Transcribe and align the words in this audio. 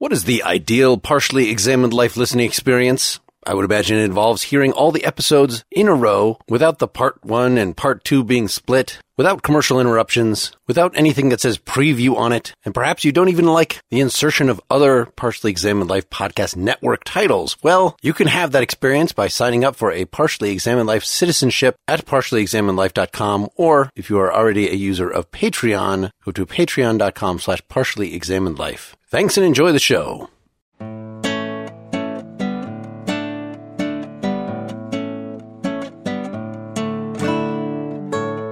What 0.00 0.14
is 0.14 0.24
the 0.24 0.44
ideal 0.44 0.96
partially 0.96 1.50
examined 1.50 1.92
life 1.92 2.16
listening 2.16 2.46
experience? 2.46 3.20
I 3.46 3.52
would 3.52 3.66
imagine 3.66 3.98
it 3.98 4.04
involves 4.04 4.44
hearing 4.44 4.72
all 4.72 4.92
the 4.92 5.04
episodes 5.04 5.62
in 5.70 5.88
a 5.88 5.94
row 5.94 6.38
without 6.48 6.78
the 6.78 6.88
part 6.88 7.22
one 7.22 7.58
and 7.58 7.76
part 7.76 8.02
two 8.02 8.24
being 8.24 8.48
split, 8.48 8.98
without 9.18 9.42
commercial 9.42 9.78
interruptions, 9.78 10.52
without 10.66 10.96
anything 10.96 11.28
that 11.28 11.42
says 11.42 11.58
preview 11.58 12.16
on 12.16 12.32
it, 12.32 12.54
and 12.64 12.72
perhaps 12.72 13.04
you 13.04 13.12
don't 13.12 13.28
even 13.28 13.44
like 13.44 13.82
the 13.90 14.00
insertion 14.00 14.48
of 14.48 14.58
other 14.70 15.04
Partially 15.04 15.50
Examined 15.50 15.90
Life 15.90 16.08
podcast 16.08 16.56
network 16.56 17.04
titles. 17.04 17.58
Well, 17.62 17.94
you 18.00 18.14
can 18.14 18.28
have 18.28 18.52
that 18.52 18.62
experience 18.62 19.12
by 19.12 19.28
signing 19.28 19.64
up 19.64 19.76
for 19.76 19.92
a 19.92 20.06
Partially 20.06 20.50
Examined 20.50 20.86
Life 20.86 21.04
citizenship 21.04 21.76
at 21.86 22.06
partiallyexaminedlife.com, 22.06 23.50
or 23.54 23.90
if 23.94 24.08
you 24.08 24.18
are 24.18 24.32
already 24.32 24.70
a 24.70 24.74
user 24.76 25.10
of 25.10 25.30
Patreon, 25.30 26.08
go 26.24 26.32
to 26.32 26.46
patreon.com 26.46 27.38
slash 27.38 27.60
partiallyexaminedlife. 27.66 28.94
Thanks 29.10 29.36
and 29.36 29.44
enjoy 29.44 29.72
the 29.72 29.80
show. 29.80 30.30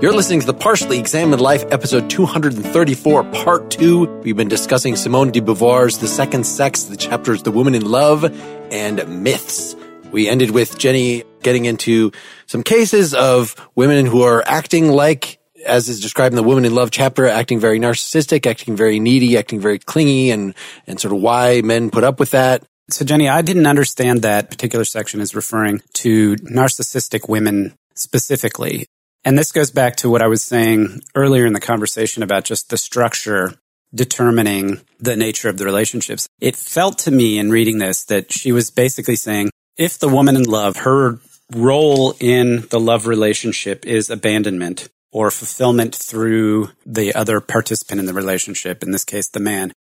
You're 0.03 0.13
listening 0.13 0.41
to 0.41 0.47
the 0.47 0.57
Partially 0.59 0.99
Examined 0.99 1.41
Life, 1.41 1.65
episode 1.71 2.11
234, 2.11 3.23
part 3.23 3.71
two. 3.71 4.07
We've 4.23 4.37
been 4.37 4.49
discussing 4.49 4.97
Simone 4.97 5.31
de 5.31 5.41
Beauvoir's 5.41 5.99
The 5.99 6.09
Second 6.09 6.45
Sex, 6.45 6.85
the 6.85 6.97
chapters 6.97 7.45
The 7.45 7.53
Woman 7.53 7.77
in 7.77 7.89
Love 7.89 8.25
and 8.73 9.23
Myths. 9.23 9.77
We 10.11 10.29
ended 10.29 10.51
with 10.51 10.77
Jenny 10.77 11.23
getting 11.45 11.67
into 11.67 12.11
some 12.47 12.65
cases 12.65 13.15
of 13.15 13.55
women 13.77 14.07
who 14.07 14.23
are 14.23 14.43
acting 14.45 14.91
like, 14.91 15.38
as 15.65 15.89
is 15.89 16.01
described 16.01 16.33
in 16.33 16.37
the 16.37 16.43
Woman 16.43 16.65
in 16.65 16.75
Love 16.75 16.91
chapter, 16.91 17.27
acting 17.27 17.61
very 17.61 17.79
narcissistic, 17.79 18.47
acting 18.47 18.77
very 18.77 19.01
needy, 19.01 19.37
acting 19.37 19.61
very 19.61 19.79
clingy, 19.79 20.31
and, 20.31 20.55
and 20.87 21.01
sort 21.01 21.15
of 21.15 21.21
why 21.21 21.61
men 21.63 21.91
put 21.91 22.05
up 22.05 22.21
with 22.21 22.31
that. 22.33 22.65
So, 22.91 23.05
Jenny, 23.05 23.29
I 23.29 23.43
didn't 23.43 23.67
understand 23.67 24.23
that 24.23 24.51
particular 24.51 24.85
section 24.85 25.21
is 25.21 25.35
referring 25.35 25.83
to 25.95 26.37
narcissistic 26.37 27.29
women 27.29 27.75
specifically. 27.95 28.87
And 29.25 29.37
this 29.37 29.53
goes 29.53 29.71
back 29.71 29.97
to 29.97 30.09
what 30.09 30.23
I 30.23 30.27
was 30.27 30.43
saying 30.43 31.03
earlier 31.15 31.45
in 31.45 31.53
the 31.53 31.61
conversation 31.61 32.23
about 32.23 32.45
just 32.45 32.71
the 32.71 32.79
structure 32.79 33.55
determining 33.95 34.81
the 35.01 35.17
nature 35.17 35.49
of 35.49 35.59
the 35.59 35.65
relationships. 35.65 36.29
It 36.41 36.57
felt 36.57 36.99
to 37.01 37.11
me 37.11 37.39
in 37.39 37.51
reading 37.51 37.79
this 37.79 38.05
that 38.07 38.33
she 38.33 38.53
was 38.53 38.71
basically 38.71 39.17
saying 39.17 39.51
if 39.77 39.99
the 39.99 40.09
woman 40.09 40.37
in 40.37 40.45
love, 40.45 40.79
her 40.79 41.19
role 41.55 42.15
in 42.21 42.67
the 42.71 42.81
love 42.81 43.07
relationship 43.07 43.87
is 43.87 44.11
abandonment 44.11 44.89
or 45.13 45.31
fulfillment 45.31 45.95
through 45.95 46.71
the 46.85 47.15
other 47.15 47.41
participant 47.41 48.01
in 48.01 48.07
the 48.07 48.15
relationship, 48.15 48.83
in 48.83 48.91
this 48.91 49.05
case, 49.05 49.29
the 49.29 49.41
man, 49.41 49.73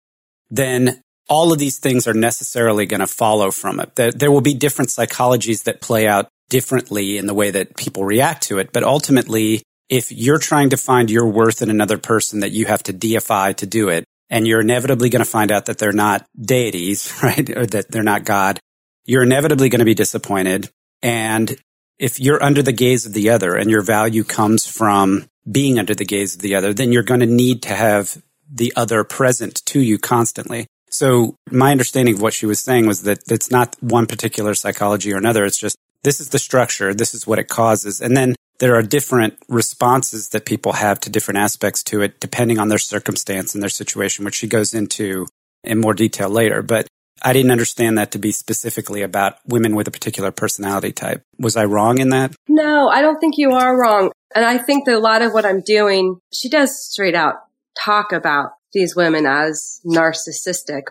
then 0.51 1.01
all 1.29 1.53
of 1.53 1.59
these 1.59 1.79
things 1.79 2.07
are 2.07 2.15
necessarily 2.15 2.87
going 2.87 3.01
to 3.01 3.07
follow 3.07 3.51
from 3.51 3.81
it. 3.81 3.97
There, 3.97 4.13
there 4.13 4.31
will 4.31 4.41
be 4.41 4.55
different 4.55 4.91
psychologies 4.91 5.65
that 5.65 5.81
play 5.81 6.07
out 6.07 6.29
differently 6.49 7.19
in 7.19 7.27
the 7.27 7.35
way 7.35 7.51
that 7.51 7.77
people 7.77 8.05
react 8.05 8.45
to 8.45 8.59
it. 8.59 8.73
But 8.73 8.85
ultimately, 8.85 9.63
if 9.89 10.13
you're 10.13 10.39
trying 10.39 10.71
to 10.71 10.77
find 10.77 11.11
your 11.11 11.27
worth 11.27 11.63
in 11.63 11.71
another 11.71 11.99
person 11.99 12.41
that 12.41 12.53
you 12.53 12.67
have 12.67 12.83
to 12.85 12.93
deify 12.93 13.53
to 13.55 13.67
do 13.67 13.89
it, 13.89 14.05
and 14.29 14.47
you're 14.47 14.61
inevitably 14.61 15.09
going 15.09 15.25
to 15.25 15.31
find 15.31 15.53
out 15.53 15.67
that 15.67 15.79
they're 15.79 15.93
not 15.93 16.27
deities, 16.41 17.13
right? 17.23 17.49
Or 17.51 17.67
that 17.67 17.91
they're 17.91 18.03
not 18.03 18.25
God, 18.25 18.59
you're 19.05 19.23
inevitably 19.23 19.69
going 19.69 19.81
to 19.81 19.85
be 19.85 19.95
disappointed. 19.95 20.69
And 21.03 21.57
if 21.99 22.21
you're 22.21 22.43
under 22.43 22.63
the 22.63 22.73
gaze 22.73 23.07
of 23.07 23.13
the 23.13 23.31
other 23.31 23.55
and 23.55 23.71
your 23.71 23.83
value 23.83 24.25
comes 24.25 24.67
from 24.67 25.27
being 25.51 25.79
under 25.79 25.95
the 25.95 26.05
gaze 26.05 26.35
of 26.35 26.43
the 26.43 26.55
other, 26.55 26.73
then 26.75 26.93
you're 26.93 27.03
going 27.03 27.21
to 27.21 27.27
need 27.27 27.63
to 27.63 27.75
have 27.75 28.23
the 28.51 28.73
other 28.77 29.05
present 29.05 29.65
to 29.67 29.81
you 29.81 29.99
constantly. 29.99 30.67
So 30.91 31.37
my 31.51 31.73
understanding 31.73 32.15
of 32.15 32.23
what 32.23 32.33
she 32.33 32.47
was 32.47 32.61
saying 32.61 32.87
was 32.87 33.03
that 33.03 33.21
it's 33.31 33.51
not 33.51 33.77
one 33.81 34.07
particular 34.07 34.55
psychology 34.55 35.13
or 35.13 35.17
another. 35.17 35.45
It's 35.45 35.59
just 35.59 35.77
this 36.03 36.21
is 36.21 36.29
the 36.29 36.39
structure. 36.39 36.95
This 36.95 37.15
is 37.15 37.27
what 37.27 37.39
it 37.39 37.49
causes. 37.49 38.01
And 38.01 38.17
then 38.17 38.37
there 38.59 38.77
are 38.77 38.83
different 38.83 39.37
responses 39.49 40.31
that 40.31 40.47
people 40.47 40.73
have 40.73 41.01
to 41.01 41.11
different 41.11 41.39
aspects 41.39 41.83
to 41.85 42.03
it, 42.03 42.21
depending 42.21 42.59
on 42.59 42.69
their 42.69 42.79
circumstance 42.79 43.55
and 43.55 43.62
their 43.62 43.69
situation, 43.69 44.25
which 44.25 44.37
she 44.37 44.47
goes 44.47 44.73
into 44.73 45.27
in 45.65 45.81
more 45.81 45.95
detail 45.95 46.31
later. 46.31 46.62
But 46.62 46.87
I 47.22 47.32
didn't 47.32 47.50
understand 47.50 47.99
that 47.99 48.12
to 48.12 48.19
be 48.19 48.31
specifically 48.31 49.03
about 49.03 49.38
women 49.47 49.75
with 49.75 49.88
a 49.88 49.91
particular 49.91 50.31
personality 50.31 50.93
type. 50.93 51.22
Was 51.38 51.56
I 51.56 51.65
wrong 51.65 51.99
in 51.99 52.10
that? 52.10 52.34
No, 52.49 52.88
I 52.88 53.00
don't 53.00 53.19
think 53.19 53.38
you 53.38 53.53
are 53.53 53.81
wrong. 53.81 54.12
And 54.34 54.44
I 54.44 54.59
think 54.59 54.84
that 54.84 54.97
a 54.97 54.99
lot 54.99 55.22
of 55.22 55.32
what 55.32 55.47
I'm 55.47 55.60
doing, 55.62 56.19
she 56.32 56.49
does 56.49 56.78
straight 56.78 57.15
out 57.15 57.37
talk 57.78 58.12
about 58.12 58.50
these 58.72 58.94
women 58.94 59.26
as 59.26 59.81
narcissistic. 59.87 60.82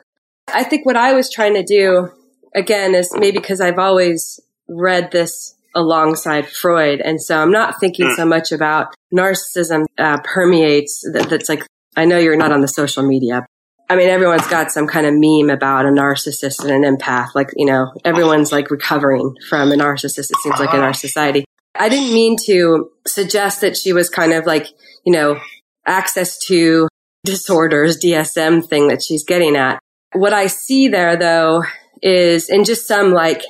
I 0.47 0.63
think 0.63 0.85
what 0.85 0.97
I 0.97 1.13
was 1.13 1.31
trying 1.31 1.53
to 1.53 1.63
do, 1.63 2.09
again, 2.55 2.95
is 2.95 3.11
maybe 3.13 3.37
because 3.37 3.61
I've 3.61 3.79
always 3.79 4.39
read 4.67 5.11
this 5.11 5.55
alongside 5.75 6.47
Freud. 6.47 7.01
And 7.01 7.21
so 7.21 7.39
I'm 7.39 7.51
not 7.51 7.79
thinking 7.79 8.11
so 8.15 8.25
much 8.25 8.51
about 8.51 8.95
narcissism 9.13 9.85
uh, 9.97 10.19
permeates 10.23 11.01
that, 11.13 11.29
that's 11.29 11.49
like, 11.49 11.65
I 11.95 12.05
know 12.05 12.17
you're 12.17 12.37
not 12.37 12.51
on 12.51 12.61
the 12.61 12.67
social 12.67 13.03
media. 13.03 13.45
I 13.89 13.95
mean, 13.95 14.09
everyone's 14.09 14.47
got 14.47 14.71
some 14.71 14.87
kind 14.87 15.05
of 15.05 15.13
meme 15.15 15.49
about 15.49 15.85
a 15.85 15.89
narcissist 15.89 16.63
and 16.63 16.83
an 16.83 16.97
empath. 16.97 17.29
Like, 17.35 17.51
you 17.55 17.65
know, 17.65 17.91
everyone's 18.03 18.51
like 18.51 18.71
recovering 18.71 19.35
from 19.47 19.71
a 19.71 19.75
narcissist, 19.75 20.31
it 20.31 20.37
seems 20.41 20.59
like 20.59 20.73
in 20.73 20.79
our 20.79 20.89
uh-huh. 20.89 20.93
society. 20.93 21.45
I 21.77 21.89
didn't 21.89 22.13
mean 22.13 22.37
to 22.45 22.89
suggest 23.05 23.61
that 23.61 23.77
she 23.77 23.93
was 23.93 24.09
kind 24.09 24.33
of 24.33 24.45
like, 24.45 24.67
you 25.05 25.13
know, 25.13 25.39
Axis 25.85 26.39
II 26.49 26.87
disorders, 27.23 27.99
DSM 27.99 28.67
thing 28.67 28.87
that 28.87 29.03
she's 29.03 29.23
getting 29.23 29.55
at. 29.55 29.79
What 30.13 30.33
I 30.33 30.47
see 30.47 30.87
there 30.87 31.17
though 31.17 31.63
is 32.01 32.49
in 32.49 32.63
just 32.63 32.87
some 32.87 33.11
like 33.11 33.41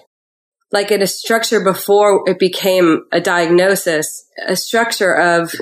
like 0.72 0.92
in 0.92 1.02
a 1.02 1.08
structure 1.08 1.64
before 1.64 2.24
it 2.28 2.40
became 2.40 3.06
a 3.12 3.22
diagnosis, 3.22 4.26
a 4.48 4.56
structure 4.56 5.14
of, 5.14 5.53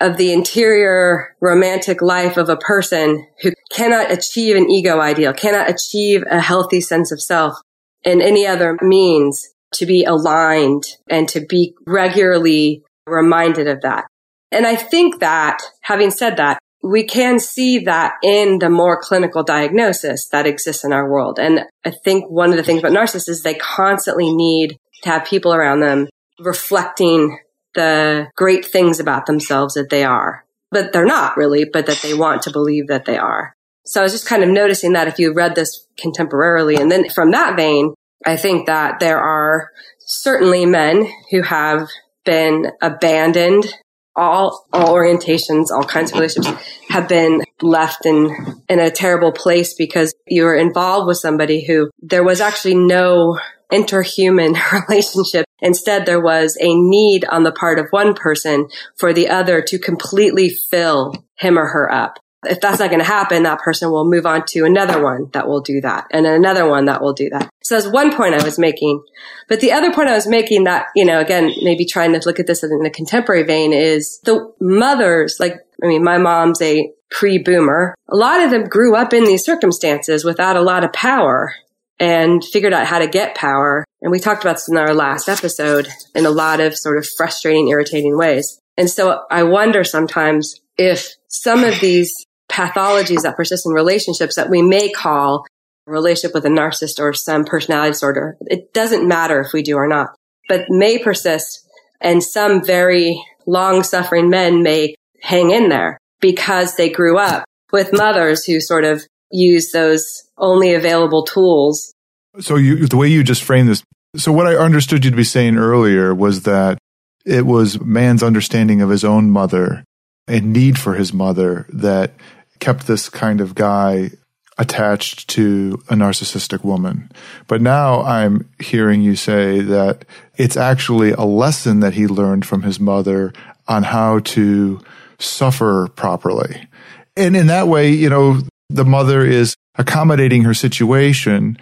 of 0.00 0.16
the 0.16 0.32
interior 0.32 1.36
romantic 1.40 2.02
life 2.02 2.36
of 2.36 2.48
a 2.48 2.56
person 2.56 3.26
who 3.42 3.52
cannot 3.70 4.10
achieve 4.10 4.56
an 4.56 4.70
ego 4.70 5.00
ideal, 5.00 5.32
cannot 5.32 5.70
achieve 5.70 6.24
a 6.30 6.40
healthy 6.40 6.80
sense 6.80 7.12
of 7.12 7.22
self 7.22 7.54
in 8.02 8.22
any 8.22 8.46
other 8.46 8.76
means 8.82 9.48
to 9.74 9.86
be 9.86 10.04
aligned 10.04 10.84
and 11.08 11.28
to 11.28 11.40
be 11.40 11.74
regularly 11.86 12.82
reminded 13.06 13.68
of 13.68 13.82
that. 13.82 14.06
And 14.52 14.66
I 14.66 14.76
think 14.76 15.20
that 15.20 15.58
having 15.82 16.10
said 16.10 16.36
that, 16.36 16.58
we 16.86 17.04
can 17.04 17.40
see 17.40 17.80
that 17.80 18.14
in 18.22 18.58
the 18.58 18.70
more 18.70 19.00
clinical 19.00 19.42
diagnosis 19.42 20.28
that 20.28 20.46
exists 20.46 20.84
in 20.84 20.92
our 20.92 21.10
world. 21.10 21.38
And 21.38 21.64
I 21.84 21.90
think 21.90 22.30
one 22.30 22.50
of 22.50 22.56
the 22.56 22.62
things 22.62 22.78
about 22.80 22.92
narcissists 22.92 23.28
is 23.28 23.42
they 23.42 23.54
constantly 23.54 24.32
need 24.32 24.78
to 25.02 25.08
have 25.08 25.24
people 25.24 25.52
around 25.52 25.80
them 25.80 26.08
reflecting 26.38 27.38
the 27.74 28.28
great 28.36 28.64
things 28.64 29.00
about 29.00 29.26
themselves 29.26 29.74
that 29.74 29.90
they 29.90 30.04
are, 30.04 30.44
but 30.70 30.92
they're 30.92 31.04
not 31.04 31.36
really, 31.36 31.64
but 31.64 31.86
that 31.86 32.00
they 32.02 32.14
want 32.14 32.42
to 32.42 32.52
believe 32.52 32.86
that 32.86 33.04
they 33.04 33.18
are. 33.18 33.54
So 33.84 34.00
I 34.00 34.04
was 34.04 34.12
just 34.12 34.26
kind 34.26 34.42
of 34.42 34.48
noticing 34.48 34.92
that 34.92 35.08
if 35.08 35.18
you 35.18 35.32
read 35.32 35.54
this 35.54 35.86
contemporarily. 35.98 36.78
And 36.78 36.90
then 36.90 37.08
from 37.10 37.32
that 37.32 37.56
vein, 37.56 37.94
I 38.24 38.36
think 38.36 38.66
that 38.66 39.00
there 39.00 39.18
are 39.18 39.70
certainly 39.98 40.66
men 40.66 41.08
who 41.30 41.42
have 41.42 41.88
been 42.24 42.70
abandoned 42.80 43.66
all 44.16 44.66
all 44.72 44.94
orientations, 44.94 45.70
all 45.70 45.84
kinds 45.84 46.10
of 46.10 46.18
relationships 46.18 46.62
have 46.88 47.08
been 47.08 47.42
left 47.60 48.06
in 48.06 48.34
in 48.68 48.80
a 48.80 48.90
terrible 48.90 49.32
place 49.32 49.74
because 49.74 50.14
you 50.26 50.44
were 50.44 50.56
involved 50.56 51.06
with 51.06 51.18
somebody 51.18 51.64
who 51.64 51.90
there 52.00 52.24
was 52.24 52.40
actually 52.40 52.74
no 52.74 53.38
interhuman 53.72 54.56
relationship. 54.88 55.44
Instead, 55.60 56.06
there 56.06 56.20
was 56.20 56.56
a 56.60 56.74
need 56.74 57.24
on 57.26 57.42
the 57.42 57.52
part 57.52 57.78
of 57.78 57.86
one 57.90 58.14
person 58.14 58.68
for 58.96 59.12
the 59.12 59.28
other 59.28 59.62
to 59.62 59.78
completely 59.78 60.48
fill 60.48 61.14
him 61.36 61.58
or 61.58 61.66
her 61.68 61.92
up 61.92 62.18
if 62.46 62.60
that's 62.60 62.78
not 62.78 62.90
going 62.90 63.00
to 63.00 63.06
happen, 63.06 63.42
that 63.42 63.60
person 63.60 63.90
will 63.90 64.08
move 64.08 64.26
on 64.26 64.44
to 64.46 64.64
another 64.64 65.02
one 65.02 65.28
that 65.32 65.48
will 65.48 65.60
do 65.60 65.80
that 65.80 66.06
and 66.10 66.26
another 66.26 66.68
one 66.68 66.86
that 66.86 67.02
will 67.02 67.12
do 67.12 67.28
that. 67.30 67.48
So 67.62 67.74
that's 67.74 67.92
one 67.92 68.14
point 68.14 68.34
I 68.34 68.44
was 68.44 68.58
making. 68.58 69.02
But 69.48 69.60
the 69.60 69.72
other 69.72 69.92
point 69.92 70.08
I 70.08 70.14
was 70.14 70.26
making 70.26 70.64
that, 70.64 70.86
you 70.94 71.04
know, 71.04 71.20
again, 71.20 71.52
maybe 71.62 71.84
trying 71.84 72.12
to 72.12 72.22
look 72.24 72.38
at 72.38 72.46
this 72.46 72.62
in 72.62 72.84
a 72.84 72.90
contemporary 72.90 73.42
vein 73.42 73.72
is 73.72 74.20
the 74.24 74.52
mothers, 74.60 75.36
like, 75.40 75.54
I 75.82 75.86
mean, 75.86 76.04
my 76.04 76.18
mom's 76.18 76.62
a 76.62 76.90
pre-boomer. 77.10 77.94
A 78.08 78.16
lot 78.16 78.40
of 78.40 78.50
them 78.50 78.68
grew 78.68 78.96
up 78.96 79.12
in 79.12 79.24
these 79.24 79.44
circumstances 79.44 80.24
without 80.24 80.56
a 80.56 80.62
lot 80.62 80.84
of 80.84 80.92
power 80.92 81.54
and 81.98 82.44
figured 82.44 82.74
out 82.74 82.86
how 82.86 82.98
to 82.98 83.06
get 83.06 83.34
power. 83.34 83.84
And 84.02 84.10
we 84.10 84.18
talked 84.18 84.44
about 84.44 84.56
this 84.56 84.68
in 84.68 84.76
our 84.76 84.94
last 84.94 85.28
episode 85.28 85.88
in 86.14 86.26
a 86.26 86.30
lot 86.30 86.60
of 86.60 86.76
sort 86.76 86.98
of 86.98 87.06
frustrating, 87.16 87.68
irritating 87.68 88.16
ways. 88.16 88.60
And 88.76 88.90
so 88.90 89.22
I 89.30 89.44
wonder 89.44 89.84
sometimes 89.84 90.60
if 90.76 91.14
some 91.28 91.64
of 91.64 91.80
these 91.80 92.25
pathologies 92.56 93.22
that 93.22 93.36
persist 93.36 93.66
in 93.66 93.72
relationships 93.72 94.36
that 94.36 94.48
we 94.48 94.62
may 94.62 94.90
call 94.90 95.44
a 95.86 95.90
relationship 95.90 96.34
with 96.34 96.46
a 96.46 96.48
narcissist 96.48 96.98
or 96.98 97.12
some 97.12 97.44
personality 97.44 97.90
disorder. 97.90 98.36
It 98.46 98.72
doesn't 98.72 99.06
matter 99.06 99.40
if 99.40 99.52
we 99.52 99.62
do 99.62 99.76
or 99.76 99.86
not, 99.86 100.08
but 100.48 100.64
may 100.70 100.98
persist 100.98 101.68
and 102.00 102.22
some 102.22 102.64
very 102.64 103.22
long 103.46 103.82
suffering 103.82 104.30
men 104.30 104.62
may 104.62 104.94
hang 105.20 105.50
in 105.50 105.68
there 105.68 105.98
because 106.20 106.76
they 106.76 106.88
grew 106.88 107.18
up 107.18 107.44
with 107.72 107.92
mothers 107.92 108.44
who 108.44 108.60
sort 108.60 108.84
of 108.84 109.02
use 109.30 109.70
those 109.72 110.24
only 110.38 110.72
available 110.74 111.24
tools. 111.24 111.92
So 112.40 112.56
you, 112.56 112.86
the 112.86 112.96
way 112.96 113.08
you 113.08 113.22
just 113.22 113.42
framed 113.42 113.68
this, 113.68 113.82
so 114.16 114.32
what 114.32 114.46
I 114.46 114.54
understood 114.54 115.04
you 115.04 115.10
to 115.10 115.16
be 115.16 115.24
saying 115.24 115.56
earlier 115.56 116.14
was 116.14 116.42
that 116.42 116.78
it 117.24 117.44
was 117.44 117.80
man's 117.80 118.22
understanding 118.22 118.80
of 118.80 118.88
his 118.88 119.04
own 119.04 119.30
mother 119.30 119.84
and 120.28 120.52
need 120.52 120.78
for 120.78 120.94
his 120.94 121.12
mother 121.12 121.66
that 121.70 122.12
kept 122.58 122.86
this 122.86 123.08
kind 123.08 123.40
of 123.40 123.54
guy 123.54 124.10
attached 124.58 125.28
to 125.28 125.82
a 125.90 125.94
narcissistic 125.94 126.64
woman. 126.64 127.10
But 127.46 127.60
now 127.60 128.02
I'm 128.02 128.48
hearing 128.60 129.02
you 129.02 129.14
say 129.16 129.60
that 129.60 130.04
it's 130.36 130.56
actually 130.56 131.10
a 131.12 131.24
lesson 131.24 131.80
that 131.80 131.94
he 131.94 132.06
learned 132.06 132.46
from 132.46 132.62
his 132.62 132.80
mother 132.80 133.32
on 133.68 133.82
how 133.82 134.20
to 134.20 134.80
suffer 135.18 135.88
properly. 135.88 136.68
And 137.16 137.36
in 137.36 137.48
that 137.48 137.68
way, 137.68 137.90
you 137.90 138.08
know, 138.08 138.40
the 138.68 138.84
mother 138.84 139.24
is 139.24 139.56
accommodating 139.76 140.44
her 140.44 140.54
situation 140.54 141.58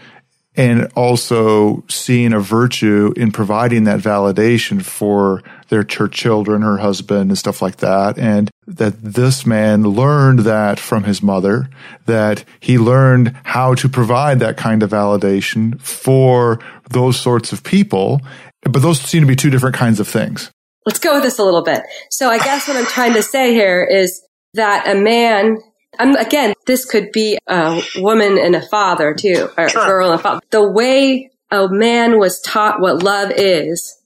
and 0.56 0.90
also 0.94 1.84
seeing 1.88 2.32
a 2.32 2.38
virtue 2.38 3.12
in 3.16 3.32
providing 3.32 3.84
that 3.84 4.00
validation 4.00 4.82
for 4.82 5.42
their 5.68 5.82
children, 5.82 6.62
her 6.62 6.78
husband 6.78 7.30
and 7.30 7.38
stuff 7.38 7.60
like 7.60 7.78
that. 7.78 8.18
And 8.18 8.50
that 8.66 9.02
this 9.02 9.44
man 9.44 9.82
learned 9.82 10.40
that 10.40 10.78
from 10.78 11.04
his 11.04 11.22
mother, 11.22 11.68
that 12.06 12.44
he 12.60 12.78
learned 12.78 13.34
how 13.42 13.74
to 13.74 13.88
provide 13.88 14.38
that 14.40 14.56
kind 14.56 14.82
of 14.82 14.90
validation 14.90 15.80
for 15.80 16.60
those 16.90 17.18
sorts 17.18 17.52
of 17.52 17.64
people. 17.64 18.20
But 18.62 18.80
those 18.80 19.00
seem 19.00 19.22
to 19.22 19.26
be 19.26 19.36
two 19.36 19.50
different 19.50 19.74
kinds 19.74 19.98
of 19.98 20.06
things. 20.06 20.50
Let's 20.86 20.98
go 20.98 21.14
with 21.14 21.24
this 21.24 21.38
a 21.38 21.44
little 21.44 21.64
bit. 21.64 21.82
So 22.10 22.30
I 22.30 22.38
guess 22.38 22.68
what 22.68 22.76
I'm 22.76 22.86
trying 22.86 23.14
to 23.14 23.22
say 23.22 23.52
here 23.52 23.82
is 23.82 24.22
that 24.54 24.88
a 24.88 24.94
man 24.94 25.58
Again, 25.98 26.54
this 26.66 26.84
could 26.84 27.12
be 27.12 27.38
a 27.46 27.82
woman 27.96 28.38
and 28.38 28.56
a 28.56 28.62
father 28.62 29.14
too, 29.14 29.48
or 29.56 29.68
sure. 29.68 29.82
a 29.82 29.86
girl 29.86 30.10
and 30.10 30.20
a 30.20 30.22
father. 30.22 30.40
The 30.50 30.68
way 30.68 31.30
a 31.50 31.68
man 31.68 32.18
was 32.18 32.40
taught 32.40 32.80
what 32.80 33.02
love 33.02 33.32
is, 33.36 34.00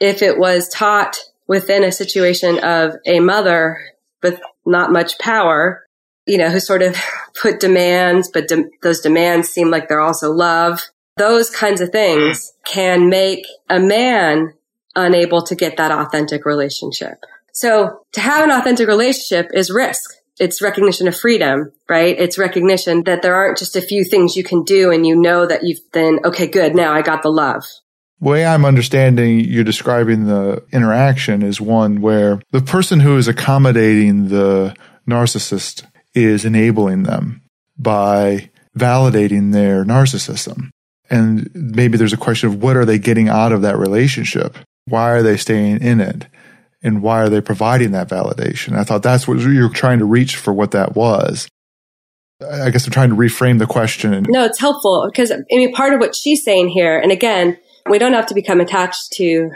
if 0.00 0.22
it 0.22 0.38
was 0.38 0.68
taught 0.68 1.16
within 1.46 1.84
a 1.84 1.92
situation 1.92 2.58
of 2.64 2.96
a 3.06 3.20
mother 3.20 3.78
with 4.22 4.40
not 4.64 4.92
much 4.92 5.18
power, 5.18 5.86
you 6.26 6.38
know, 6.38 6.50
who 6.50 6.60
sort 6.60 6.82
of 6.82 6.96
put 7.40 7.60
demands, 7.60 8.30
but 8.32 8.48
de- 8.48 8.70
those 8.82 9.00
demands 9.00 9.48
seem 9.48 9.70
like 9.70 9.88
they're 9.88 10.00
also 10.00 10.30
love. 10.30 10.80
Those 11.16 11.50
kinds 11.50 11.80
of 11.80 11.90
things 11.90 12.52
can 12.66 13.08
make 13.08 13.46
a 13.68 13.78
man 13.78 14.54
unable 14.96 15.42
to 15.42 15.54
get 15.54 15.76
that 15.76 15.92
authentic 15.92 16.44
relationship. 16.44 17.24
So 17.52 18.00
to 18.12 18.20
have 18.20 18.42
an 18.42 18.50
authentic 18.50 18.88
relationship 18.88 19.50
is 19.54 19.70
risk 19.70 20.14
it's 20.38 20.60
recognition 20.60 21.08
of 21.08 21.16
freedom, 21.16 21.72
right? 21.88 22.18
It's 22.18 22.38
recognition 22.38 23.04
that 23.04 23.22
there 23.22 23.34
aren't 23.34 23.58
just 23.58 23.76
a 23.76 23.80
few 23.80 24.04
things 24.04 24.36
you 24.36 24.44
can 24.44 24.64
do 24.64 24.90
and 24.90 25.06
you 25.06 25.16
know 25.16 25.46
that 25.46 25.62
you've 25.62 25.80
then, 25.92 26.18
okay, 26.24 26.46
good. 26.46 26.74
Now 26.74 26.92
I 26.92 27.02
got 27.02 27.22
the 27.22 27.30
love. 27.30 27.64
Way 28.20 28.46
I'm 28.46 28.64
understanding 28.64 29.40
you're 29.40 29.64
describing 29.64 30.26
the 30.26 30.64
interaction 30.72 31.42
is 31.42 31.60
one 31.60 32.00
where 32.00 32.40
the 32.52 32.62
person 32.62 33.00
who 33.00 33.16
is 33.16 33.28
accommodating 33.28 34.28
the 34.28 34.74
narcissist 35.08 35.84
is 36.14 36.44
enabling 36.44 37.02
them 37.02 37.42
by 37.76 38.50
validating 38.76 39.52
their 39.52 39.84
narcissism. 39.84 40.70
And 41.10 41.50
maybe 41.54 41.98
there's 41.98 42.12
a 42.12 42.18
question 42.18 42.48
of 42.48 42.62
what 42.62 42.76
are 42.76 42.84
they 42.84 42.98
getting 42.98 43.28
out 43.28 43.52
of 43.52 43.62
that 43.62 43.76
relationship? 43.76 44.56
Why 44.86 45.10
are 45.10 45.22
they 45.22 45.36
staying 45.36 45.82
in 45.82 46.00
it? 46.00 46.26
And 46.84 47.02
why 47.02 47.22
are 47.22 47.30
they 47.30 47.40
providing 47.40 47.92
that 47.92 48.08
validation? 48.08 48.76
I 48.76 48.84
thought 48.84 49.02
that's 49.02 49.26
what 49.26 49.40
you're 49.40 49.70
trying 49.70 49.98
to 49.98 50.04
reach 50.04 50.36
for 50.36 50.52
what 50.52 50.72
that 50.72 50.94
was. 50.94 51.48
I 52.40 52.70
guess 52.70 52.84
I'm 52.86 52.92
trying 52.92 53.10
to 53.10 53.16
reframe 53.16 53.58
the 53.58 53.66
question. 53.66 54.26
No, 54.28 54.44
it's 54.44 54.60
helpful 54.60 55.08
because 55.10 55.32
I 55.32 55.38
mean, 55.50 55.72
part 55.72 55.94
of 55.94 56.00
what 56.00 56.14
she's 56.14 56.44
saying 56.44 56.68
here, 56.68 56.98
and 56.98 57.10
again, 57.10 57.56
we 57.88 57.98
don't 57.98 58.12
have 58.12 58.26
to 58.26 58.34
become 58.34 58.60
attached 58.60 59.12
to 59.14 59.50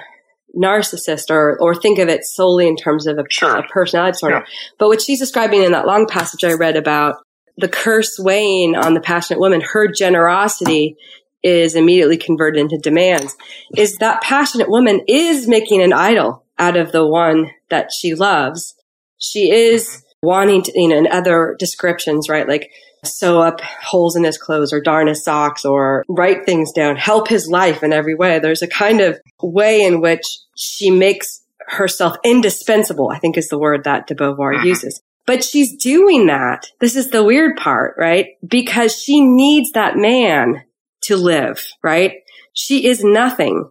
narcissist 0.56 1.30
or, 1.30 1.60
or 1.60 1.74
think 1.74 1.98
of 1.98 2.08
it 2.08 2.24
solely 2.24 2.66
in 2.66 2.76
terms 2.76 3.06
of 3.06 3.18
a, 3.18 3.24
sure. 3.28 3.58
a 3.58 3.62
personality 3.68 4.12
disorder. 4.12 4.36
Yeah. 4.36 4.44
But 4.78 4.88
what 4.88 5.02
she's 5.02 5.18
describing 5.18 5.62
in 5.62 5.72
that 5.72 5.86
long 5.86 6.06
passage 6.06 6.44
I 6.44 6.54
read 6.54 6.76
about 6.76 7.16
the 7.58 7.68
curse 7.68 8.18
weighing 8.18 8.74
on 8.74 8.94
the 8.94 9.00
passionate 9.00 9.40
woman, 9.40 9.60
her 9.60 9.88
generosity 9.88 10.96
is 11.42 11.74
immediately 11.74 12.16
converted 12.16 12.60
into 12.60 12.78
demands, 12.78 13.36
is 13.76 13.98
that 13.98 14.22
passionate 14.22 14.70
woman 14.70 15.02
is 15.06 15.46
making 15.46 15.82
an 15.82 15.92
idol 15.92 16.44
out 16.58 16.76
of 16.76 16.92
the 16.92 17.06
one 17.06 17.50
that 17.70 17.90
she 17.92 18.14
loves. 18.14 18.74
She 19.18 19.50
is 19.50 20.02
wanting 20.22 20.62
to, 20.62 20.72
you 20.74 20.88
know, 20.88 20.98
in 20.98 21.06
other 21.06 21.56
descriptions, 21.58 22.28
right? 22.28 22.48
Like 22.48 22.70
sew 23.04 23.40
up 23.40 23.60
holes 23.60 24.16
in 24.16 24.24
his 24.24 24.38
clothes 24.38 24.72
or 24.72 24.80
darn 24.80 25.06
his 25.06 25.24
socks 25.24 25.64
or 25.64 26.04
write 26.08 26.44
things 26.44 26.72
down, 26.72 26.96
help 26.96 27.28
his 27.28 27.48
life 27.48 27.82
in 27.82 27.92
every 27.92 28.14
way. 28.14 28.38
There's 28.38 28.62
a 28.62 28.68
kind 28.68 29.00
of 29.00 29.18
way 29.42 29.82
in 29.82 30.00
which 30.00 30.24
she 30.56 30.90
makes 30.90 31.42
herself 31.68 32.16
indispensable, 32.24 33.10
I 33.10 33.18
think 33.18 33.36
is 33.36 33.48
the 33.48 33.58
word 33.58 33.84
that 33.84 34.06
de 34.06 34.14
Beauvoir 34.14 34.54
mm-hmm. 34.54 34.66
uses. 34.66 35.00
But 35.26 35.44
she's 35.44 35.76
doing 35.76 36.26
that. 36.26 36.70
This 36.80 36.96
is 36.96 37.10
the 37.10 37.22
weird 37.22 37.56
part, 37.56 37.94
right? 37.98 38.28
Because 38.46 38.96
she 38.96 39.20
needs 39.20 39.72
that 39.72 39.96
man 39.96 40.64
to 41.02 41.16
live, 41.16 41.64
right? 41.82 42.14
She 42.54 42.86
is 42.86 43.04
nothing 43.04 43.70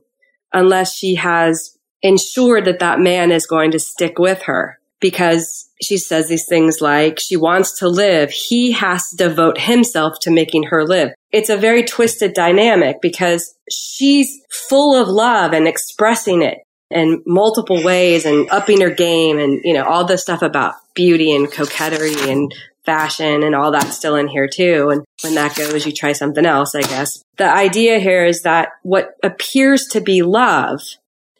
unless 0.53 0.95
she 0.95 1.15
has 1.15 1.76
ensure 2.01 2.61
that 2.61 2.79
that 2.79 2.99
man 2.99 3.31
is 3.31 3.45
going 3.45 3.71
to 3.71 3.79
stick 3.79 4.19
with 4.19 4.43
her 4.43 4.79
because 4.99 5.69
she 5.81 5.97
says 5.97 6.27
these 6.27 6.47
things 6.47 6.81
like 6.81 7.19
she 7.19 7.37
wants 7.37 7.77
to 7.79 7.87
live. 7.87 8.31
He 8.31 8.71
has 8.71 9.09
to 9.09 9.15
devote 9.15 9.59
himself 9.59 10.17
to 10.21 10.31
making 10.31 10.63
her 10.63 10.85
live. 10.85 11.11
It's 11.31 11.49
a 11.49 11.57
very 11.57 11.83
twisted 11.83 12.33
dynamic 12.33 12.97
because 13.01 13.53
she's 13.69 14.41
full 14.49 14.99
of 14.99 15.07
love 15.07 15.53
and 15.53 15.67
expressing 15.67 16.41
it 16.41 16.59
in 16.89 17.21
multiple 17.27 17.83
ways 17.83 18.25
and 18.25 18.49
upping 18.49 18.81
her 18.81 18.89
game 18.89 19.37
and, 19.37 19.59
you 19.63 19.73
know, 19.73 19.83
all 19.83 20.05
the 20.05 20.17
stuff 20.17 20.41
about 20.41 20.75
beauty 20.93 21.35
and 21.35 21.51
coquetry 21.51 22.31
and 22.31 22.53
fashion 22.85 23.43
and 23.43 23.53
all 23.53 23.71
that's 23.71 23.97
still 23.97 24.15
in 24.15 24.29
here 24.29 24.47
too. 24.47 24.89
And 24.89 25.03
when 25.21 25.35
that 25.35 25.55
goes, 25.55 25.85
you 25.85 25.91
try 25.91 26.13
something 26.13 26.45
else, 26.45 26.73
I 26.73 26.81
guess. 26.81 27.21
The 27.35 27.53
idea 27.53 27.99
here 27.99 28.25
is 28.25 28.43
that 28.43 28.69
what 28.83 29.09
appears 29.21 29.87
to 29.87 30.01
be 30.01 30.21
love 30.21 30.81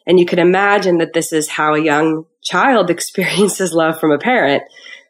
and 0.08 0.18
you 0.18 0.24
can 0.24 0.38
imagine 0.38 0.98
that 0.98 1.12
this 1.12 1.32
is 1.34 1.48
how 1.48 1.74
a 1.74 1.82
young 1.82 2.24
child 2.42 2.90
experiences 2.90 3.72
love 3.72 4.00
from 4.00 4.10
a 4.10 4.18
parent. 4.18 4.62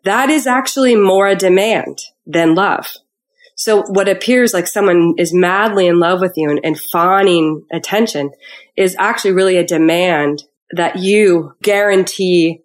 That 0.04 0.28
is 0.28 0.46
actually 0.46 0.96
more 0.96 1.28
a 1.28 1.36
demand 1.36 1.98
than 2.26 2.54
love. 2.54 2.88
So 3.54 3.82
what 3.82 4.08
appears 4.08 4.54
like 4.54 4.66
someone 4.66 5.14
is 5.18 5.32
madly 5.34 5.86
in 5.86 5.98
love 5.98 6.20
with 6.20 6.34
you 6.36 6.50
and, 6.50 6.60
and 6.62 6.78
fawning 6.78 7.64
attention 7.72 8.30
is 8.76 8.94
actually 8.98 9.32
really 9.32 9.56
a 9.56 9.66
demand 9.66 10.44
that 10.72 10.96
you 10.96 11.54
guarantee 11.62 12.60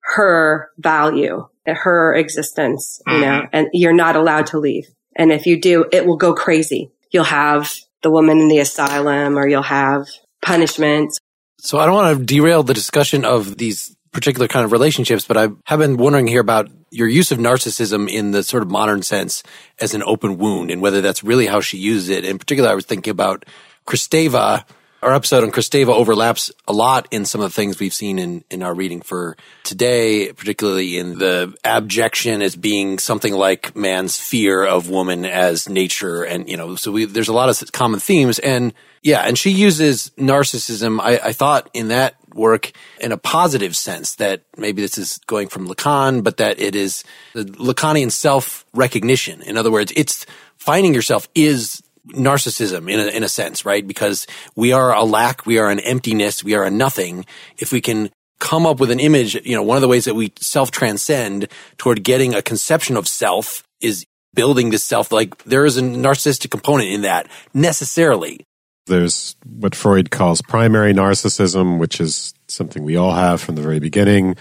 her 0.00 0.70
value, 0.78 1.46
her 1.66 2.14
existence, 2.14 3.00
you 3.06 3.20
know, 3.20 3.42
mm-hmm. 3.42 3.46
and 3.52 3.68
you're 3.72 3.94
not 3.94 4.16
allowed 4.16 4.46
to 4.48 4.58
leave. 4.58 4.86
And 5.16 5.30
if 5.30 5.46
you 5.46 5.60
do, 5.60 5.86
it 5.92 6.04
will 6.04 6.16
go 6.16 6.34
crazy. 6.34 6.90
You'll 7.12 7.24
have 7.24 7.72
the 8.02 8.10
woman 8.10 8.40
in 8.40 8.48
the 8.48 8.58
asylum 8.58 9.38
or 9.38 9.46
you'll 9.46 9.62
have 9.62 10.08
punishments 10.42 11.20
so 11.64 11.78
I 11.78 11.86
don't 11.86 11.94
want 11.94 12.18
to 12.18 12.24
derail 12.24 12.62
the 12.62 12.74
discussion 12.74 13.24
of 13.24 13.56
these 13.56 13.96
particular 14.12 14.46
kind 14.48 14.66
of 14.66 14.72
relationships, 14.72 15.26
but 15.26 15.38
I 15.38 15.48
have 15.64 15.78
been 15.78 15.96
wondering 15.96 16.26
here 16.26 16.42
about 16.42 16.68
your 16.90 17.08
use 17.08 17.32
of 17.32 17.38
narcissism 17.38 18.08
in 18.08 18.32
the 18.32 18.42
sort 18.42 18.62
of 18.62 18.70
modern 18.70 19.02
sense 19.02 19.42
as 19.80 19.94
an 19.94 20.02
open 20.04 20.36
wound 20.36 20.70
and 20.70 20.82
whether 20.82 21.00
that's 21.00 21.24
really 21.24 21.46
how 21.46 21.62
she 21.62 21.78
uses 21.78 22.10
it. 22.10 22.26
In 22.26 22.38
particular, 22.38 22.68
I 22.68 22.74
was 22.74 22.84
thinking 22.84 23.10
about 23.10 23.46
Kristeva 23.86 24.64
our 25.04 25.12
episode 25.14 25.44
on 25.44 25.50
Kristeva 25.50 25.90
overlaps 25.90 26.50
a 26.66 26.72
lot 26.72 27.06
in 27.10 27.26
some 27.26 27.42
of 27.42 27.50
the 27.50 27.54
things 27.54 27.78
we've 27.78 27.92
seen 27.92 28.18
in, 28.18 28.42
in 28.50 28.62
our 28.62 28.74
reading 28.74 29.02
for 29.02 29.36
today, 29.62 30.32
particularly 30.32 30.96
in 30.96 31.18
the 31.18 31.54
abjection 31.62 32.40
as 32.40 32.56
being 32.56 32.98
something 32.98 33.34
like 33.34 33.76
man's 33.76 34.18
fear 34.18 34.64
of 34.64 34.88
woman 34.88 35.26
as 35.26 35.68
nature. 35.68 36.22
And, 36.22 36.48
you 36.48 36.56
know, 36.56 36.74
so 36.76 36.90
we, 36.90 37.04
there's 37.04 37.28
a 37.28 37.34
lot 37.34 37.50
of 37.50 37.72
common 37.72 38.00
themes. 38.00 38.38
And 38.38 38.72
yeah, 39.02 39.20
and 39.20 39.36
she 39.36 39.50
uses 39.50 40.10
narcissism, 40.16 40.98
I, 41.00 41.18
I 41.18 41.32
thought 41.34 41.68
in 41.74 41.88
that 41.88 42.14
work 42.34 42.72
in 42.98 43.12
a 43.12 43.18
positive 43.18 43.76
sense 43.76 44.14
that 44.14 44.42
maybe 44.56 44.80
this 44.80 44.96
is 44.96 45.18
going 45.26 45.48
from 45.48 45.68
Lacan, 45.68 46.24
but 46.24 46.38
that 46.38 46.58
it 46.58 46.74
is 46.74 47.04
the 47.34 47.44
Lacanian 47.44 48.10
self 48.10 48.64
recognition. 48.72 49.42
In 49.42 49.58
other 49.58 49.70
words, 49.70 49.92
it's 49.94 50.24
finding 50.56 50.94
yourself 50.94 51.28
is 51.34 51.82
narcissism 52.08 52.90
in 52.90 53.00
a, 53.00 53.06
in 53.06 53.22
a 53.22 53.28
sense, 53.28 53.64
right? 53.64 53.86
Because 53.86 54.26
we 54.54 54.72
are 54.72 54.94
a 54.94 55.04
lack, 55.04 55.46
we 55.46 55.58
are 55.58 55.70
an 55.70 55.80
emptiness, 55.80 56.44
we 56.44 56.54
are 56.54 56.64
a 56.64 56.70
nothing. 56.70 57.24
If 57.58 57.72
we 57.72 57.80
can 57.80 58.10
come 58.38 58.66
up 58.66 58.80
with 58.80 58.90
an 58.90 59.00
image, 59.00 59.34
you 59.46 59.56
know, 59.56 59.62
one 59.62 59.76
of 59.76 59.82
the 59.82 59.88
ways 59.88 60.04
that 60.04 60.14
we 60.14 60.32
self 60.38 60.70
transcend 60.70 61.48
toward 61.78 62.04
getting 62.04 62.34
a 62.34 62.42
conception 62.42 62.96
of 62.96 63.08
self 63.08 63.64
is 63.80 64.04
building 64.34 64.70
this 64.70 64.84
self. 64.84 65.12
Like 65.12 65.42
there 65.44 65.64
is 65.64 65.76
a 65.76 65.82
narcissistic 65.82 66.50
component 66.50 66.90
in 66.90 67.02
that 67.02 67.28
necessarily. 67.52 68.44
There's 68.86 69.34
what 69.46 69.74
Freud 69.74 70.10
calls 70.10 70.42
primary 70.42 70.92
narcissism, 70.92 71.78
which 71.78 72.00
is 72.00 72.34
something 72.48 72.84
we 72.84 72.96
all 72.96 73.14
have 73.14 73.40
from 73.40 73.54
the 73.54 73.62
very 73.62 73.80
beginning. 73.80 74.36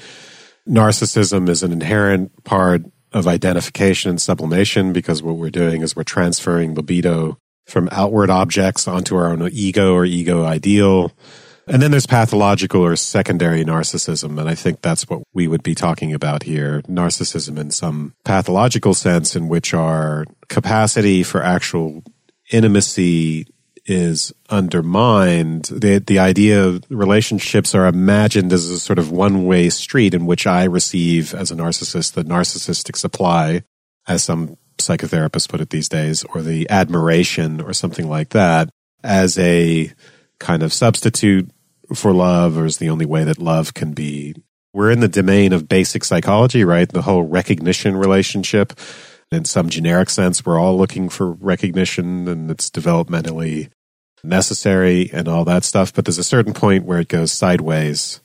Narcissism 0.68 1.48
is 1.48 1.64
an 1.64 1.72
inherent 1.72 2.44
part 2.44 2.84
of 3.14 3.28
identification 3.28 4.10
and 4.10 4.22
sublimation 4.22 4.92
because 4.92 5.24
what 5.24 5.38
we're 5.38 5.50
doing 5.50 5.82
is 5.82 5.96
we're 5.96 6.04
transferring 6.04 6.74
libido 6.74 7.38
from 7.66 7.90
outward 7.92 8.30
objects 8.30 8.88
onto 8.88 9.16
our 9.16 9.28
own 9.28 9.50
ego 9.52 9.94
or 9.94 10.06
ego 10.06 10.46
ideal. 10.46 11.12
And 11.66 11.82
then 11.82 11.92
there's 11.92 12.06
pathological 12.06 12.82
or 12.82 12.96
secondary 12.96 13.64
narcissism. 13.64 14.38
And 14.38 14.50
I 14.50 14.56
think 14.56 14.82
that's 14.82 15.10
what 15.10 15.24
we 15.34 15.48
would 15.48 15.64
be 15.64 15.76
talking 15.76 16.14
about 16.14 16.44
here. 16.44 16.82
Narcissism 16.84 17.58
in 17.58 17.72
some 17.72 18.14
pathological 18.26 18.94
sense 18.94 19.36
in 19.36 19.48
which 19.48 19.74
our 19.74 20.26
capacity 20.50 21.24
for 21.24 21.42
actual 21.42 22.04
intimacy 22.52 23.48
is 23.86 24.34
undermined. 24.50 25.66
The, 25.66 26.00
the 26.00 26.20
idea 26.20 26.64
of 26.64 26.84
relationships 26.90 27.76
are 27.76 27.88
imagined 27.88 28.54
as 28.54 28.70
a 28.70 28.80
sort 28.80 29.00
of 29.00 29.12
one 29.12 29.46
way 29.46 29.70
street 29.70 30.14
in 30.14 30.26
which 30.26 30.48
I 30.48 30.66
receive 30.66 31.34
as 31.34 31.52
a 31.52 31.56
narcissist 31.56 32.14
the 32.14 32.24
narcissistic 32.24 32.96
supply, 32.96 33.64
as 34.08 34.24
some 34.24 34.58
psychotherapists 34.78 35.50
put 35.50 35.62
it 35.62 35.70
these 35.70 35.90
days, 35.90 36.24
or 36.34 36.42
the 36.42 36.70
admiration 36.70 37.62
or 37.62 37.74
something 37.74 38.08
like 38.08 38.30
that 38.30 38.70
as 39.04 39.38
a 39.38 39.92
kind 40.40 40.64
of 40.64 40.74
substitute 40.74 41.50
for 41.94 42.14
love 42.14 42.58
or 42.58 42.66
is 42.66 42.78
the 42.78 42.90
only 42.90 43.06
way 43.06 43.24
that 43.24 43.40
love 43.40 43.74
can 43.74 43.94
be. 43.94 44.36
We're 44.74 44.92
in 44.92 45.02
the 45.02 45.08
domain 45.08 45.54
of 45.54 45.70
basic 45.70 46.04
psychology, 46.04 46.64
right? 46.64 46.90
The 46.90 47.04
whole 47.04 47.24
recognition 47.24 47.96
relationship. 47.96 48.74
In 49.32 49.46
some 49.46 49.70
generic 49.70 50.10
sense, 50.10 50.46
we're 50.46 50.60
all 50.60 50.78
looking 50.78 51.10
for 51.10 51.32
recognition 51.32 52.28
and 52.28 52.52
it's 52.52 52.70
developmentally 52.70 53.70
necessary 54.24 55.10
and 55.12 55.28
all 55.28 55.46
that 55.46 55.64
stuff. 55.64 55.94
But 55.94 56.06
there's 56.06 56.18
a 56.18 56.24
certain 56.24 56.54
point 56.54 56.86
where 56.86 57.00
it 57.00 57.08
goes 57.08 57.32
sideways 57.32 58.22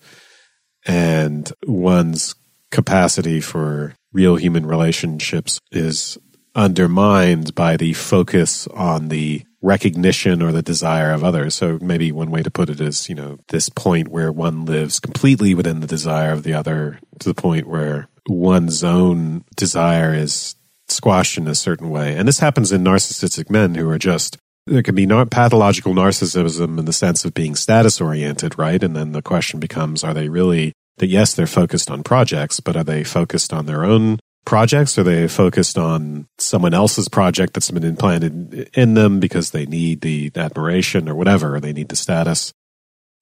and 0.86 1.50
one's 1.66 2.34
capacity 2.70 3.40
for 3.40 3.94
real 4.12 4.36
human 4.36 4.66
relationships 4.66 5.60
is 5.70 6.18
undermined 6.58 7.54
by 7.54 7.76
the 7.76 7.92
focus 7.92 8.66
on 8.68 9.08
the 9.08 9.44
recognition 9.62 10.42
or 10.42 10.50
the 10.50 10.62
desire 10.62 11.12
of 11.12 11.22
others. 11.22 11.54
So 11.54 11.78
maybe 11.80 12.10
one 12.10 12.32
way 12.32 12.42
to 12.42 12.50
put 12.50 12.68
it 12.68 12.80
is, 12.80 13.08
you 13.08 13.14
know, 13.14 13.38
this 13.48 13.68
point 13.68 14.08
where 14.08 14.32
one 14.32 14.64
lives 14.64 14.98
completely 14.98 15.54
within 15.54 15.80
the 15.80 15.86
desire 15.86 16.32
of 16.32 16.42
the 16.42 16.54
other 16.54 16.98
to 17.20 17.28
the 17.28 17.40
point 17.40 17.68
where 17.68 18.08
one's 18.28 18.82
own 18.82 19.44
desire 19.56 20.12
is 20.12 20.56
squashed 20.88 21.38
in 21.38 21.46
a 21.46 21.54
certain 21.54 21.90
way. 21.90 22.16
And 22.16 22.26
this 22.26 22.40
happens 22.40 22.72
in 22.72 22.82
narcissistic 22.82 23.50
men 23.50 23.76
who 23.76 23.88
are 23.88 23.98
just 23.98 24.36
there 24.66 24.82
can 24.82 24.96
be 24.96 25.06
pathological 25.06 25.94
narcissism 25.94 26.78
in 26.78 26.84
the 26.84 26.92
sense 26.92 27.24
of 27.24 27.32
being 27.32 27.54
status 27.54 28.00
oriented, 28.00 28.58
right? 28.58 28.82
And 28.82 28.94
then 28.94 29.12
the 29.12 29.22
question 29.22 29.60
becomes, 29.60 30.04
are 30.04 30.12
they 30.12 30.28
really 30.28 30.72
that 30.98 31.06
yes, 31.06 31.34
they're 31.34 31.46
focused 31.46 31.90
on 31.90 32.02
projects, 32.02 32.60
but 32.60 32.76
are 32.76 32.84
they 32.84 33.04
focused 33.04 33.52
on 33.52 33.66
their 33.66 33.84
own 33.84 34.18
projects? 34.44 34.98
Are 34.98 35.02
they 35.02 35.28
focused 35.28 35.78
on 35.78 36.26
someone 36.38 36.74
else's 36.74 37.08
project 37.08 37.54
that's 37.54 37.70
been 37.70 37.84
implanted 37.84 38.70
in 38.74 38.94
them 38.94 39.20
because 39.20 39.50
they 39.50 39.66
need 39.66 40.00
the 40.00 40.30
admiration 40.34 41.08
or 41.08 41.14
whatever, 41.14 41.56
or 41.56 41.60
they 41.60 41.72
need 41.72 41.88
the 41.88 41.96
status? 41.96 42.52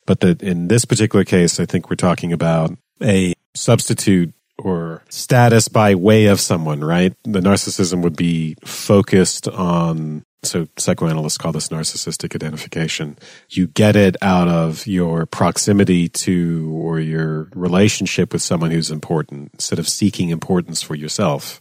But 0.07 0.21
that 0.21 0.43
in 0.43 0.69
this 0.69 0.85
particular 0.85 1.25
case, 1.25 1.59
I 1.59 1.67
think 1.67 1.91
we're 1.91 1.97
talking 1.97 2.33
about 2.33 2.77
a 3.03 3.35
substitute 3.55 4.33
or 4.59 5.03
status 5.09 5.69
by 5.69 5.95
way 5.95 6.27
of 6.27 6.41
someone, 6.41 6.83
right? 6.83 7.13
The 7.25 7.41
narcissism 7.41 8.03
would 8.03 8.17
be 8.17 8.57
focused 8.65 9.49
on 9.49 10.25
so 10.43 10.67
psychoanalysts 10.79 11.39
call 11.39 11.53
this 11.53 11.69
narcissistic 11.69 12.35
identification. 12.35 13.19
You 13.49 13.67
get 13.67 13.97
it 13.97 14.17
out 14.23 14.49
of 14.49 14.87
your 14.87 15.27
proximity 15.27 16.09
to 16.09 16.71
or 16.83 17.01
your 17.01 17.49
relationship 17.55 18.33
with 18.33 18.43
someone 18.43 18.71
who's 18.71 18.91
important 18.91 19.51
instead 19.55 19.79
of 19.79 19.89
seeking 19.89 20.31
importance 20.31 20.83
for 20.83 20.95
yourself. 20.95 21.61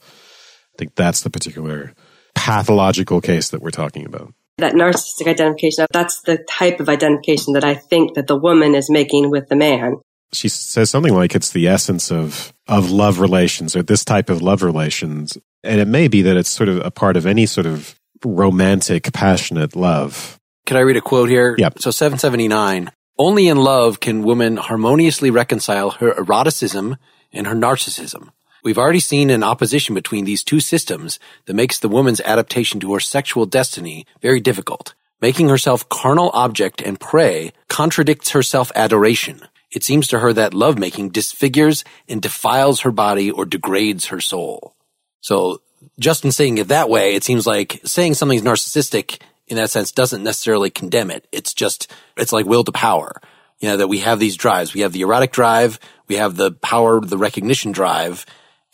I 0.75 0.77
think 0.77 0.95
that's 0.95 1.21
the 1.21 1.29
particular 1.29 1.93
pathological 2.35 3.21
case 3.21 3.49
that 3.49 3.61
we're 3.61 3.71
talking 3.71 4.05
about. 4.05 4.33
That 4.57 4.73
narcissistic 4.73 5.27
identification, 5.27 5.85
that's 5.91 6.21
the 6.21 6.37
type 6.37 6.79
of 6.79 6.87
identification 6.87 7.53
that 7.53 7.63
I 7.63 7.75
think 7.75 8.15
that 8.15 8.27
the 8.27 8.37
woman 8.37 8.75
is 8.75 8.89
making 8.89 9.29
with 9.29 9.49
the 9.49 9.55
man. 9.55 9.97
She 10.33 10.49
says 10.49 10.89
something 10.89 11.13
like 11.13 11.35
it's 11.35 11.51
the 11.51 11.67
essence 11.67 12.11
of, 12.11 12.53
of 12.67 12.91
love 12.91 13.19
relations 13.19 13.75
or 13.75 13.83
this 13.83 14.03
type 14.03 14.29
of 14.29 14.41
love 14.41 14.63
relations. 14.63 15.37
And 15.63 15.79
it 15.79 15.87
may 15.87 16.07
be 16.07 16.21
that 16.23 16.37
it's 16.37 16.49
sort 16.49 16.69
of 16.69 16.85
a 16.85 16.91
part 16.91 17.15
of 17.15 17.25
any 17.25 17.45
sort 17.45 17.67
of 17.67 17.95
romantic, 18.25 19.13
passionate 19.13 19.75
love. 19.75 20.39
Can 20.65 20.77
I 20.77 20.81
read 20.81 20.97
a 20.97 21.01
quote 21.01 21.29
here? 21.29 21.55
Yep. 21.57 21.79
So 21.79 21.91
779. 21.91 22.91
Only 23.17 23.47
in 23.47 23.57
love 23.57 23.99
can 23.99 24.23
woman 24.23 24.57
harmoniously 24.57 25.29
reconcile 25.29 25.91
her 25.91 26.13
eroticism 26.13 26.97
and 27.31 27.47
her 27.47 27.55
narcissism. 27.55 28.31
We've 28.63 28.77
already 28.77 28.99
seen 28.99 29.29
an 29.29 29.43
opposition 29.43 29.93
between 29.93 30.25
these 30.25 30.43
two 30.43 30.59
systems 30.59 31.19
that 31.45 31.53
makes 31.53 31.77
the 31.77 31.87
woman's 31.87 32.19
adaptation 32.21 32.79
to 32.79 32.93
her 32.93 32.99
sexual 32.99 33.45
destiny 33.45 34.07
very 34.21 34.39
difficult. 34.39 34.95
Making 35.21 35.49
herself 35.49 35.87
carnal 35.87 36.31
object 36.33 36.81
and 36.81 36.99
prey 36.99 37.53
contradicts 37.69 38.31
her 38.31 38.41
self-adoration. 38.41 39.41
It 39.71 39.83
seems 39.83 40.07
to 40.07 40.19
her 40.19 40.33
that 40.33 40.53
lovemaking 40.53 41.09
disfigures 41.09 41.83
and 42.07 42.21
defiles 42.21 42.81
her 42.81 42.91
body 42.91 43.29
or 43.29 43.45
degrades 43.45 44.05
her 44.05 44.19
soul. 44.19 44.75
So 45.21 45.61
just 45.99 46.25
in 46.25 46.31
saying 46.31 46.57
it 46.57 46.69
that 46.69 46.89
way, 46.89 47.15
it 47.15 47.23
seems 47.23 47.47
like 47.47 47.81
saying 47.85 48.15
something's 48.15 48.41
narcissistic 48.41 49.21
in 49.47 49.57
that 49.57 49.69
sense 49.69 49.91
doesn't 49.91 50.23
necessarily 50.23 50.69
condemn 50.69 51.11
it. 51.11 51.27
It's 51.31 51.53
just, 51.53 51.91
it's 52.17 52.33
like 52.33 52.45
will 52.45 52.63
to 52.63 52.71
power. 52.71 53.21
You 53.59 53.69
know, 53.69 53.77
that 53.77 53.87
we 53.87 53.99
have 53.99 54.19
these 54.19 54.35
drives. 54.35 54.73
We 54.73 54.81
have 54.81 54.91
the 54.91 55.01
erotic 55.01 55.31
drive. 55.31 55.79
We 56.07 56.15
have 56.15 56.35
the 56.35 56.51
power, 56.51 56.99
the 56.99 57.17
recognition 57.17 57.71
drive. 57.71 58.25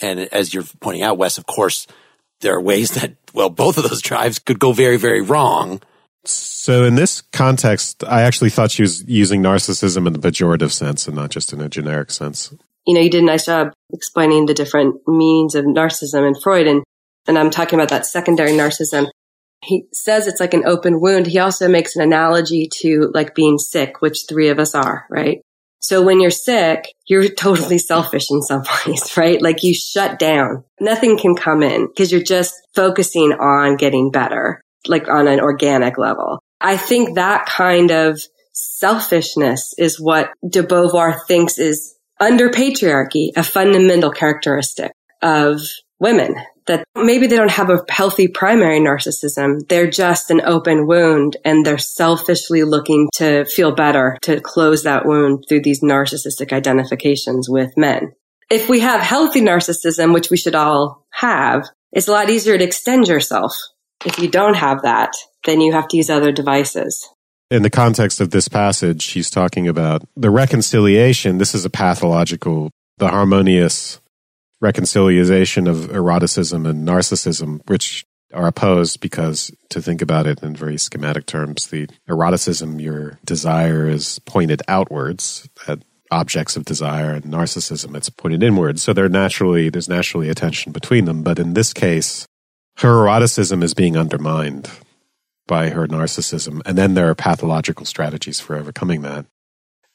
And 0.01 0.19
as 0.19 0.53
you're 0.53 0.63
pointing 0.79 1.03
out, 1.03 1.17
Wes, 1.17 1.37
of 1.37 1.45
course, 1.45 1.85
there 2.41 2.55
are 2.55 2.61
ways 2.61 2.91
that, 3.01 3.15
well, 3.33 3.49
both 3.49 3.77
of 3.77 3.87
those 3.87 4.01
drives 4.01 4.39
could 4.39 4.59
go 4.59 4.73
very, 4.73 4.97
very 4.97 5.21
wrong. 5.21 5.81
So 6.23 6.83
in 6.83 6.95
this 6.95 7.21
context, 7.21 8.03
I 8.03 8.21
actually 8.21 8.51
thought 8.51 8.71
she 8.71 8.83
was 8.83 9.03
using 9.07 9.41
narcissism 9.41 10.05
in 10.05 10.13
the 10.13 10.19
pejorative 10.19 10.71
sense 10.71 11.07
and 11.07 11.15
not 11.15 11.31
just 11.31 11.51
in 11.51 11.61
a 11.61 11.69
generic 11.69 12.11
sense. 12.11 12.53
You 12.85 12.93
know, 12.93 13.01
you 13.01 13.09
did 13.09 13.23
a 13.23 13.25
nice 13.25 13.45
job 13.45 13.73
explaining 13.91 14.45
the 14.45 14.53
different 14.53 14.95
meanings 15.07 15.55
of 15.55 15.65
narcissism 15.65 16.27
in 16.27 16.35
Freud. 16.39 16.67
And 16.67 16.83
and 17.27 17.37
I'm 17.37 17.49
talking 17.49 17.77
about 17.79 17.89
that 17.89 18.05
secondary 18.05 18.51
narcissism. 18.51 19.09
He 19.63 19.85
says 19.93 20.27
it's 20.27 20.39
like 20.39 20.53
an 20.53 20.65
open 20.65 20.99
wound. 20.99 21.27
He 21.27 21.39
also 21.39 21.67
makes 21.67 21.95
an 21.95 22.01
analogy 22.01 22.67
to 22.81 23.11
like 23.13 23.35
being 23.35 23.59
sick, 23.59 24.01
which 24.01 24.25
three 24.27 24.49
of 24.49 24.59
us 24.59 24.73
are, 24.73 25.05
right? 25.09 25.41
So 25.79 26.03
when 26.03 26.19
you're 26.19 26.31
sick, 26.31 26.85
you're 27.05 27.27
totally 27.29 27.77
selfish 27.77 28.31
in 28.31 28.41
some 28.41 28.63
ways, 28.87 29.15
right? 29.17 29.41
Like 29.41 29.63
you 29.63 29.73
shut 29.73 30.19
down. 30.19 30.63
Nothing 30.79 31.17
can 31.17 31.35
come 31.35 31.61
in 31.61 31.87
because 31.87 32.11
you're 32.11 32.23
just 32.23 32.53
focusing 32.73 33.33
on 33.33 33.77
getting 33.77 34.11
better, 34.11 34.61
like 34.87 35.07
on 35.09 35.27
an 35.27 35.39
organic 35.39 35.97
level. 35.97 36.41
I 36.59 36.77
think 36.77 37.15
that 37.15 37.45
kind 37.47 37.91
of 37.91 38.19
selfishness 38.53 39.73
is 39.77 39.99
what 39.99 40.31
de 40.47 40.61
Beauvoir 40.63 41.17
thinks 41.27 41.57
is 41.57 41.95
under 42.19 42.49
patriarchy, 42.49 43.31
a 43.35 43.43
fundamental 43.43 44.11
characteristic 44.11 44.91
of 45.23 45.61
women 45.99 46.35
that 46.71 46.85
maybe 46.95 47.27
they 47.27 47.35
don't 47.35 47.51
have 47.51 47.69
a 47.69 47.83
healthy 47.89 48.29
primary 48.29 48.79
narcissism. 48.79 49.67
They're 49.67 49.89
just 49.89 50.31
an 50.31 50.39
open 50.45 50.87
wound 50.87 51.35
and 51.43 51.65
they're 51.65 51.77
selfishly 51.77 52.63
looking 52.63 53.09
to 53.15 53.43
feel 53.43 53.73
better, 53.73 54.17
to 54.21 54.39
close 54.39 54.83
that 54.83 55.05
wound 55.05 55.43
through 55.49 55.63
these 55.63 55.81
narcissistic 55.81 56.53
identifications 56.53 57.49
with 57.49 57.75
men. 57.75 58.13
If 58.49 58.69
we 58.69 58.79
have 58.79 59.01
healthy 59.01 59.41
narcissism, 59.41 60.13
which 60.13 60.29
we 60.29 60.37
should 60.37 60.55
all 60.55 61.05
have, 61.11 61.67
it's 61.91 62.07
a 62.07 62.11
lot 62.11 62.29
easier 62.29 62.57
to 62.57 62.63
extend 62.63 63.07
yourself. 63.07 63.53
If 64.05 64.17
you 64.17 64.29
don't 64.29 64.55
have 64.55 64.83
that, 64.83 65.13
then 65.45 65.59
you 65.59 65.73
have 65.73 65.89
to 65.89 65.97
use 65.97 66.09
other 66.09 66.31
devices. 66.31 67.07
In 67.49 67.63
the 67.63 67.69
context 67.69 68.21
of 68.21 68.31
this 68.31 68.47
passage, 68.47 69.01
she's 69.01 69.29
talking 69.29 69.67
about 69.67 70.03
the 70.15 70.29
reconciliation. 70.29 71.37
This 71.37 71.53
is 71.53 71.65
a 71.65 71.69
pathological, 71.69 72.71
the 72.97 73.09
harmonious 73.09 74.00
reconciliation 74.61 75.67
of 75.67 75.89
eroticism 75.91 76.65
and 76.65 76.87
narcissism, 76.87 77.67
which 77.67 78.05
are 78.33 78.47
opposed 78.47 79.01
because 79.01 79.51
to 79.69 79.81
think 79.81 80.01
about 80.01 80.25
it 80.27 80.41
in 80.41 80.55
very 80.55 80.77
schematic 80.77 81.25
terms, 81.25 81.67
the 81.67 81.89
eroticism, 82.07 82.79
your 82.79 83.19
desire 83.25 83.87
is 83.87 84.19
pointed 84.19 84.61
outwards 84.67 85.49
at 85.67 85.79
objects 86.11 86.55
of 86.55 86.65
desire 86.65 87.13
and 87.13 87.23
narcissism, 87.25 87.95
it's 87.95 88.09
pointed 88.09 88.43
inwards. 88.43 88.83
So 88.83 88.93
there 88.93 89.07
naturally, 89.09 89.69
there's 89.69 89.89
naturally 89.89 90.29
a 90.29 90.35
tension 90.35 90.71
between 90.71 91.05
them. 91.05 91.23
But 91.23 91.39
in 91.39 91.53
this 91.53 91.73
case, 91.73 92.27
her 92.77 92.89
eroticism 92.89 93.63
is 93.63 93.73
being 93.73 93.97
undermined 93.97 94.69
by 95.47 95.69
her 95.69 95.87
narcissism. 95.87 96.61
And 96.65 96.77
then 96.77 96.93
there 96.93 97.09
are 97.09 97.15
pathological 97.15 97.85
strategies 97.85 98.39
for 98.39 98.55
overcoming 98.55 99.01
that. 99.01 99.25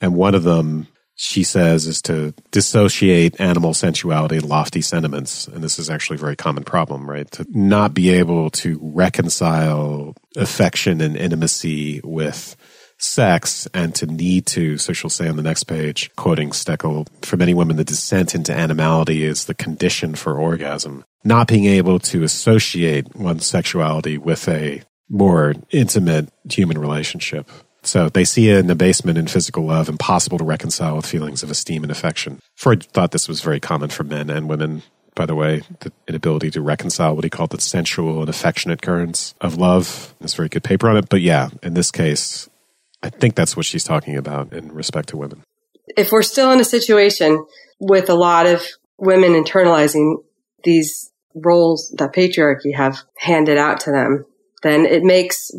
And 0.01 0.15
one 0.15 0.35
of 0.35 0.43
them 0.43 0.89
she 1.17 1.43
says 1.43 1.87
is 1.87 2.03
to 2.03 2.35
dissociate 2.51 3.41
animal 3.41 3.73
sensuality 3.73 4.37
and 4.37 4.45
lofty 4.45 4.83
sentiments. 4.83 5.49
And 5.49 5.65
this 5.65 5.79
is 5.79 5.89
actually 5.89 6.17
a 6.17 6.21
very 6.21 6.37
common 6.37 6.63
problem, 6.63 7.09
right? 7.09 7.29
To 7.33 7.47
not 7.51 7.95
be 7.95 8.11
able 8.11 8.51
to 8.51 8.79
reconcile 8.83 10.15
affection 10.37 11.01
and 11.01 11.17
intimacy 11.17 12.03
with 12.05 12.55
sex 12.99 13.67
and 13.73 13.95
to 13.95 14.07
need 14.07 14.47
to. 14.47 14.77
So 14.77 14.93
she'll 14.93 15.11
say 15.11 15.29
on 15.29 15.37
the 15.37 15.43
next 15.43 15.65
page, 15.65 16.11
quoting 16.17 16.51
Stekel, 16.51 17.09
for 17.23 17.37
many 17.39 17.55
women, 17.55 17.77
the 17.77 17.85
descent 17.85 18.35
into 18.35 18.55
animality 18.55 19.25
is 19.25 19.47
the 19.47 19.55
condition 19.55 20.15
for 20.15 20.39
orgasm. 20.39 21.05
Not 21.25 21.49
being 21.49 21.65
able 21.65 21.99
to 22.01 22.25
associate 22.25 23.17
one's 23.17 23.47
sexuality 23.47 24.19
with 24.19 24.49
a 24.49 24.83
more 25.09 25.55
intimate 25.71 26.31
human 26.51 26.79
relationship. 26.79 27.49
So 27.87 28.09
they 28.09 28.25
see 28.25 28.51
an 28.51 28.69
abasement 28.69 29.17
in 29.17 29.29
physical 29.29 29.65
love 29.65 29.89
impossible 29.89 30.39
to 30.39 30.45
reconcile 30.45 30.97
with 30.97 31.07
feelings 31.07 31.45
of 31.45 31.53
esteem 31.53 31.85
and 31.85 31.93
affection. 31.93 32.41
Freud 32.57 32.83
thought 32.83 33.13
this 33.13 33.29
was 33.29 33.41
very 33.41 33.61
common 33.61 33.91
for 33.91 34.03
men 34.03 34.29
and 34.29 34.49
women. 34.49 34.83
By 35.15 35.25
the 35.25 35.37
way, 35.37 35.63
the 35.81 35.93
inability 36.09 36.51
to 36.51 36.61
reconcile 36.61 37.15
what 37.15 37.23
he 37.23 37.31
called 37.31 37.51
the 37.51 37.61
sensual 37.61 38.21
and 38.21 38.29
affectionate 38.29 38.83
currents 38.83 39.35
of 39.41 39.57
love. 39.57 40.15
There's 40.19 40.35
a 40.35 40.37
very 40.37 40.49
good 40.49 40.65
paper 40.65 40.91
on 40.91 40.97
it. 40.97 41.09
But 41.09 41.21
yeah, 41.21 41.51
in 41.63 41.75
this 41.75 41.93
case, 41.93 42.51
I 43.05 43.11
think 43.11 43.37
that's 43.37 43.57
what 43.57 43.65
she's 43.65 43.85
talking 43.85 44.17
about 44.17 44.53
in 44.53 44.73
respect 44.73 45.11
to 45.11 45.17
women. 45.17 45.45
If 45.97 46.11
we're 46.11 46.23
still 46.23 46.51
in 46.51 46.59
a 46.59 46.65
situation 46.65 47.47
with 47.79 48.11
a 48.11 48.15
lot 48.15 48.47
of 48.47 48.67
women 48.99 49.33
internalizing 49.33 50.17
these 50.65 51.13
roles 51.37 51.95
that 51.99 52.13
patriarchy 52.13 52.75
have 52.75 52.99
handed 53.17 53.59
out 53.59 53.79
to 53.81 53.93
them, 53.93 54.25
then 54.65 54.85
it 54.87 55.05
makes 55.05 55.53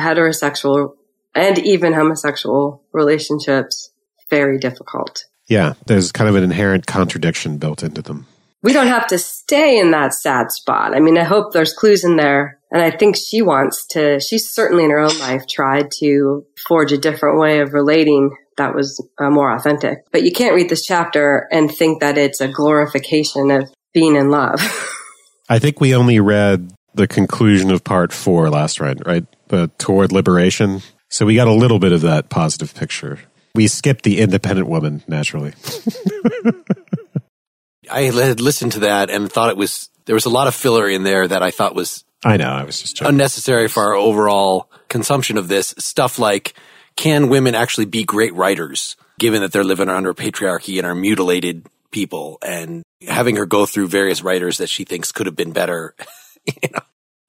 heterosexual 0.00 0.94
and 1.36 1.58
even 1.58 1.92
homosexual 1.92 2.82
relationships 2.92 3.90
very 4.30 4.58
difficult. 4.58 5.24
Yeah, 5.46 5.74
there's 5.86 6.10
kind 6.10 6.28
of 6.28 6.34
an 6.34 6.42
inherent 6.42 6.86
contradiction 6.86 7.58
built 7.58 7.82
into 7.82 8.02
them. 8.02 8.26
We 8.62 8.72
don't 8.72 8.88
have 8.88 9.06
to 9.08 9.18
stay 9.18 9.78
in 9.78 9.92
that 9.92 10.12
sad 10.12 10.50
spot. 10.50 10.96
I 10.96 11.00
mean, 11.00 11.16
I 11.18 11.22
hope 11.22 11.52
there's 11.52 11.72
clues 11.72 12.04
in 12.04 12.16
there. 12.16 12.58
And 12.72 12.82
I 12.82 12.90
think 12.90 13.16
she 13.16 13.42
wants 13.42 13.86
to, 13.88 14.18
she's 14.18 14.50
certainly 14.50 14.84
in 14.84 14.90
her 14.90 14.98
own 14.98 15.16
life 15.20 15.46
tried 15.46 15.92
to 15.98 16.44
forge 16.66 16.90
a 16.90 16.98
different 16.98 17.38
way 17.38 17.60
of 17.60 17.74
relating 17.74 18.36
that 18.56 18.74
was 18.74 19.06
uh, 19.18 19.30
more 19.30 19.54
authentic. 19.54 19.98
But 20.10 20.24
you 20.24 20.32
can't 20.32 20.54
read 20.54 20.68
this 20.68 20.84
chapter 20.84 21.46
and 21.52 21.70
think 21.70 22.00
that 22.00 22.18
it's 22.18 22.40
a 22.40 22.48
glorification 22.48 23.50
of 23.50 23.70
being 23.92 24.16
in 24.16 24.30
love. 24.30 24.60
I 25.48 25.58
think 25.58 25.80
we 25.80 25.94
only 25.94 26.18
read 26.18 26.72
the 26.94 27.06
conclusion 27.06 27.70
of 27.70 27.84
part 27.84 28.12
four 28.12 28.50
last 28.50 28.80
night, 28.80 29.06
right? 29.06 29.24
The 29.48 29.70
toward 29.78 30.10
liberation. 30.10 30.82
So 31.08 31.26
we 31.26 31.34
got 31.34 31.48
a 31.48 31.52
little 31.52 31.78
bit 31.78 31.92
of 31.92 32.00
that 32.02 32.28
positive 32.28 32.74
picture. 32.74 33.20
We 33.54 33.68
skipped 33.68 34.04
the 34.04 34.20
independent 34.20 34.68
woman 34.68 35.02
naturally. 35.06 35.54
I 37.90 38.02
had 38.02 38.40
listened 38.40 38.72
to 38.72 38.80
that 38.80 39.10
and 39.10 39.30
thought 39.30 39.50
it 39.50 39.56
was 39.56 39.90
there 40.06 40.14
was 40.14 40.24
a 40.26 40.30
lot 40.30 40.48
of 40.48 40.54
filler 40.54 40.88
in 40.88 41.04
there 41.04 41.26
that 41.26 41.42
I 41.42 41.50
thought 41.50 41.74
was 41.74 42.04
I 42.24 42.36
know, 42.36 42.50
I 42.50 42.64
was 42.64 42.80
just 42.80 42.96
joking. 42.96 43.14
unnecessary 43.14 43.68
for 43.68 43.84
our 43.84 43.94
overall 43.94 44.70
consumption 44.88 45.38
of 45.38 45.48
this 45.48 45.74
stuff 45.78 46.18
like 46.18 46.54
can 46.96 47.28
women 47.28 47.54
actually 47.54 47.84
be 47.86 48.04
great 48.04 48.34
writers 48.34 48.96
given 49.18 49.42
that 49.42 49.52
they're 49.52 49.64
living 49.64 49.88
under 49.88 50.14
patriarchy 50.14 50.78
and 50.78 50.86
are 50.86 50.94
mutilated 50.94 51.66
people 51.90 52.38
and 52.44 52.82
having 53.06 53.36
her 53.36 53.46
go 53.46 53.66
through 53.66 53.88
various 53.88 54.22
writers 54.22 54.58
that 54.58 54.68
she 54.68 54.84
thinks 54.84 55.12
could 55.12 55.26
have 55.26 55.36
been 55.36 55.52
better. 55.52 55.94
you 56.46 56.68
know, 56.72 56.80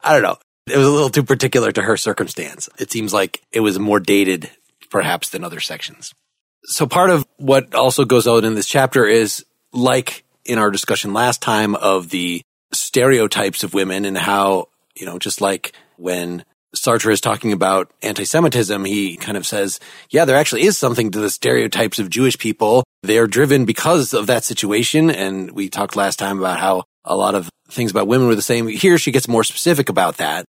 I 0.01 0.13
don't 0.13 0.23
know. 0.23 0.37
It 0.69 0.77
was 0.77 0.87
a 0.87 0.91
little 0.91 1.09
too 1.09 1.23
particular 1.23 1.71
to 1.71 1.81
her 1.81 1.97
circumstance. 1.97 2.69
It 2.77 2.91
seems 2.91 3.13
like 3.13 3.41
it 3.51 3.61
was 3.61 3.79
more 3.79 3.99
dated 3.99 4.49
perhaps 4.89 5.29
than 5.29 5.43
other 5.43 5.59
sections. 5.59 6.13
So 6.63 6.85
part 6.85 7.09
of 7.09 7.25
what 7.37 7.73
also 7.73 8.03
goes 8.03 8.27
out 8.27 8.43
in 8.43 8.55
this 8.55 8.67
chapter 8.67 9.05
is 9.05 9.45
like 9.71 10.23
in 10.43 10.59
our 10.59 10.69
discussion 10.71 11.13
last 11.13 11.41
time 11.41 11.75
of 11.75 12.09
the 12.09 12.41
stereotypes 12.73 13.63
of 13.63 13.73
women 13.73 14.05
and 14.05 14.17
how, 14.17 14.67
you 14.95 15.05
know, 15.05 15.19
just 15.19 15.39
like 15.39 15.73
when 15.95 16.43
Sartre 16.75 17.13
is 17.13 17.21
talking 17.21 17.53
about 17.53 17.91
anti-Semitism, 18.03 18.83
he 18.83 19.15
kind 19.15 19.37
of 19.37 19.47
says, 19.47 19.79
yeah, 20.09 20.25
there 20.25 20.35
actually 20.35 20.63
is 20.63 20.77
something 20.77 21.11
to 21.11 21.19
the 21.19 21.29
stereotypes 21.29 21.99
of 21.99 22.09
Jewish 22.09 22.37
people. 22.37 22.83
They 23.03 23.17
are 23.17 23.27
driven 23.27 23.63
because 23.63 24.13
of 24.13 24.27
that 24.27 24.43
situation. 24.43 25.09
And 25.09 25.51
we 25.51 25.69
talked 25.69 25.95
last 25.95 26.19
time 26.19 26.39
about 26.39 26.59
how 26.59 26.83
a 27.05 27.15
lot 27.15 27.35
of 27.35 27.49
things 27.69 27.91
about 27.91 28.07
women 28.07 28.27
were 28.27 28.35
the 28.35 28.41
same. 28.41 28.67
Here 28.67 28.97
she 28.97 29.11
gets 29.11 29.27
more 29.27 29.45
specific 29.45 29.87
about 29.87 30.17
that 30.17 30.45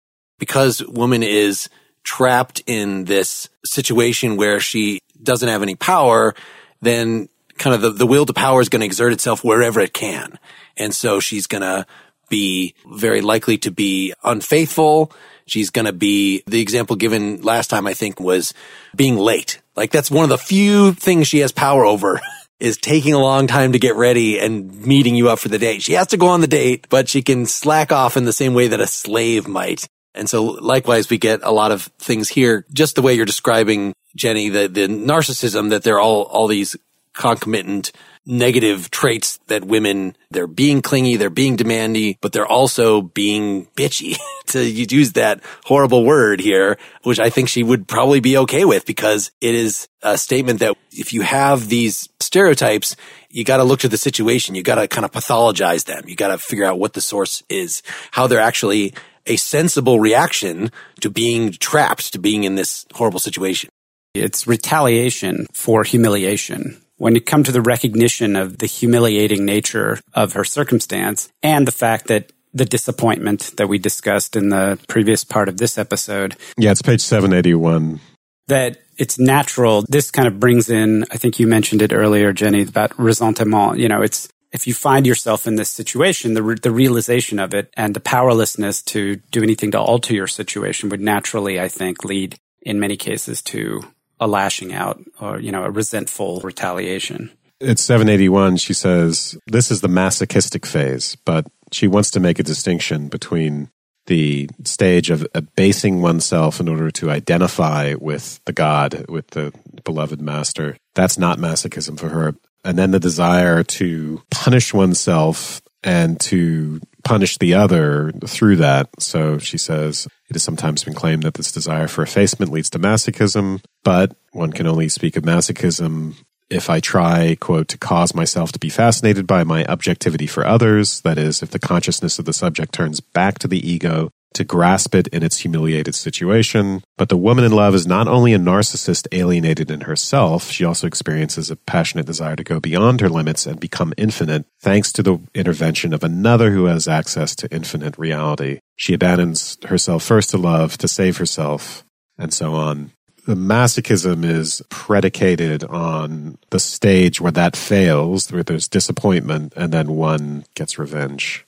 because 0.45 0.85
woman 0.85 1.23
is 1.23 1.71
trapped 2.03 2.63
in 2.67 3.07
this 3.07 3.49
situation 3.65 4.37
where 4.37 4.61
she 4.61 5.01
doesn't 5.23 5.49
have 5.49 5.63
any 5.63 5.75
power, 5.75 6.35
then 6.83 7.31
kind 7.57 7.75
of 7.75 7.81
the, 7.81 7.91
the 7.91 8.07
will 8.07 8.27
to 8.27 8.35
power 8.35 8.61
is 8.61 8.69
going 8.69 8.81
to 8.81 8.87
exert 8.87 9.15
itself 9.15 9.43
wherever 9.43 9.81
it 9.81 9.95
can. 9.95 10.39
And 10.77 10.95
so 10.95 11.19
she's 11.19 11.47
going 11.47 11.63
to 11.63 11.87
be 12.29 12.75
very 12.87 13.23
likely 13.23 13.57
to 13.59 13.71
be 13.71 14.13
unfaithful. 14.23 15.13
She's 15.47 15.71
going 15.71 15.87
to 15.87 15.95
be 15.95 16.43
the 16.47 16.61
example 16.61 16.97
given 16.97 17.41
last 17.41 17.69
time, 17.69 17.87
I 17.87 17.95
think, 17.95 18.21
was 18.21 18.53
being 18.95 19.17
late. 19.17 19.63
Like 19.75 19.91
that's 19.91 20.11
one 20.11 20.25
of 20.25 20.31
the 20.31 20.39
few 20.39 20.93
things 20.93 21.27
she 21.27 21.39
has 21.39 21.53
power 21.53 21.87
over 21.87 22.21
is 22.61 22.77
taking 22.77 23.15
a 23.15 23.19
long 23.19 23.47
time 23.47 23.73
to 23.73 23.79
get 23.79 23.97
ready 23.97 24.39
and 24.39 24.85
meeting 24.85 25.15
you 25.15 25.31
up 25.31 25.39
for 25.39 25.49
the 25.49 25.59
date. 25.59 25.83
She 25.83 25.95
has 25.95 26.09
to 26.09 26.19
go 26.19 26.29
on 26.29 26.43
the 26.43 26.47
date, 26.47 26.87
but 26.91 27.09
she 27.09 27.23
can 27.23 27.47
slack 27.47 27.93
off 27.93 28.19
in 28.19 28.25
the 28.25 28.33
same 28.33 28.53
way 28.53 28.69
that 28.69 28.81
a 28.81 28.87
slave 28.87 29.49
might. 29.49 29.89
And 30.15 30.29
so 30.29 30.45
likewise, 30.45 31.11
we 31.11 31.19
get 31.19 31.41
a 31.43 31.51
lot 31.51 31.73
of 31.73 31.83
things 31.99 32.29
here, 32.29 32.65
just 32.73 32.95
the 32.95 33.03
way 33.03 33.15
you're 33.15 33.27
describing, 33.27 33.95
Jenny, 34.15 34.49
the, 34.49 34.69
the 34.69 34.87
narcissism 34.87 35.71
that 35.71 35.83
they're 35.83 36.01
all, 36.01 36.23
all 36.23 36.47
these 36.47 36.77
concomitant 37.15 37.93
negative 38.27 38.91
traits 38.91 39.39
that 39.49 39.65
women, 39.65 40.17
they're 40.31 40.47
being 40.47 40.81
clingy, 40.81 41.17
they're 41.17 41.31
being 41.31 41.57
demanding, 41.57 42.17
but 42.21 42.33
they're 42.33 42.47
also 42.47 43.03
being 43.03 43.67
bitchy 43.77 44.17
to 44.47 44.65
use 44.65 45.13
that 45.13 45.41
horrible 45.65 46.05
word 46.05 46.41
here, 46.41 46.79
which 47.03 47.21
I 47.21 47.29
think 47.29 47.49
she 47.49 47.63
would 47.63 47.87
probably 47.87 48.21
be 48.21 48.39
okay 48.39 48.65
with 48.65 48.87
because 48.87 49.31
it 49.41 49.55
is 49.55 49.89
a 50.03 50.17
statement 50.17 50.61
that 50.61 50.77
if 50.91 51.13
you 51.13 51.23
have 51.23 51.69
these 51.69 52.09
stereotypes, 52.21 52.97
you 53.31 53.45
got 53.45 53.59
to 53.59 53.65
look 53.65 53.81
to 53.81 53.89
the 53.89 53.99
situation. 53.99 54.55
You 54.55 54.63
got 54.63 54.77
to 54.77 54.89
kind 54.89 55.05
of 55.05 55.13
pathologize 55.13 55.85
them. 55.85 56.05
You 56.07 56.17
got 56.17 56.29
to 56.29 56.39
figure 56.39 56.65
out 56.65 56.79
what 56.79 56.95
the 56.95 57.01
source 57.01 57.43
is, 57.49 57.83
how 58.11 58.27
they're 58.27 58.41
actually 58.41 58.95
a 59.27 59.37
sensible 59.37 60.01
reaction 60.01 60.71
to 61.01 61.11
being 61.11 61.53
trapped, 61.53 62.13
to 62.13 62.19
being 62.19 62.45
in 62.45 62.55
this 62.55 62.87
horrible 62.95 63.21
situation. 63.21 63.71
It's 64.15 64.47
retaliation 64.47 65.47
for 65.53 65.83
humiliation 65.83 66.81
when 66.97 67.15
you 67.15 67.21
come 67.21 67.43
to 67.43 67.53
the 67.53 67.61
recognition 67.61 68.37
of 68.37 68.59
the 68.59 68.67
humiliating 68.67 69.45
nature 69.45 69.99
of 70.13 70.35
her 70.35 70.45
circumstance 70.45 71.29
and 71.43 71.67
the 71.67 71.73
fact 71.73 72.07
that 72.07 72.31
the 72.53 72.65
disappointment 72.65 73.53
that 73.57 73.69
we 73.69 73.79
discussed 73.79 74.37
in 74.37 74.49
the 74.49 74.79
previous 74.87 75.25
part 75.25 75.49
of 75.49 75.59
this 75.59 75.77
episode. 75.77 76.37
Yeah, 76.57 76.71
it's 76.71 76.83
page 76.83 77.01
781. 77.01 77.99
That 78.47 78.79
it's 78.97 79.19
natural. 79.19 79.85
This 79.89 80.13
kind 80.13 80.29
of 80.29 80.39
brings 80.39 80.71
in, 80.71 81.05
I 81.11 81.17
think 81.17 81.41
you 81.41 81.49
mentioned 81.49 81.83
it 81.83 81.93
earlier, 81.93 82.33
Jenny, 82.33 82.63
about 82.63 82.97
ressentiment. 82.97 83.79
You 83.79 83.89
know, 83.89 84.03
it's, 84.03 84.29
if 84.55 84.69
you 84.69 84.73
find 84.73 85.05
yourself 85.05 85.49
in 85.49 85.57
this 85.57 85.69
situation, 85.69 86.35
the, 86.35 86.43
re- 86.43 86.55
the 86.55 86.71
realization 86.71 87.41
of 87.41 87.53
it 87.53 87.75
and 87.77 87.93
the 87.93 88.01
powerlessness 88.01 88.83
to 88.83 89.17
do 89.33 89.43
anything 89.43 89.73
to 89.73 89.81
alter 89.81 90.15
your 90.15 90.29
situation 90.29 90.89
would 90.89 91.01
naturally, 91.01 91.61
I 91.61 91.67
think, 91.67 92.05
lead 92.05 92.37
in 92.63 92.79
many 92.79 92.97
cases 92.97 93.43
to 93.43 93.83
a 94.21 94.29
lashing 94.29 94.73
out 94.73 95.03
or, 95.21 95.41
you 95.41 95.51
know, 95.51 95.65
a 95.65 95.71
resentful 95.71 96.41
retaliation. 96.41 97.33
It's 97.61 97.83
781. 97.83 98.59
She 98.59 98.75
says, 98.75 99.37
this 99.49 99.73
is 99.73 99.81
the 99.81 99.89
masochistic 99.89 100.65
phase, 100.65 101.17
but 101.25 101.47
she 101.73 101.89
wants 101.89 102.13
to 102.13 102.21
make 102.21 102.39
a 102.39 102.45
distinction 102.45 103.09
between 103.09 103.71
the 104.07 104.49
stage 104.65 105.11
of 105.11 105.27
abasing 105.35 106.01
oneself 106.01 106.61
in 106.61 106.69
order 106.69 106.91
to 106.93 107.11
identify 107.11 107.95
with 107.95 108.39
the 108.45 108.53
God, 108.53 109.07
with 109.09 109.29
the 109.29 109.53
beloved 109.83 110.21
master. 110.21 110.77
That's 110.95 111.19
not 111.19 111.39
masochism 111.39 111.99
for 111.99 112.11
her. 112.11 112.35
And 112.65 112.79
then 112.79 112.91
the 112.91 113.01
desire 113.01 113.63
to 113.63 114.23
punish 114.31 114.73
oneself 114.73 115.61
and 115.83 116.19
to 116.21 116.81
punish 117.05 117.37
the 117.37 117.55
other 117.55 118.11
through 118.27 118.57
that. 118.57 118.89
So 118.99 119.39
she 119.39 119.59
says, 119.59 120.07
it 120.29 120.35
has 120.35 120.43
sometimes 120.43 120.85
been 120.85 120.95
claimed 120.95 121.25
that 121.25 121.35
this 121.35 121.53
desire 121.53 121.87
for 121.89 122.03
effacement 122.03 122.51
leads 122.51 122.71
to 122.71 122.79
masochism, 122.79 123.63
but 123.83 124.17
one 124.33 124.53
can 124.53 124.67
only 124.67 124.89
speak 124.89 125.17
of 125.17 125.25
masochism 125.25 126.15
if 126.51 126.71
I 126.71 126.81
try, 126.81 127.37
quote, 127.41 127.69
to 127.69 127.79
cause 127.79 128.15
myself 128.15 128.53
to 128.53 128.59
be 128.59 128.69
fascinated 128.69 129.27
by 129.27 129.45
my 129.45 129.65
objectivity 129.65 130.27
for 130.27 130.47
others, 130.47 131.01
that 131.01 131.19
is, 131.19 131.43
if 131.43 131.51
the 131.51 131.59
consciousness 131.59 132.19
of 132.19 132.27
the 132.27 132.33
subject 132.33 132.73
turns 132.73 133.01
back 133.01 133.39
to 133.41 133.49
the 133.49 133.67
ego 133.69 134.11
to 134.35 134.45
grasp 134.45 134.95
it 134.95 135.09
in 135.09 135.23
its 135.23 135.39
humiliated 135.39 135.95
situation. 135.95 136.83
But 136.97 137.09
the 137.09 137.17
woman 137.17 137.45
in 137.45 137.53
love 137.53 137.75
is 137.75 137.87
not 137.87 138.07
only 138.07 138.35
a 138.35 138.39
narcissist 138.39 139.07
alienated 139.13 139.71
in 139.71 139.83
herself, 139.83 140.51
she 140.51 140.65
also 140.65 140.87
experiences 140.87 141.51
a 141.51 141.57
passionate 141.57 142.07
desire 142.07 142.37
to 142.37 142.45
go 142.45 142.61
beyond 142.61 143.01
her 143.01 143.09
limits 143.09 143.47
and 143.47 143.59
become 143.59 143.95
infinite, 143.97 144.45
thanks 144.61 144.93
to 144.93 145.03
the 145.03 145.19
intervention 145.35 145.95
of 145.95 146.05
another 146.05 146.51
who 146.51 146.67
has 146.67 146.87
access 146.87 147.35
to 147.37 147.53
infinite 147.55 147.97
reality. 147.97 148.61
She 148.77 148.95
abandons 148.95 149.57
herself 149.65 150.03
first 150.03 150.31
to 150.31 150.39
love, 150.39 150.77
to 150.79 150.89
save 150.89 151.17
herself, 151.17 151.85
and 152.19 152.33
so 152.33 152.55
on. 152.55 152.91
The 153.27 153.35
masochism 153.35 154.23
is 154.23 154.61
predicated 154.69 155.65
on 155.65 156.37
the 156.51 156.61
stage 156.61 157.23
where 157.23 157.33
that 157.33 157.57
fails, 157.57 158.31
where 158.31 158.43
there's 158.43 158.69
disappointment, 158.69 159.55
and 159.57 159.73
then 159.73 159.93
one 159.93 160.45
gets 160.55 160.79
revenge. 160.79 161.44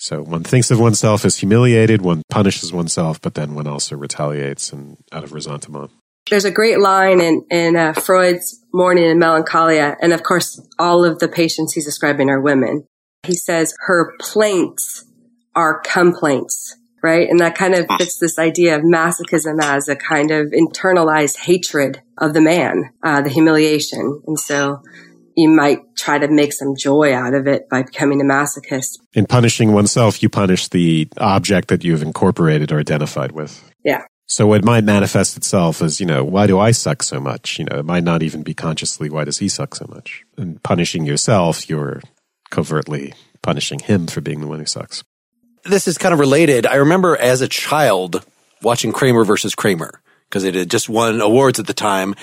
So 0.00 0.22
one 0.22 0.44
thinks 0.44 0.70
of 0.70 0.80
oneself 0.80 1.26
as 1.26 1.36
humiliated, 1.36 2.00
one 2.00 2.22
punishes 2.30 2.72
oneself, 2.72 3.20
but 3.20 3.34
then 3.34 3.54
one 3.54 3.66
also 3.66 3.96
retaliates 3.96 4.72
and 4.72 4.96
out 5.12 5.24
of 5.24 5.32
resentment. 5.34 5.90
There's 6.30 6.46
a 6.46 6.50
great 6.50 6.80
line 6.80 7.20
in, 7.20 7.44
in 7.50 7.76
uh, 7.76 7.92
Freud's 7.92 8.64
Mourning 8.72 9.04
and 9.04 9.20
Melancholia. 9.20 9.98
And 10.00 10.14
of 10.14 10.22
course, 10.22 10.66
all 10.78 11.04
of 11.04 11.18
the 11.18 11.28
patients 11.28 11.74
he's 11.74 11.84
describing 11.84 12.30
are 12.30 12.40
women. 12.40 12.86
He 13.24 13.34
says 13.34 13.74
her 13.80 14.14
plaints 14.18 15.04
are 15.54 15.80
complaints, 15.80 16.76
right? 17.02 17.28
And 17.28 17.38
that 17.40 17.54
kind 17.54 17.74
of 17.74 17.84
fits 17.98 18.18
this 18.18 18.38
idea 18.38 18.76
of 18.76 18.82
masochism 18.82 19.62
as 19.62 19.86
a 19.86 19.96
kind 19.96 20.30
of 20.30 20.46
internalized 20.46 21.40
hatred 21.40 22.00
of 22.16 22.32
the 22.32 22.40
man, 22.40 22.90
uh, 23.02 23.20
the 23.20 23.28
humiliation. 23.28 24.22
And 24.26 24.40
so 24.40 24.82
you 25.36 25.48
might 25.48 25.80
try 25.96 26.18
to 26.18 26.28
make 26.28 26.52
some 26.52 26.74
joy 26.76 27.14
out 27.14 27.34
of 27.34 27.46
it 27.46 27.68
by 27.68 27.82
becoming 27.82 28.20
a 28.20 28.24
masochist. 28.24 28.98
In 29.12 29.26
punishing 29.26 29.72
oneself, 29.72 30.22
you 30.22 30.28
punish 30.28 30.68
the 30.68 31.08
object 31.18 31.68
that 31.68 31.84
you've 31.84 32.02
incorporated 32.02 32.72
or 32.72 32.78
identified 32.78 33.32
with. 33.32 33.62
Yeah. 33.84 34.02
So 34.26 34.52
it 34.52 34.64
might 34.64 34.84
manifest 34.84 35.36
itself 35.36 35.82
as, 35.82 35.98
you 35.98 36.06
know, 36.06 36.22
why 36.22 36.46
do 36.46 36.58
I 36.58 36.70
suck 36.70 37.02
so 37.02 37.18
much? 37.18 37.58
You 37.58 37.64
know, 37.64 37.78
it 37.80 37.84
might 37.84 38.04
not 38.04 38.22
even 38.22 38.42
be 38.42 38.54
consciously, 38.54 39.10
why 39.10 39.24
does 39.24 39.38
he 39.38 39.48
suck 39.48 39.74
so 39.74 39.86
much? 39.88 40.24
And 40.36 40.62
punishing 40.62 41.04
yourself, 41.04 41.68
you're 41.68 42.00
covertly 42.50 43.12
punishing 43.42 43.80
him 43.80 44.06
for 44.06 44.20
being 44.20 44.40
the 44.40 44.46
one 44.46 44.60
who 44.60 44.66
sucks. 44.66 45.02
This 45.64 45.88
is 45.88 45.98
kind 45.98 46.12
of 46.12 46.20
related. 46.20 46.64
I 46.64 46.76
remember 46.76 47.16
as 47.16 47.40
a 47.40 47.48
child 47.48 48.24
watching 48.62 48.92
Kramer 48.92 49.24
versus 49.24 49.54
Kramer 49.54 50.00
because 50.28 50.44
it 50.44 50.54
had 50.54 50.70
just 50.70 50.88
won 50.88 51.20
awards 51.20 51.58
at 51.58 51.66
the 51.66 51.74
time. 51.74 52.14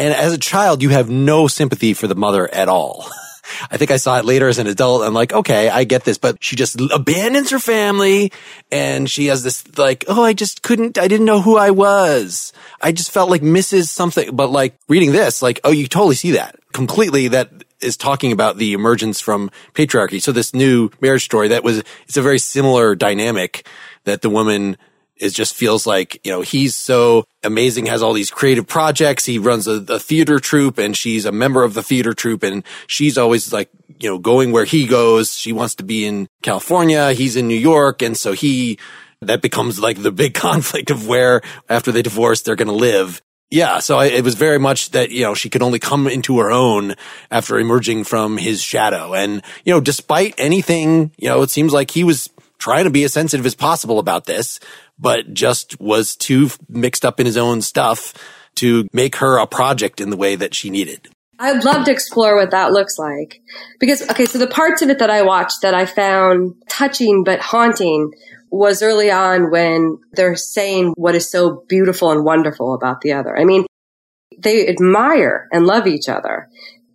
And 0.00 0.14
as 0.14 0.32
a 0.32 0.38
child, 0.38 0.82
you 0.82 0.88
have 0.88 1.10
no 1.10 1.46
sympathy 1.46 1.92
for 1.92 2.06
the 2.06 2.14
mother 2.14 2.52
at 2.52 2.70
all. 2.70 3.06
I 3.70 3.76
think 3.76 3.90
I 3.90 3.98
saw 3.98 4.18
it 4.18 4.24
later 4.24 4.48
as 4.48 4.56
an 4.56 4.66
adult. 4.66 5.02
I'm 5.02 5.12
like, 5.12 5.34
okay, 5.34 5.68
I 5.68 5.84
get 5.84 6.04
this, 6.04 6.16
but 6.16 6.42
she 6.42 6.56
just 6.56 6.80
abandons 6.90 7.50
her 7.50 7.58
family 7.58 8.32
and 8.72 9.10
she 9.10 9.26
has 9.26 9.42
this 9.42 9.62
like, 9.76 10.06
oh, 10.08 10.24
I 10.24 10.32
just 10.32 10.62
couldn't, 10.62 10.96
I 10.96 11.06
didn't 11.06 11.26
know 11.26 11.42
who 11.42 11.58
I 11.58 11.70
was. 11.70 12.54
I 12.80 12.92
just 12.92 13.10
felt 13.10 13.28
like 13.28 13.42
Mrs. 13.42 13.88
something, 13.88 14.34
but 14.34 14.50
like 14.50 14.78
reading 14.88 15.12
this, 15.12 15.42
like, 15.42 15.60
oh, 15.64 15.70
you 15.70 15.86
totally 15.86 16.14
see 16.14 16.30
that 16.30 16.58
completely. 16.72 17.28
That 17.28 17.50
is 17.82 17.98
talking 17.98 18.32
about 18.32 18.56
the 18.56 18.72
emergence 18.72 19.20
from 19.20 19.50
patriarchy. 19.74 20.22
So 20.22 20.32
this 20.32 20.54
new 20.54 20.88
marriage 21.02 21.26
story 21.26 21.48
that 21.48 21.62
was, 21.62 21.82
it's 22.06 22.16
a 22.16 22.22
very 22.22 22.38
similar 22.38 22.94
dynamic 22.94 23.66
that 24.04 24.22
the 24.22 24.30
woman 24.30 24.78
it 25.20 25.34
just 25.34 25.54
feels 25.54 25.86
like, 25.86 26.18
you 26.24 26.32
know, 26.32 26.40
he's 26.40 26.74
so 26.74 27.24
amazing, 27.42 27.86
has 27.86 28.02
all 28.02 28.14
these 28.14 28.30
creative 28.30 28.66
projects. 28.66 29.26
He 29.26 29.38
runs 29.38 29.68
a, 29.68 29.84
a, 29.88 29.98
theater 29.98 30.40
troupe 30.40 30.78
and 30.78 30.96
she's 30.96 31.26
a 31.26 31.32
member 31.32 31.62
of 31.62 31.74
the 31.74 31.82
theater 31.82 32.14
troupe 32.14 32.42
and 32.42 32.64
she's 32.86 33.18
always 33.18 33.52
like, 33.52 33.70
you 34.00 34.08
know, 34.08 34.18
going 34.18 34.50
where 34.50 34.64
he 34.64 34.86
goes. 34.86 35.36
She 35.36 35.52
wants 35.52 35.74
to 35.76 35.84
be 35.84 36.06
in 36.06 36.26
California. 36.42 37.12
He's 37.12 37.36
in 37.36 37.46
New 37.46 37.58
York. 37.58 38.00
And 38.00 38.16
so 38.16 38.32
he, 38.32 38.78
that 39.20 39.42
becomes 39.42 39.78
like 39.78 40.02
the 40.02 40.10
big 40.10 40.34
conflict 40.46 40.90
of 40.90 41.06
where 41.06 41.42
after 41.68 41.92
they 41.92 42.02
divorce, 42.02 42.40
they're 42.40 42.56
going 42.56 42.68
to 42.68 42.74
live. 42.74 43.20
Yeah. 43.50 43.80
So 43.80 43.98
I, 43.98 44.06
it 44.06 44.24
was 44.24 44.36
very 44.36 44.58
much 44.58 44.92
that, 44.92 45.10
you 45.10 45.22
know, 45.22 45.34
she 45.34 45.50
could 45.50 45.62
only 45.62 45.80
come 45.80 46.06
into 46.06 46.38
her 46.38 46.50
own 46.50 46.94
after 47.30 47.58
emerging 47.58 48.04
from 48.04 48.38
his 48.38 48.62
shadow. 48.62 49.12
And, 49.12 49.42
you 49.64 49.72
know, 49.74 49.80
despite 49.80 50.34
anything, 50.38 51.12
you 51.18 51.28
know, 51.28 51.42
it 51.42 51.50
seems 51.50 51.72
like 51.72 51.90
he 51.90 52.04
was 52.04 52.30
trying 52.60 52.84
to 52.84 52.90
be 52.90 53.02
as 53.02 53.12
sensitive 53.12 53.44
as 53.44 53.56
possible 53.56 53.98
about 53.98 54.26
this, 54.26 54.60
but 55.00 55.32
just 55.32 55.80
was 55.80 56.14
too 56.16 56.50
mixed 56.68 57.04
up 57.04 57.18
in 57.20 57.26
his 57.26 57.36
own 57.36 57.62
stuff 57.62 58.14
to 58.56 58.86
make 58.92 59.16
her 59.16 59.38
a 59.38 59.46
project 59.46 60.00
in 60.00 60.10
the 60.10 60.16
way 60.16 60.36
that 60.36 60.54
she 60.54 60.70
needed. 60.70 61.08
I'd 61.38 61.64
love 61.64 61.86
to 61.86 61.90
explore 61.90 62.36
what 62.36 62.50
that 62.50 62.72
looks 62.72 62.98
like. 62.98 63.40
Because, 63.78 64.02
okay, 64.10 64.26
so 64.26 64.38
the 64.38 64.46
parts 64.46 64.82
of 64.82 64.90
it 64.90 64.98
that 64.98 65.08
I 65.08 65.22
watched 65.22 65.62
that 65.62 65.72
I 65.72 65.86
found 65.86 66.54
touching 66.68 67.24
but 67.24 67.40
haunting 67.40 68.12
was 68.50 68.82
early 68.82 69.10
on 69.10 69.50
when 69.50 69.98
they're 70.12 70.36
saying 70.36 70.92
what 70.96 71.14
is 71.14 71.30
so 71.30 71.64
beautiful 71.68 72.10
and 72.10 72.24
wonderful 72.24 72.74
about 72.74 73.00
the 73.00 73.12
other. 73.12 73.36
I 73.36 73.44
mean, 73.44 73.64
they 74.38 74.68
admire 74.68 75.48
and 75.52 75.66
love 75.66 75.86
each 75.86 76.08
other, 76.08 76.48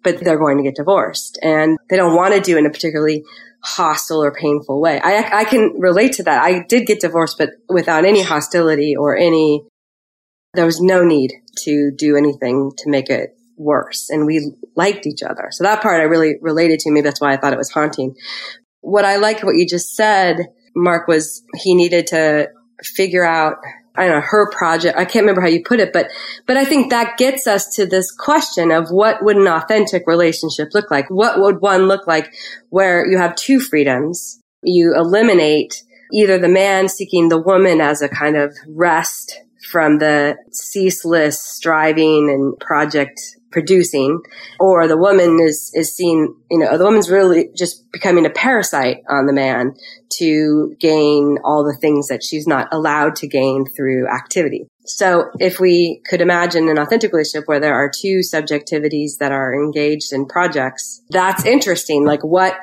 but 0.03 0.19
they're 0.19 0.37
going 0.37 0.57
to 0.57 0.63
get 0.63 0.75
divorced 0.75 1.39
and 1.41 1.79
they 1.89 1.95
don't 1.95 2.15
want 2.15 2.33
to 2.35 2.41
do 2.41 2.57
in 2.57 2.65
a 2.65 2.69
particularly 2.69 3.23
hostile 3.65 4.23
or 4.23 4.32
painful 4.32 4.80
way. 4.80 5.01
I, 5.04 5.39
I 5.39 5.43
can 5.43 5.73
relate 5.80 6.13
to 6.13 6.23
that. 6.23 6.43
I 6.43 6.60
did 6.60 6.86
get 6.86 6.99
divorced, 6.99 7.38
but 7.38 7.49
without 7.67 8.06
any 8.06 8.21
hostility 8.21 8.95
or 8.95 9.17
any, 9.17 9.63
there 10.54 10.65
was 10.65 10.80
no 10.80 11.04
need 11.04 11.34
to 11.63 11.91
do 11.91 12.15
anything 12.15 12.71
to 12.78 12.89
make 12.89 13.10
it 13.10 13.36
worse. 13.58 14.10
And 14.12 14.28
we 14.28 14.54
liked 14.75 15.08
each 15.08 15.23
other. 15.23 15.47
So 15.49 15.63
that 15.63 15.82
part 15.82 15.99
I 15.99 16.04
really 16.04 16.36
related 16.41 16.80
to. 16.82 16.91
Maybe 16.91 17.06
that's 17.06 17.19
why 17.19 17.34
I 17.34 17.38
thought 17.38 17.54
it 17.54 17.58
was 17.58 17.71
haunting. 17.71 18.15
What 18.82 19.04
I 19.04 19.15
liked 19.15 19.43
what 19.43 19.56
you 19.56 19.67
just 19.67 19.95
said, 19.95 20.38
Mark, 20.75 21.08
was 21.08 21.43
he 21.56 21.73
needed 21.73 22.08
to 22.08 22.49
figure 22.84 23.25
out 23.25 23.58
I 23.97 24.08
don't 24.08 24.19
know, 24.19 24.25
her 24.25 24.49
project. 24.51 24.97
I 24.97 25.05
can't 25.05 25.23
remember 25.23 25.41
how 25.41 25.47
you 25.47 25.63
put 25.63 25.79
it, 25.79 25.93
but, 25.93 26.10
but 26.45 26.58
I 26.58 26.65
think 26.65 26.89
that 26.89 27.17
gets 27.17 27.47
us 27.47 27.75
to 27.75 27.86
this 27.86 28.12
question 28.12 28.71
of 28.71 28.89
what 28.89 29.23
would 29.23 29.38
an 29.38 29.47
authentic 29.47 30.03
relationship 30.08 30.69
look 30.73 30.91
like? 30.91 31.10
What 31.10 31.39
would 31.39 31.62
one 31.62 31.88
look 31.88 32.08
like 32.08 32.34
where 32.69 33.05
you 33.08 33.17
have 33.17 33.36
two 33.36 33.60
freedoms? 33.60 34.41
You 34.63 34.95
eliminate 34.95 35.84
either 36.13 36.38
the 36.38 36.49
man 36.49 36.89
seeking 36.89 37.29
the 37.29 37.41
woman 37.41 37.81
as 37.81 38.01
a 38.01 38.10
kind 38.10 38.36
of 38.36 38.55
rest 38.67 39.41
from 39.71 39.99
the 39.99 40.38
ceaseless 40.51 41.39
striving 41.39 42.30
and 42.30 42.58
project 42.60 43.19
producing, 43.51 44.21
or 44.60 44.86
the 44.86 44.97
woman 44.97 45.39
is, 45.41 45.71
is 45.73 45.95
seen, 45.95 46.36
you 46.51 46.60
know, 46.60 46.78
the 46.78 46.84
woman's 46.84 47.10
really 47.10 47.49
just 47.56 47.89
becoming 47.91 48.25
a 48.25 48.30
parasite 48.30 48.97
on 49.10 49.28
the 49.28 49.34
man 49.34 49.73
to 50.10 50.75
gain 50.80 51.38
all 51.43 51.63
the 51.63 51.78
things 51.80 52.10
that 52.10 52.21
she's 52.21 52.45
not 52.45 52.67
allowed 52.73 53.15
to 53.15 53.28
gain 53.28 53.65
through 53.65 54.08
activity. 54.10 54.67
So 54.86 55.32
if 55.39 55.60
we 55.60 56.01
could 56.06 56.21
imagine 56.21 56.67
an 56.69 56.78
authentic 56.78 57.13
relationship 57.13 57.47
where 57.47 57.62
there 57.62 57.73
are 57.73 57.89
two 57.89 58.19
subjectivities 58.19 59.17
that 59.19 59.32
are 59.32 59.56
engaged 59.56 60.12
in 60.12 60.25
projects, 60.25 61.01
that's 61.10 61.45
interesting. 61.45 62.06
Like 62.06 62.23
what 62.23 62.56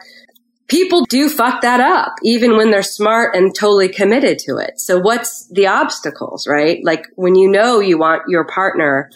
people 0.69 1.05
do 1.05 1.29
fuck 1.29 1.63
that 1.63 1.81
up, 1.81 2.15
even 2.23 2.57
when 2.57 2.71
they're 2.71 2.83
smart 2.83 3.35
and 3.37 3.55
totally 3.55 3.89
committed 3.89 4.39
to 4.41 4.57
it. 4.57 4.81
So 4.81 4.99
what's 4.99 5.47
the 5.49 5.67
obstacles, 5.67 6.47
right? 6.47 6.81
Like 6.83 7.07
when 7.17 7.35
you 7.35 7.51
know 7.51 7.81
you 7.81 7.99
want 7.99 8.23
your 8.29 8.47
partner 8.47 9.11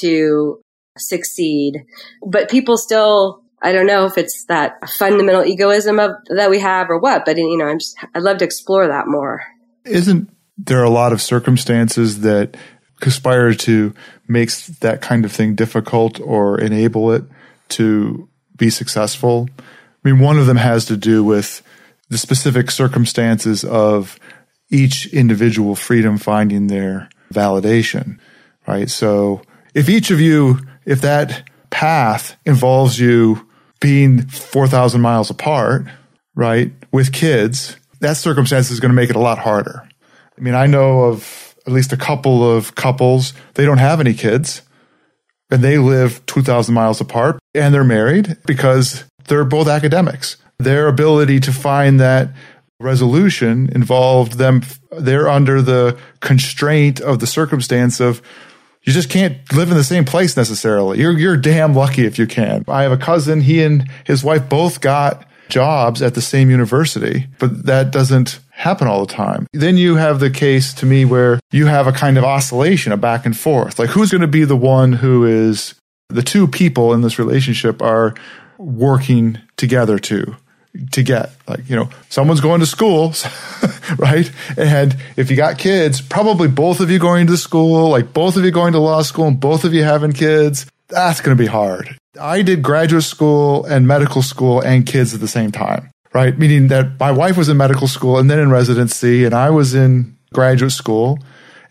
to 0.00 0.60
succeed. 0.98 1.84
But 2.26 2.50
people 2.50 2.76
still, 2.76 3.42
I 3.62 3.72
don't 3.72 3.86
know 3.86 4.06
if 4.06 4.18
it's 4.18 4.44
that 4.46 4.88
fundamental 4.88 5.44
egoism 5.44 5.98
of 5.98 6.12
that 6.28 6.50
we 6.50 6.60
have 6.60 6.90
or 6.90 6.98
what, 6.98 7.24
but 7.24 7.36
you 7.36 7.56
know, 7.56 7.66
I'm 7.66 7.78
just, 7.78 7.96
I'd 8.14 8.22
love 8.22 8.38
to 8.38 8.44
explore 8.44 8.86
that 8.86 9.06
more. 9.06 9.42
Isn't 9.84 10.30
there 10.56 10.82
a 10.82 10.90
lot 10.90 11.12
of 11.12 11.20
circumstances 11.20 12.20
that 12.20 12.56
conspire 13.00 13.54
to 13.54 13.94
makes 14.28 14.68
that 14.78 15.02
kind 15.02 15.24
of 15.24 15.32
thing 15.32 15.54
difficult 15.54 16.20
or 16.20 16.60
enable 16.60 17.12
it 17.12 17.24
to 17.70 18.28
be 18.56 18.70
successful? 18.70 19.48
I 20.04 20.10
mean, 20.10 20.20
one 20.20 20.38
of 20.38 20.46
them 20.46 20.56
has 20.56 20.84
to 20.86 20.96
do 20.96 21.24
with 21.24 21.62
the 22.10 22.18
specific 22.18 22.70
circumstances 22.70 23.64
of 23.64 24.18
each 24.70 25.06
individual 25.12 25.74
freedom 25.74 26.18
finding 26.18 26.66
their 26.66 27.08
validation, 27.32 28.18
right? 28.66 28.90
So 28.90 29.42
if 29.74 29.88
each 29.88 30.10
of 30.10 30.20
you 30.20 30.58
if 30.86 31.00
that 31.00 31.48
path 31.70 32.36
involves 32.44 32.98
you 32.98 33.48
being 33.80 34.26
4,000 34.26 35.00
miles 35.00 35.30
apart, 35.30 35.86
right, 36.34 36.72
with 36.92 37.12
kids, 37.12 37.76
that 38.00 38.16
circumstance 38.16 38.70
is 38.70 38.80
going 38.80 38.90
to 38.90 38.96
make 38.96 39.10
it 39.10 39.16
a 39.16 39.20
lot 39.20 39.38
harder. 39.38 39.86
I 40.36 40.40
mean, 40.40 40.54
I 40.54 40.66
know 40.66 41.04
of 41.04 41.54
at 41.66 41.72
least 41.72 41.92
a 41.92 41.96
couple 41.96 42.48
of 42.48 42.74
couples, 42.74 43.32
they 43.54 43.64
don't 43.64 43.78
have 43.78 44.00
any 44.00 44.14
kids 44.14 44.62
and 45.50 45.62
they 45.62 45.78
live 45.78 46.24
2,000 46.26 46.74
miles 46.74 47.00
apart 47.00 47.38
and 47.54 47.72
they're 47.72 47.84
married 47.84 48.36
because 48.46 49.04
they're 49.28 49.44
both 49.44 49.68
academics. 49.68 50.36
Their 50.58 50.88
ability 50.88 51.40
to 51.40 51.52
find 51.52 52.00
that 52.00 52.30
resolution 52.80 53.70
involved 53.74 54.34
them, 54.34 54.62
they're 54.92 55.28
under 55.28 55.62
the 55.62 55.98
constraint 56.20 57.00
of 57.00 57.18
the 57.18 57.26
circumstance 57.26 58.00
of 58.00 58.22
you 58.82 58.92
just 58.92 59.08
can't 59.08 59.36
live 59.52 59.70
in 59.70 59.76
the 59.76 59.84
same 59.84 60.04
place 60.04 60.36
necessarily. 60.36 61.00
You're, 61.00 61.18
you're 61.18 61.36
damn 61.38 61.74
lucky 61.74 62.04
if 62.04 62.18
you 62.18 62.26
can. 62.26 62.64
I 62.68 62.82
have 62.82 62.92
a 62.92 62.98
cousin. 62.98 63.40
He 63.40 63.62
and 63.62 63.88
his 64.04 64.22
wife 64.22 64.48
both 64.48 64.82
got 64.82 65.26
jobs 65.48 66.02
at 66.02 66.14
the 66.14 66.20
same 66.20 66.50
university, 66.50 67.26
but 67.38 67.64
that 67.64 67.90
doesn't 67.90 68.40
happen 68.50 68.86
all 68.86 69.04
the 69.04 69.12
time. 69.12 69.46
Then 69.52 69.76
you 69.76 69.96
have 69.96 70.20
the 70.20 70.30
case 70.30 70.74
to 70.74 70.86
me 70.86 71.04
where 71.04 71.40
you 71.50 71.66
have 71.66 71.86
a 71.86 71.92
kind 71.92 72.18
of 72.18 72.24
oscillation, 72.24 72.92
a 72.92 72.96
back 72.96 73.24
and 73.24 73.36
forth. 73.36 73.78
Like 73.78 73.90
who's 73.90 74.10
going 74.10 74.20
to 74.20 74.26
be 74.26 74.44
the 74.44 74.56
one 74.56 74.92
who 74.92 75.24
is 75.24 75.74
the 76.08 76.22
two 76.22 76.46
people 76.46 76.92
in 76.92 77.00
this 77.00 77.18
relationship 77.18 77.80
are 77.82 78.14
working 78.58 79.38
together 79.56 79.98
to 79.98 80.36
to 80.92 81.02
get. 81.02 81.30
Like, 81.46 81.68
you 81.68 81.76
know, 81.76 81.88
someone's 82.08 82.40
going 82.40 82.60
to 82.60 82.66
school, 82.66 83.14
right? 83.98 84.30
And 84.56 84.96
if 85.16 85.30
you 85.30 85.36
got 85.36 85.58
kids, 85.58 86.00
probably 86.00 86.48
both 86.48 86.80
of 86.80 86.90
you 86.90 86.98
going 86.98 87.26
to 87.28 87.36
school, 87.36 87.90
like 87.90 88.12
both 88.12 88.36
of 88.36 88.44
you 88.44 88.50
going 88.50 88.72
to 88.72 88.80
law 88.80 89.02
school 89.02 89.28
and 89.28 89.38
both 89.38 89.64
of 89.64 89.72
you 89.72 89.84
having 89.84 90.12
kids, 90.12 90.66
that's 90.88 91.20
going 91.20 91.36
to 91.36 91.40
be 91.40 91.46
hard. 91.46 91.96
I 92.20 92.42
did 92.42 92.62
graduate 92.62 93.04
school 93.04 93.64
and 93.64 93.86
medical 93.86 94.22
school 94.22 94.60
and 94.60 94.86
kids 94.86 95.14
at 95.14 95.20
the 95.20 95.28
same 95.28 95.52
time, 95.52 95.90
right? 96.12 96.36
Meaning 96.36 96.68
that 96.68 96.98
my 96.98 97.10
wife 97.10 97.36
was 97.36 97.48
in 97.48 97.56
medical 97.56 97.88
school 97.88 98.18
and 98.18 98.30
then 98.30 98.38
in 98.38 98.50
residency 98.50 99.24
and 99.24 99.34
I 99.34 99.50
was 99.50 99.74
in 99.74 100.16
graduate 100.32 100.72
school. 100.72 101.18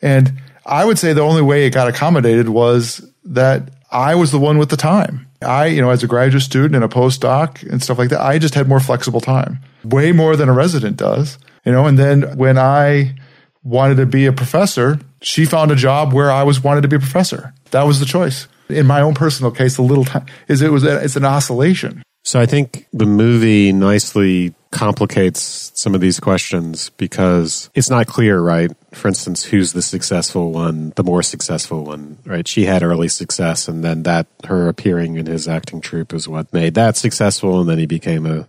And 0.01 0.33
I 0.65 0.85
would 0.85 0.97
say 0.97 1.13
the 1.13 1.21
only 1.21 1.41
way 1.41 1.65
it 1.65 1.73
got 1.73 1.87
accommodated 1.87 2.49
was 2.49 3.09
that 3.25 3.69
I 3.91 4.15
was 4.15 4.31
the 4.31 4.39
one 4.39 4.57
with 4.57 4.69
the 4.69 4.77
time. 4.77 5.27
I, 5.43 5.67
you 5.67 5.81
know, 5.81 5.89
as 5.89 6.03
a 6.03 6.07
graduate 6.07 6.43
student 6.43 6.75
and 6.75 6.83
a 6.83 6.87
postdoc 6.87 7.63
and 7.69 7.81
stuff 7.81 7.97
like 7.97 8.09
that, 8.09 8.21
I 8.21 8.39
just 8.39 8.55
had 8.55 8.67
more 8.67 8.79
flexible 8.79 9.21
time, 9.21 9.59
way 9.83 10.11
more 10.11 10.35
than 10.35 10.49
a 10.49 10.53
resident 10.53 10.97
does, 10.97 11.37
you 11.65 11.71
know. 11.71 11.85
And 11.85 11.97
then 11.97 12.37
when 12.37 12.57
I 12.57 13.15
wanted 13.63 13.95
to 13.97 14.05
be 14.05 14.25
a 14.25 14.33
professor, 14.33 14.99
she 15.21 15.45
found 15.45 15.71
a 15.71 15.75
job 15.75 16.13
where 16.13 16.31
I 16.31 16.43
was 16.43 16.63
wanted 16.63 16.81
to 16.81 16.87
be 16.87 16.97
a 16.97 16.99
professor. 16.99 17.53
That 17.71 17.83
was 17.83 17.99
the 17.99 18.05
choice. 18.05 18.47
In 18.69 18.87
my 18.87 19.01
own 19.01 19.13
personal 19.13 19.51
case, 19.51 19.75
the 19.75 19.81
little 19.81 20.05
time 20.05 20.25
is 20.47 20.61
it 20.61 20.71
was 20.71 20.83
it's 20.83 21.15
an 21.15 21.25
oscillation. 21.25 22.03
So 22.23 22.39
I 22.39 22.45
think 22.45 22.87
the 22.93 23.05
movie 23.05 23.73
nicely 23.73 24.53
complicates 24.71 25.71
some 25.75 25.93
of 25.93 26.01
these 26.01 26.19
questions 26.19 26.89
because 26.91 27.69
it's 27.75 27.89
not 27.89 28.07
clear, 28.07 28.39
right? 28.39 28.71
For 28.93 29.07
instance, 29.07 29.43
who's 29.43 29.73
the 29.73 29.81
successful 29.81 30.51
one, 30.51 30.93
the 30.95 31.03
more 31.03 31.23
successful 31.23 31.83
one, 31.83 32.17
right? 32.25 32.47
She 32.47 32.65
had 32.65 32.83
early 32.83 33.07
success 33.07 33.67
and 33.67 33.83
then 33.83 34.03
that 34.03 34.27
her 34.45 34.67
appearing 34.67 35.15
in 35.15 35.25
his 35.25 35.47
acting 35.47 35.81
troupe 35.81 36.13
is 36.13 36.27
what 36.27 36.53
made 36.53 36.75
that 36.75 36.95
successful. 36.95 37.59
And 37.59 37.69
then 37.69 37.79
he 37.79 37.85
became 37.85 38.25
a, 38.25 38.47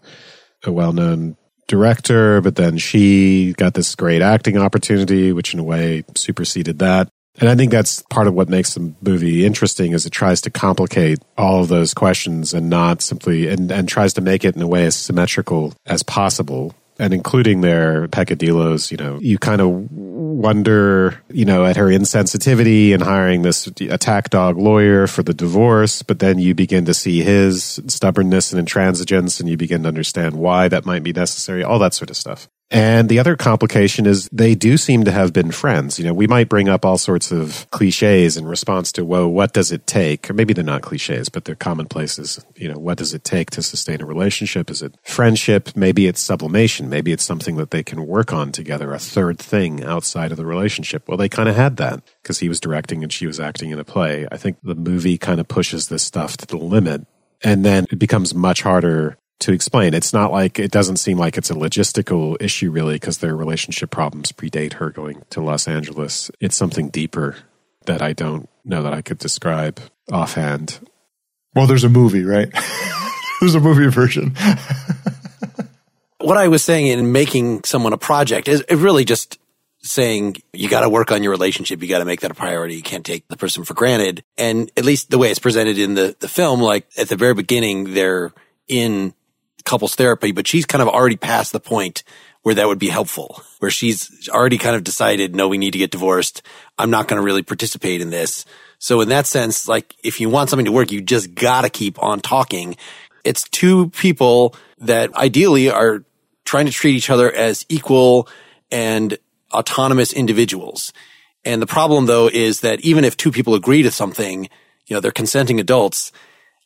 a 0.65 0.71
well-known 0.73 1.37
director, 1.67 2.41
but 2.41 2.57
then 2.57 2.77
she 2.77 3.55
got 3.55 3.75
this 3.75 3.95
great 3.95 4.23
acting 4.23 4.59
opportunity, 4.59 5.33
which 5.33 5.55
in 5.55 5.61
a 5.61 5.65
way 5.65 6.05
superseded 6.15 6.79
that. 6.81 7.09
And 7.41 7.49
I 7.49 7.57
think 7.57 7.73
that's 7.73 8.03
part 8.03 8.29
of 8.29 8.35
what 8.35 8.49
makes 8.49 8.75
the 8.75 8.95
movie 9.01 9.45
interesting 9.45 9.93
is 9.93 10.07
it 10.07 10.11
tries 10.11 10.41
to 10.43 10.51
complicate 10.51 11.19
all 11.37 11.63
of 11.63 11.69
those 11.69 11.93
questions 11.93 12.55
and 12.55 12.71
not 12.71 13.03
simply 13.03 13.49
and, 13.49 13.73
and 13.73 13.89
tries 13.89 14.13
to 14.15 14.21
make 14.21 14.45
it 14.45 14.55
in 14.55 14.63
a 14.63 14.69
way 14.69 14.85
as 14.85 14.95
symmetrical 14.95 15.75
as 15.87 16.03
possible. 16.03 16.75
And 16.97 17.13
including 17.13 17.61
their 17.61 18.07
peccadillos, 18.07 18.93
you 18.93 18.97
know, 18.97 19.19
you 19.21 19.37
kind 19.37 19.61
of 19.61 19.91
wonder, 20.35 21.23
you 21.31 21.45
know, 21.45 21.65
at 21.65 21.77
her 21.77 21.87
insensitivity 21.87 22.93
and 22.93 23.03
hiring 23.03 23.43
this 23.43 23.67
attack 23.67 24.31
dog 24.31 24.59
lawyer 24.59 25.07
for 25.07 25.23
the 25.23 25.35
divorce, 25.35 26.03
but 26.03 26.19
then 26.19 26.39
you 26.39 26.55
begin 26.55 26.85
to 26.87 26.95
see 26.95 27.23
his 27.23 27.81
stubbornness 27.87 28.53
and 28.53 28.67
intransigence 28.67 29.41
and 29.41 29.49
you 29.49 29.57
begin 29.57 29.83
to 29.83 29.89
understand 29.89 30.35
why 30.35 30.69
that 30.69 30.85
might 30.85 31.03
be 31.03 31.13
necessary, 31.13 31.63
all 31.63 31.79
that 31.79 31.95
sort 31.95 32.11
of 32.11 32.17
stuff. 32.17 32.49
And 32.71 33.09
the 33.09 33.19
other 33.19 33.37
complication 33.37 34.07
is 34.07 34.29
they 34.33 34.55
do 34.55 34.77
seem 34.77 35.05
to 35.05 35.13
have 35.13 35.33
been 35.33 35.53
friends. 35.53 35.99
You 35.99 36.07
know, 36.07 36.15
we 36.15 36.27
might 36.27 36.49
bring 36.49 36.69
up 36.69 36.85
all 36.85 36.99
sorts 36.99 37.31
of 37.31 37.69
cliches 37.71 38.37
in 38.37 38.47
response 38.47 38.91
to, 38.93 39.05
whoa, 39.05 39.29
what 39.29 39.53
does 39.53 39.71
it 39.71 39.87
take? 39.87 40.29
Or 40.29 40.33
maybe 40.33 40.55
they're 40.55 40.65
not 40.65 40.83
cliches, 40.83 41.29
but 41.29 41.45
they're 41.45 41.55
commonplaces. 41.55 42.45
You 42.57 42.69
know, 42.69 42.79
what 42.79 42.99
does 42.99 43.15
it 43.15 43.23
take 43.23 43.51
to 43.51 43.63
sustain 43.63 44.01
a 44.01 44.07
relationship? 44.07 44.71
Is 44.71 44.83
it 44.83 44.97
friendship? 45.05 45.77
Maybe 45.77 46.07
it's 46.07 46.21
sublimation. 46.21 46.89
Maybe 46.89 47.13
it's 47.13 47.23
something 47.23 47.57
that 47.57 47.71
they 47.71 47.83
can 47.83 48.07
work 48.07 48.33
on 48.33 48.51
together, 48.51 48.93
a 48.93 48.99
third 48.99 49.39
thing 49.39 49.85
outside 49.85 50.31
of 50.31 50.39
the 50.39 50.47
relationship. 50.47 51.07
Well, 51.07 51.19
they 51.19 51.29
kind 51.29 51.49
of 51.49 51.57
had 51.57 51.77
that 51.77 52.03
because 52.23 52.41
he 52.41 52.49
was 52.49 52.61
directing 52.61 53.03
and 53.03 53.13
she 53.13 53.27
was 53.27 53.39
acting 53.39 53.71
in 53.71 53.79
a 53.79 53.85
play. 53.85 54.27
I 54.33 54.37
think 54.37 54.57
the 54.63 54.75
movie 54.75 55.19
kind 55.19 55.39
of 55.39 55.49
pushes 55.49 55.89
this 55.89 56.03
stuff 56.03 56.37
to 56.39 56.47
the 56.47 56.57
limit. 56.57 57.07
And 57.43 57.63
then 57.65 57.85
it 57.91 57.99
becomes 57.99 58.35
much 58.35 58.63
harder 58.63 59.19
to 59.41 59.53
explain. 59.53 59.95
It's 59.95 60.13
not 60.13 60.33
like 60.33 60.59
it 60.59 60.71
doesn't 60.71 60.97
seem 60.97 61.19
like 61.19 61.37
it's 61.37 61.51
a 61.51 61.55
logistical 61.55 62.37
issue 62.41 62.71
really 62.71 62.95
because 62.95 63.19
their 63.19 63.37
relationship 63.37 63.91
problems 63.91 64.33
predate 64.33 64.75
her 64.75 64.91
going 64.91 65.23
to 65.31 65.41
Los 65.41 65.69
Angeles. 65.69 66.31
It's 66.41 66.57
something 66.57 66.89
deeper 66.89 67.37
that 67.87 68.03
I 68.03 68.13
don't 68.13 68.49
know 68.65 68.83
that 68.83 68.95
I 68.95 69.03
could 69.03 69.19
describe 69.19 69.81
offhand. 70.11 70.81
Well, 71.55 71.67
there's 71.67 71.85
a 71.85 71.89
movie, 71.89 72.25
right? 72.25 72.51
there's 73.41 73.55
a 73.55 73.61
movie 73.61 73.89
version. 73.89 74.35
what 76.21 76.37
I 76.37 76.49
was 76.49 76.65
saying 76.65 76.87
in 76.87 77.13
making 77.13 77.65
someone 77.65 77.93
a 77.93 77.99
project 77.99 78.49
is 78.49 78.65
really 78.71 79.05
just 79.05 79.39
saying 79.83 80.37
you 80.55 80.69
got 80.69 80.81
to 80.81 80.89
work 80.89 81.13
on 81.13 81.23
your 81.23 81.31
relationship. 81.31 81.83
You 81.83 81.89
got 81.89 81.99
to 81.99 82.07
make 82.07 82.23
that 82.23 82.31
a 82.31 82.35
priority. 82.35 82.77
You 82.77 82.83
can't 82.83 83.05
take 83.05 83.29
the 83.29 83.37
person 83.37 83.65
for 83.65 83.75
granted. 83.75 84.25
And 84.39 84.73
at 84.77 84.85
least 84.85 85.11
the 85.11 85.19
way 85.19 85.31
it's 85.31 85.39
presented 85.39 85.79
in 85.79 85.95
the, 85.95 86.17
the 86.19 86.29
film, 86.29 86.61
like 86.61 86.89
at 86.97 87.09
the 87.09 87.17
very 87.17 87.35
beginning, 87.35 87.93
they're 87.93 88.33
in 88.67 89.13
couples 89.65 89.95
therapy, 89.95 90.33
but 90.33 90.47
she's 90.47 90.67
kind 90.67 90.83
of 90.83 90.89
already 90.89 91.17
past 91.17 91.53
the 91.53 91.61
point 91.61 92.03
where 92.43 92.55
that 92.55 92.67
would 92.67 92.79
be 92.79 92.89
helpful, 92.89 93.43
where 93.59 93.71
she's 93.71 94.29
already 94.29 94.59
kind 94.59 94.77
of 94.77 94.85
decided, 94.85 95.35
no, 95.35 95.49
we 95.49 95.57
need 95.57 95.73
to 95.73 95.79
get 95.79 95.91
divorced. 95.91 96.43
I'm 96.79 96.91
not 96.91 97.09
going 97.09 97.19
to 97.19 97.25
really 97.25 97.43
participate 97.43 98.03
in 98.03 98.11
this. 98.11 98.45
So 98.79 99.01
in 99.01 99.09
that 99.09 99.27
sense, 99.27 99.67
like 99.67 99.95
if 100.05 100.21
you 100.21 100.29
want 100.29 100.51
something 100.51 100.67
to 100.67 100.73
work, 100.73 100.93
you 100.93 101.01
just 101.01 101.35
gotta 101.35 101.71
keep 101.71 102.03
on 102.03 102.21
talking. 102.21 102.77
It's 103.25 103.49
two 103.49 103.89
people 103.91 104.55
that 104.77 105.15
ideally 105.15 105.71
are 105.71 106.05
trying 106.45 106.67
to 106.67 106.73
treat 106.73 106.95
each 106.95 107.09
other 107.09 107.33
as 107.33 107.65
equal 107.71 108.29
and 108.71 109.17
autonomous 109.55 110.13
individuals. 110.13 110.93
And 111.47 111.63
the 111.63 111.67
problem 111.67 112.05
though 112.05 112.29
is 112.29 112.61
that 112.61 112.81
even 112.81 113.05
if 113.05 113.17
two 113.17 113.33
people 113.33 113.55
agree 113.55 113.83
to 113.83 113.91
something, 113.91 114.51
you 114.87 114.95
know, 114.95 115.01
they're 115.01 115.13
consenting 115.13 115.61
adults, 115.61 116.13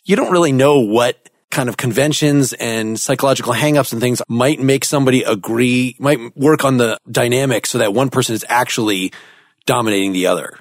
you 0.04 0.16
don't 0.16 0.32
really 0.32 0.50
know 0.50 0.80
what 0.80 1.27
kind 1.50 1.68
of 1.68 1.76
conventions 1.76 2.52
and 2.54 2.98
psychological 3.00 3.54
hangups 3.54 3.92
and 3.92 4.00
things 4.00 4.20
might 4.28 4.60
make 4.60 4.84
somebody 4.84 5.22
agree, 5.22 5.96
might 5.98 6.36
work 6.36 6.64
on 6.64 6.76
the 6.76 6.98
dynamic 7.10 7.66
so 7.66 7.78
that 7.78 7.94
one 7.94 8.10
person 8.10 8.34
is 8.34 8.44
actually 8.48 9.12
dominating 9.66 10.12
the 10.12 10.26
other. 10.26 10.58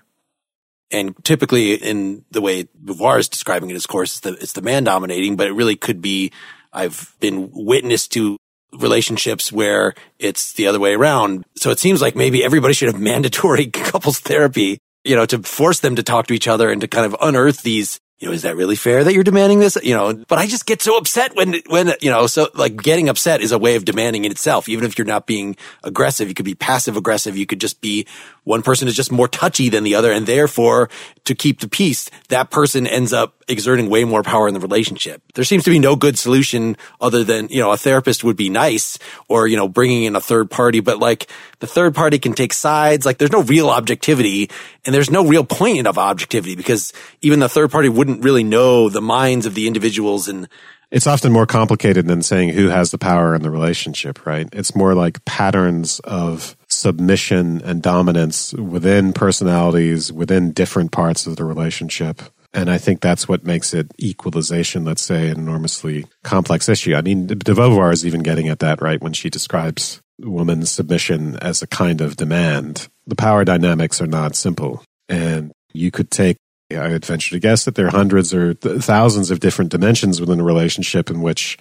And 0.90 1.14
typically 1.26 1.74
in 1.74 2.24
the 2.32 2.42
way 2.42 2.66
Beauvoir 2.84 3.20
is 3.20 3.28
describing 3.28 3.70
it, 3.70 3.76
of 3.76 3.88
course, 3.88 4.14
it's 4.14 4.20
the, 4.22 4.34
it's 4.42 4.54
the 4.54 4.62
man 4.62 4.86
dominating, 4.86 5.36
but 5.36 5.48
it 5.48 5.52
really 5.52 5.76
could 5.76 6.02
be, 6.02 6.32
I've 6.72 7.14
been 7.20 7.50
witness 7.54 8.08
to 8.10 8.38
relationships 8.74 9.52
where 9.52 9.94
it's 10.20 10.54
the 10.54 10.68
other 10.68 10.80
way 10.80 10.94
around. 10.94 11.46
So 11.56 11.72
it 11.72 11.80
seems 11.80 12.02
like 12.02 12.16
maybe 12.16 12.44
everybody 12.44 12.74
should 12.74 12.92
have 12.92 13.02
mandatory 13.02 13.68
couples 13.68 14.20
therapy, 14.20 14.80
you 15.04 15.16
know, 15.16 15.26
to 15.26 15.40
force 15.44 15.82
them 15.82 15.98
to 15.98 16.04
talk 16.04 16.28
to 16.28 16.34
each 16.34 16.48
other 16.48 16.72
and 16.72 16.80
to 16.82 16.88
kind 16.88 17.06
of 17.06 17.16
unearth 17.22 17.64
these 17.64 18.00
you 18.20 18.28
know, 18.28 18.34
is 18.34 18.42
that 18.42 18.56
really 18.56 18.76
fair 18.76 19.04
that 19.04 19.14
you're 19.14 19.24
demanding 19.24 19.60
this? 19.60 19.78
You 19.84 19.94
know, 19.94 20.14
but 20.28 20.40
I 20.40 20.48
just 20.48 20.66
get 20.66 20.82
so 20.82 20.98
upset 20.98 21.36
when, 21.36 21.62
when, 21.68 21.94
you 22.02 22.10
know, 22.10 22.26
so 22.26 22.50
like 22.56 22.76
getting 22.76 23.10
upset 23.10 23.42
is 23.42 23.52
a 23.52 23.60
way 23.60 23.76
of 23.76 23.86
demanding 23.86 24.26
in 24.26 24.32
itself. 24.32 24.68
Even 24.68 24.86
if 24.86 24.98
you're 24.98 25.06
not 25.06 25.28
being 25.28 25.56
aggressive, 25.84 26.28
you 26.28 26.34
could 26.34 26.46
be 26.46 26.56
passive 26.56 26.98
aggressive. 26.98 27.38
You 27.38 27.46
could 27.46 27.62
just 27.62 27.80
be 27.80 28.08
one 28.44 28.64
person 28.64 28.88
is 28.88 28.96
just 28.96 29.12
more 29.12 29.28
touchy 29.28 29.70
than 29.70 29.84
the 29.84 29.94
other. 29.94 30.12
And 30.12 30.26
therefore 30.26 30.90
to 31.26 31.36
keep 31.36 31.60
the 31.60 31.68
peace, 31.68 32.10
that 32.30 32.50
person 32.50 32.88
ends 32.88 33.14
up 33.14 33.37
exerting 33.48 33.90
way 33.90 34.04
more 34.04 34.24
power 34.24 34.48
in 34.48 34.54
the 34.54 34.60
relationship. 34.60 35.22
There 35.34 35.44
seems 35.44 35.64
to 35.64 35.70
be 35.70 35.80
no 35.80 35.96
good 35.96 36.18
solution 36.18 36.78
other 37.00 37.24
than, 37.24 37.48
you 37.50 37.60
know, 37.60 37.72
a 37.72 37.78
therapist 37.78 38.24
would 38.24 38.36
be 38.36 38.50
nice 38.50 39.00
or, 39.28 39.48
you 39.48 39.56
know, 39.56 39.68
bringing 39.68 40.04
in 40.04 40.16
a 40.16 40.22
third 40.22 40.52
party, 40.52 40.80
but 40.80 41.00
like 41.00 41.28
the 41.60 41.68
third 41.68 41.96
party 41.96 42.20
can 42.20 42.34
take 42.34 42.54
sides. 42.54 43.06
Like 43.06 43.18
there's 43.18 43.32
no 43.32 43.44
real 43.44 43.70
objectivity 43.70 44.50
and 44.86 44.94
there's 44.94 45.10
no 45.10 45.26
real 45.26 45.44
point 45.44 45.88
of 45.88 45.98
objectivity 45.98 46.56
because 46.56 46.92
even 47.22 47.40
the 47.40 47.50
third 47.50 47.72
party 47.72 47.90
wouldn't 47.90 48.24
really 48.24 48.44
know 48.44 48.90
the 48.90 49.02
minds 49.02 49.46
of 49.46 49.56
the 49.56 49.68
individuals 49.68 50.28
and 50.28 50.48
it's 50.90 51.08
often 51.08 51.34
more 51.34 51.46
complicated 51.46 52.08
than 52.08 52.22
saying 52.22 52.50
who 52.50 52.70
has 52.70 52.92
the 52.92 52.98
power 52.98 53.36
in 53.36 53.42
the 53.42 53.52
relationship, 53.52 54.26
right? 54.26 54.48
It's 54.54 54.74
more 54.74 54.94
like 54.94 55.24
patterns 55.26 56.00
of 56.00 56.56
submission 56.70 57.62
and 57.62 57.82
dominance 57.82 58.54
within 58.54 59.12
personalities, 59.12 60.14
within 60.14 60.54
different 60.54 60.94
parts 60.94 61.28
of 61.28 61.36
the 61.36 61.44
relationship. 61.44 62.22
And 62.58 62.72
I 62.72 62.80
think 62.80 63.02
that's 63.02 63.28
what 63.28 63.46
makes 63.46 63.76
it 63.76 63.92
equalization, 64.00 64.84
let's 64.84 65.04
say, 65.04 65.30
an 65.30 65.38
enormously 65.38 66.08
complex 66.24 66.68
issue. 66.68 66.96
I 66.96 67.02
mean, 67.02 67.28
de 67.28 67.36
Beauvoir 67.36 67.94
is 67.94 68.04
even 68.04 68.24
getting 68.24 68.50
at 68.50 68.60
that, 68.60 68.82
right? 68.82 69.00
When 69.00 69.14
she 69.14 69.30
describes 69.30 70.02
woman's 70.20 70.72
submission 70.72 71.38
as 71.38 71.62
a 71.62 71.68
kind 71.68 72.02
of 72.02 72.16
demand. 72.16 72.88
The 73.06 73.16
power 73.16 73.46
dynamics 73.46 74.02
are 74.02 74.08
not 74.08 74.36
simple. 74.36 74.84
And 75.08 75.52
you 75.72 75.92
could 75.92 76.10
take, 76.10 76.38
I 76.72 76.88
would 76.88 77.06
venture 77.06 77.36
to 77.36 77.40
guess 77.40 77.64
that 77.66 77.76
there 77.76 77.86
are 77.86 77.92
hundreds 77.92 78.34
or 78.34 78.56
th- 78.56 78.82
thousands 78.82 79.30
of 79.30 79.40
different 79.40 79.70
dimensions 79.70 80.20
within 80.20 80.40
a 80.40 80.44
relationship 80.44 81.12
in 81.12 81.22
which 81.22 81.60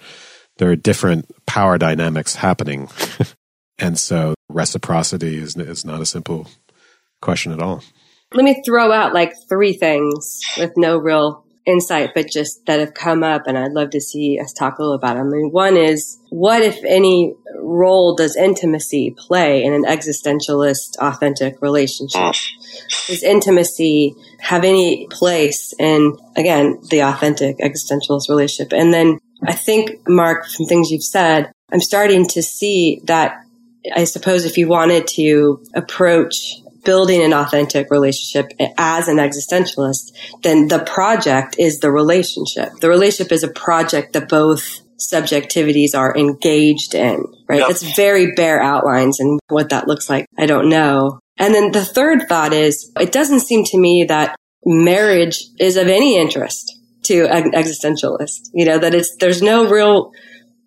there 0.57 0.71
are 0.71 0.75
different 0.75 1.29
power 1.45 1.77
dynamics 1.77 2.33
happening. 2.33 2.89
and 3.77 3.99
so 3.99 4.33
reciprocity 4.49 5.37
is, 5.37 5.55
is 5.55 5.85
not 5.85 6.01
a 6.01 6.07
simple 6.07 6.47
question 7.21 7.51
at 7.51 7.61
all. 7.61 7.83
Let 8.33 8.43
me 8.43 8.61
throw 8.65 8.91
out 8.91 9.13
like 9.13 9.33
three 9.47 9.73
things 9.73 10.41
with 10.57 10.73
no 10.75 10.97
real 10.97 11.45
insight, 11.65 12.11
but 12.13 12.29
just 12.29 12.65
that 12.65 12.79
have 12.79 12.93
come 12.93 13.23
up 13.23 13.43
and 13.45 13.57
I'd 13.57 13.73
love 13.73 13.91
to 13.91 14.01
see 14.01 14.39
us 14.39 14.53
talk 14.53 14.79
a 14.79 14.81
little 14.81 14.95
about 14.95 15.15
them. 15.15 15.27
I 15.27 15.37
mean, 15.37 15.51
one 15.51 15.77
is 15.77 16.17
what, 16.29 16.61
if 16.61 16.83
any, 16.85 17.35
role 17.55 18.15
does 18.15 18.35
intimacy 18.35 19.13
play 19.17 19.63
in 19.63 19.73
an 19.73 19.83
existentialist, 19.83 20.97
authentic 20.97 21.61
relationship? 21.61 22.33
Does 23.07 23.23
intimacy 23.23 24.15
have 24.39 24.63
any 24.63 25.07
place 25.07 25.73
in, 25.77 26.17
again, 26.35 26.79
the 26.89 27.01
authentic 27.01 27.57
existentialist 27.59 28.29
relationship? 28.29 28.73
And 28.73 28.93
then 28.93 29.19
I 29.45 29.53
think, 29.53 30.07
Mark, 30.07 30.47
from 30.47 30.65
things 30.65 30.91
you've 30.91 31.03
said, 31.03 31.51
I'm 31.71 31.81
starting 31.81 32.25
to 32.29 32.41
see 32.41 33.01
that 33.05 33.39
I 33.95 34.03
suppose 34.05 34.45
if 34.45 34.57
you 34.57 34.67
wanted 34.67 35.07
to 35.07 35.63
approach 35.73 36.61
building 36.87 37.21
an 37.21 37.33
authentic 37.33 37.91
relationship 37.91 38.49
as 38.77 39.09
an 39.09 39.17
existentialist, 39.17 40.13
then 40.41 40.69
the 40.69 40.79
project 40.79 41.57
is 41.59 41.79
the 41.79 41.91
relationship. 41.91 42.69
The 42.79 42.87
relationship 42.87 43.33
is 43.33 43.43
a 43.43 43.49
project 43.49 44.13
that 44.13 44.29
both 44.29 44.79
subjectivities 44.97 45.93
are 45.93 46.15
engaged 46.15 46.95
in, 46.95 47.25
right? 47.49 47.59
Yep. 47.59 47.69
It's 47.69 47.95
very 47.95 48.31
bare 48.35 48.61
outlines 48.61 49.19
and 49.19 49.37
what 49.49 49.69
that 49.69 49.87
looks 49.87 50.09
like. 50.09 50.25
I 50.37 50.45
don't 50.45 50.69
know. 50.69 51.19
And 51.37 51.53
then 51.53 51.71
the 51.71 51.85
third 51.85 52.29
thought 52.29 52.53
is, 52.53 52.89
it 52.97 53.11
doesn't 53.11 53.41
seem 53.41 53.65
to 53.65 53.77
me 53.77 54.05
that 54.07 54.37
marriage 54.65 55.43
is 55.59 55.75
of 55.75 55.87
any 55.87 56.17
interest 56.17 56.79
to 57.03 57.27
an 57.27 57.51
existentialist. 57.51 58.49
You 58.53 58.65
know, 58.65 58.79
that 58.79 58.95
it's, 58.95 59.15
there's 59.17 59.41
no 59.41 59.69
real 59.69 60.13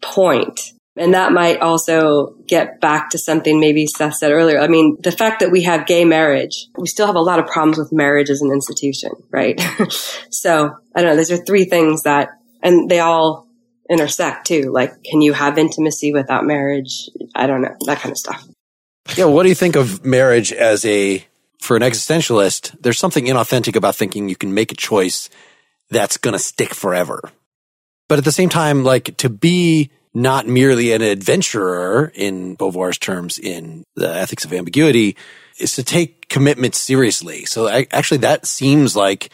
point. 0.02 0.60
And 1.00 1.14
that 1.14 1.32
might 1.32 1.62
also 1.62 2.34
get 2.46 2.78
back 2.78 3.08
to 3.10 3.18
something 3.18 3.58
maybe 3.58 3.86
Seth 3.86 4.16
said 4.16 4.32
earlier. 4.32 4.60
I 4.60 4.68
mean, 4.68 4.98
the 5.00 5.10
fact 5.10 5.40
that 5.40 5.50
we 5.50 5.62
have 5.62 5.86
gay 5.86 6.04
marriage, 6.04 6.66
we 6.76 6.88
still 6.88 7.06
have 7.06 7.16
a 7.16 7.22
lot 7.22 7.38
of 7.38 7.46
problems 7.46 7.78
with 7.78 7.90
marriage 7.90 8.28
as 8.28 8.42
an 8.42 8.52
institution, 8.52 9.12
right? 9.30 9.58
so 10.30 10.70
I 10.94 11.00
don't 11.00 11.12
know. 11.12 11.16
Those 11.16 11.30
are 11.30 11.38
three 11.38 11.64
things 11.64 12.02
that, 12.02 12.28
and 12.62 12.90
they 12.90 13.00
all 13.00 13.48
intersect 13.88 14.46
too. 14.46 14.70
Like, 14.74 15.02
can 15.02 15.22
you 15.22 15.32
have 15.32 15.56
intimacy 15.56 16.12
without 16.12 16.44
marriage? 16.44 17.08
I 17.34 17.46
don't 17.46 17.62
know. 17.62 17.74
That 17.86 18.00
kind 18.00 18.12
of 18.12 18.18
stuff. 18.18 18.46
Yeah. 19.16 19.24
What 19.24 19.44
do 19.44 19.48
you 19.48 19.54
think 19.54 19.76
of 19.76 20.04
marriage 20.04 20.52
as 20.52 20.84
a, 20.84 21.24
for 21.60 21.76
an 21.76 21.82
existentialist, 21.82 22.76
there's 22.82 22.98
something 22.98 23.24
inauthentic 23.24 23.74
about 23.74 23.96
thinking 23.96 24.28
you 24.28 24.36
can 24.36 24.52
make 24.52 24.70
a 24.70 24.76
choice 24.76 25.30
that's 25.88 26.18
going 26.18 26.32
to 26.34 26.38
stick 26.38 26.74
forever. 26.74 27.30
But 28.06 28.18
at 28.18 28.26
the 28.26 28.32
same 28.32 28.50
time, 28.50 28.84
like 28.84 29.16
to 29.16 29.30
be 29.30 29.90
not 30.12 30.46
merely 30.46 30.92
an 30.92 31.02
adventurer 31.02 32.10
in 32.14 32.54
Beauvoir's 32.56 32.98
terms 32.98 33.38
in 33.38 33.84
the 33.94 34.08
ethics 34.08 34.44
of 34.44 34.52
ambiguity 34.52 35.16
is 35.58 35.74
to 35.76 35.84
take 35.84 36.28
commitment 36.28 36.74
seriously. 36.74 37.44
So 37.44 37.68
I, 37.68 37.86
actually 37.92 38.18
that 38.18 38.46
seems 38.46 38.96
like, 38.96 39.30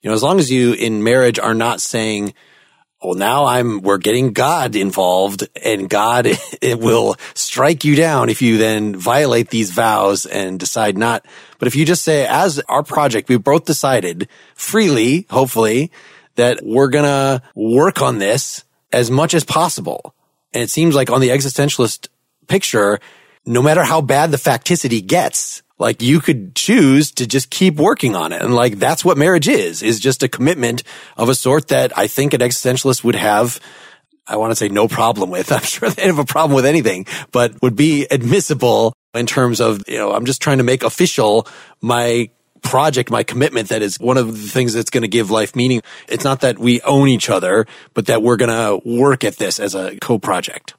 you 0.00 0.08
know, 0.08 0.14
as 0.14 0.22
long 0.22 0.38
as 0.38 0.50
you 0.50 0.74
in 0.74 1.02
marriage 1.02 1.38
are 1.38 1.54
not 1.54 1.80
saying, 1.80 2.34
well, 3.02 3.14
now 3.14 3.46
I'm, 3.46 3.82
we're 3.82 3.98
getting 3.98 4.32
God 4.32 4.76
involved 4.76 5.48
and 5.60 5.90
God 5.90 6.26
it 6.62 6.78
will 6.78 7.16
strike 7.34 7.84
you 7.84 7.96
down 7.96 8.28
if 8.28 8.42
you 8.42 8.58
then 8.58 8.94
violate 8.94 9.50
these 9.50 9.70
vows 9.70 10.24
and 10.24 10.60
decide 10.60 10.96
not. 10.96 11.26
But 11.58 11.66
if 11.66 11.74
you 11.74 11.84
just 11.84 12.04
say, 12.04 12.26
as 12.26 12.60
our 12.68 12.84
project, 12.84 13.28
we 13.28 13.38
both 13.38 13.64
decided 13.64 14.28
freely, 14.54 15.26
hopefully, 15.30 15.90
that 16.36 16.60
we're 16.62 16.88
going 16.88 17.04
to 17.04 17.42
work 17.56 18.00
on 18.00 18.18
this 18.18 18.64
as 18.92 19.10
much 19.10 19.34
as 19.34 19.44
possible. 19.44 20.14
And 20.52 20.62
it 20.62 20.70
seems 20.70 20.94
like 20.94 21.10
on 21.10 21.20
the 21.20 21.30
existentialist 21.30 22.08
picture, 22.46 23.00
no 23.46 23.62
matter 23.62 23.84
how 23.84 24.00
bad 24.00 24.30
the 24.30 24.36
facticity 24.36 25.04
gets, 25.04 25.62
like 25.78 26.02
you 26.02 26.20
could 26.20 26.54
choose 26.54 27.10
to 27.12 27.26
just 27.26 27.50
keep 27.50 27.76
working 27.76 28.14
on 28.14 28.32
it. 28.32 28.42
And 28.42 28.54
like 28.54 28.78
that's 28.78 29.04
what 29.04 29.18
marriage 29.18 29.48
is, 29.48 29.82
is 29.82 29.98
just 29.98 30.22
a 30.22 30.28
commitment 30.28 30.82
of 31.16 31.28
a 31.28 31.34
sort 31.34 31.68
that 31.68 31.96
I 31.98 32.06
think 32.06 32.34
an 32.34 32.40
existentialist 32.40 33.02
would 33.04 33.16
have 33.16 33.60
I 34.24 34.36
want 34.36 34.52
to 34.52 34.56
say 34.56 34.68
no 34.68 34.86
problem 34.88 35.30
with. 35.30 35.50
I'm 35.52 35.62
sure 35.62 35.90
they 35.90 36.06
have 36.06 36.18
a 36.18 36.24
problem 36.24 36.54
with 36.54 36.64
anything, 36.64 37.06
but 37.32 37.60
would 37.62 37.76
be 37.76 38.06
admissible 38.10 38.94
in 39.14 39.26
terms 39.26 39.60
of, 39.60 39.82
you 39.88 39.98
know, 39.98 40.12
I'm 40.12 40.24
just 40.24 40.40
trying 40.40 40.58
to 40.58 40.64
make 40.64 40.82
official 40.82 41.46
my 41.80 42.30
project, 42.62 43.10
my 43.10 43.22
commitment 43.22 43.68
that 43.68 43.82
is 43.82 43.98
one 43.98 44.16
of 44.16 44.32
the 44.32 44.48
things 44.48 44.72
that's 44.72 44.90
going 44.90 45.02
to 45.02 45.08
give 45.08 45.30
life 45.30 45.54
meaning. 45.54 45.82
It's 46.08 46.24
not 46.24 46.40
that 46.40 46.58
we 46.58 46.80
own 46.82 47.08
each 47.08 47.28
other, 47.28 47.66
but 47.94 48.06
that 48.06 48.22
we're 48.22 48.36
going 48.36 48.50
to 48.50 48.88
work 48.88 49.24
at 49.24 49.36
this 49.36 49.60
as 49.60 49.74
a 49.74 49.96
co-project. 50.00 50.74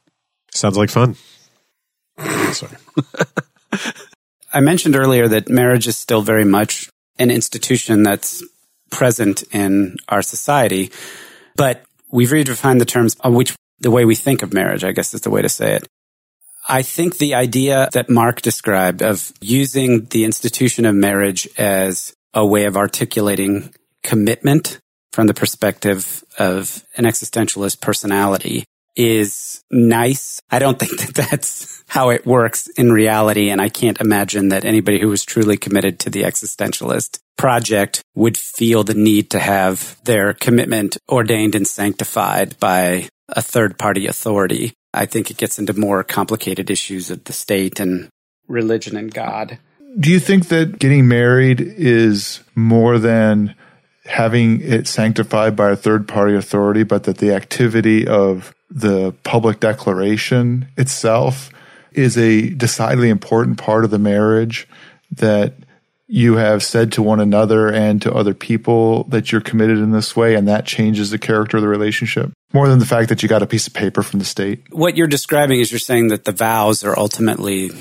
Sounds 0.51 0.77
like 0.77 0.89
fun. 0.89 1.15
Sorry. 2.53 2.77
I 4.53 4.59
mentioned 4.59 4.95
earlier 4.95 5.27
that 5.27 5.49
marriage 5.49 5.87
is 5.87 5.97
still 5.97 6.21
very 6.21 6.45
much 6.45 6.89
an 7.17 7.31
institution 7.31 8.03
that's 8.03 8.43
present 8.91 9.43
in 9.51 9.97
our 10.07 10.21
society, 10.21 10.91
but 11.55 11.83
we've 12.11 12.29
redefined 12.29 12.79
the 12.79 12.85
terms 12.85 13.15
on 13.21 13.33
which 13.33 13.55
the 13.79 13.91
way 13.91 14.05
we 14.05 14.15
think 14.15 14.43
of 14.43 14.53
marriage, 14.53 14.83
I 14.83 14.91
guess 14.91 15.13
is 15.13 15.21
the 15.21 15.31
way 15.31 15.41
to 15.41 15.49
say 15.49 15.73
it. 15.73 15.87
I 16.67 16.81
think 16.81 17.17
the 17.17 17.35
idea 17.35 17.89
that 17.93 18.09
Mark 18.09 18.41
described 18.41 19.01
of 19.01 19.31
using 19.41 20.05
the 20.05 20.23
institution 20.23 20.85
of 20.85 20.95
marriage 20.95 21.47
as 21.57 22.13
a 22.33 22.45
way 22.45 22.65
of 22.65 22.77
articulating 22.77 23.73
commitment 24.01 24.79
from 25.11 25.27
the 25.27 25.33
perspective 25.33 26.23
of 26.39 26.83
an 26.97 27.05
existentialist 27.05 27.81
personality 27.81 28.65
is 28.95 29.63
nice. 29.71 30.41
I 30.49 30.59
don't 30.59 30.79
think 30.83 30.99
that 30.99 31.29
that's 31.29 31.83
how 31.87 32.09
it 32.09 32.25
works 32.25 32.67
in 32.69 32.91
reality. 32.91 33.49
And 33.49 33.61
I 33.61 33.69
can't 33.69 34.01
imagine 34.01 34.49
that 34.49 34.65
anybody 34.65 34.99
who 34.99 35.09
was 35.09 35.25
truly 35.25 35.57
committed 35.57 35.99
to 35.99 36.09
the 36.09 36.23
existentialist 36.23 37.19
project 37.37 38.01
would 38.15 38.37
feel 38.37 38.83
the 38.83 38.93
need 38.93 39.29
to 39.31 39.39
have 39.39 39.97
their 40.03 40.33
commitment 40.33 40.97
ordained 41.09 41.55
and 41.55 41.67
sanctified 41.67 42.57
by 42.59 43.09
a 43.29 43.41
third 43.41 43.77
party 43.77 44.07
authority. 44.07 44.73
I 44.93 45.05
think 45.05 45.31
it 45.31 45.37
gets 45.37 45.57
into 45.57 45.73
more 45.73 46.03
complicated 46.03 46.69
issues 46.69 47.09
of 47.09 47.23
the 47.23 47.33
state 47.33 47.79
and 47.79 48.09
religion 48.47 48.95
and 48.95 49.13
God. 49.13 49.57
Do 49.99 50.11
you 50.11 50.19
think 50.19 50.47
that 50.47 50.79
getting 50.79 51.07
married 51.07 51.61
is 51.61 52.41
more 52.55 52.99
than 52.99 53.55
having 54.05 54.61
it 54.61 54.87
sanctified 54.87 55.55
by 55.55 55.71
a 55.71 55.75
third 55.75 56.07
party 56.07 56.35
authority, 56.35 56.83
but 56.83 57.03
that 57.03 57.19
the 57.19 57.33
activity 57.33 58.07
of 58.07 58.53
the 58.69 59.13
public 59.23 59.59
declaration 59.59 60.67
itself 60.77 61.49
is 61.91 62.17
a 62.17 62.49
decidedly 62.49 63.09
important 63.09 63.57
part 63.57 63.85
of 63.85 63.91
the 63.91 63.99
marriage 63.99 64.67
that 65.11 65.53
you 66.13 66.35
have 66.35 66.61
said 66.61 66.91
to 66.91 67.01
one 67.01 67.19
another 67.19 67.73
and 67.73 67.99
to 67.99 68.13
other 68.13 68.35
people 68.35 69.05
that 69.05 69.31
you're 69.31 69.41
committed 69.41 69.79
in 69.79 69.89
this 69.89 70.15
way, 70.15 70.35
and 70.35 70.47
that 70.47 70.63
changes 70.63 71.09
the 71.09 71.17
character 71.17 71.57
of 71.57 71.63
the 71.63 71.67
relationship 71.67 72.31
more 72.53 72.69
than 72.69 72.77
the 72.77 72.85
fact 72.85 73.09
that 73.09 73.23
you 73.23 73.29
got 73.29 73.41
a 73.41 73.47
piece 73.47 73.65
of 73.65 73.73
paper 73.73 74.03
from 74.03 74.19
the 74.19 74.25
state. 74.25 74.61
What 74.69 74.95
you're 74.95 75.07
describing 75.07 75.59
is 75.59 75.71
you're 75.71 75.79
saying 75.79 76.09
that 76.09 76.25
the 76.25 76.31
vows 76.31 76.83
are 76.83 76.97
ultimately 76.99 77.71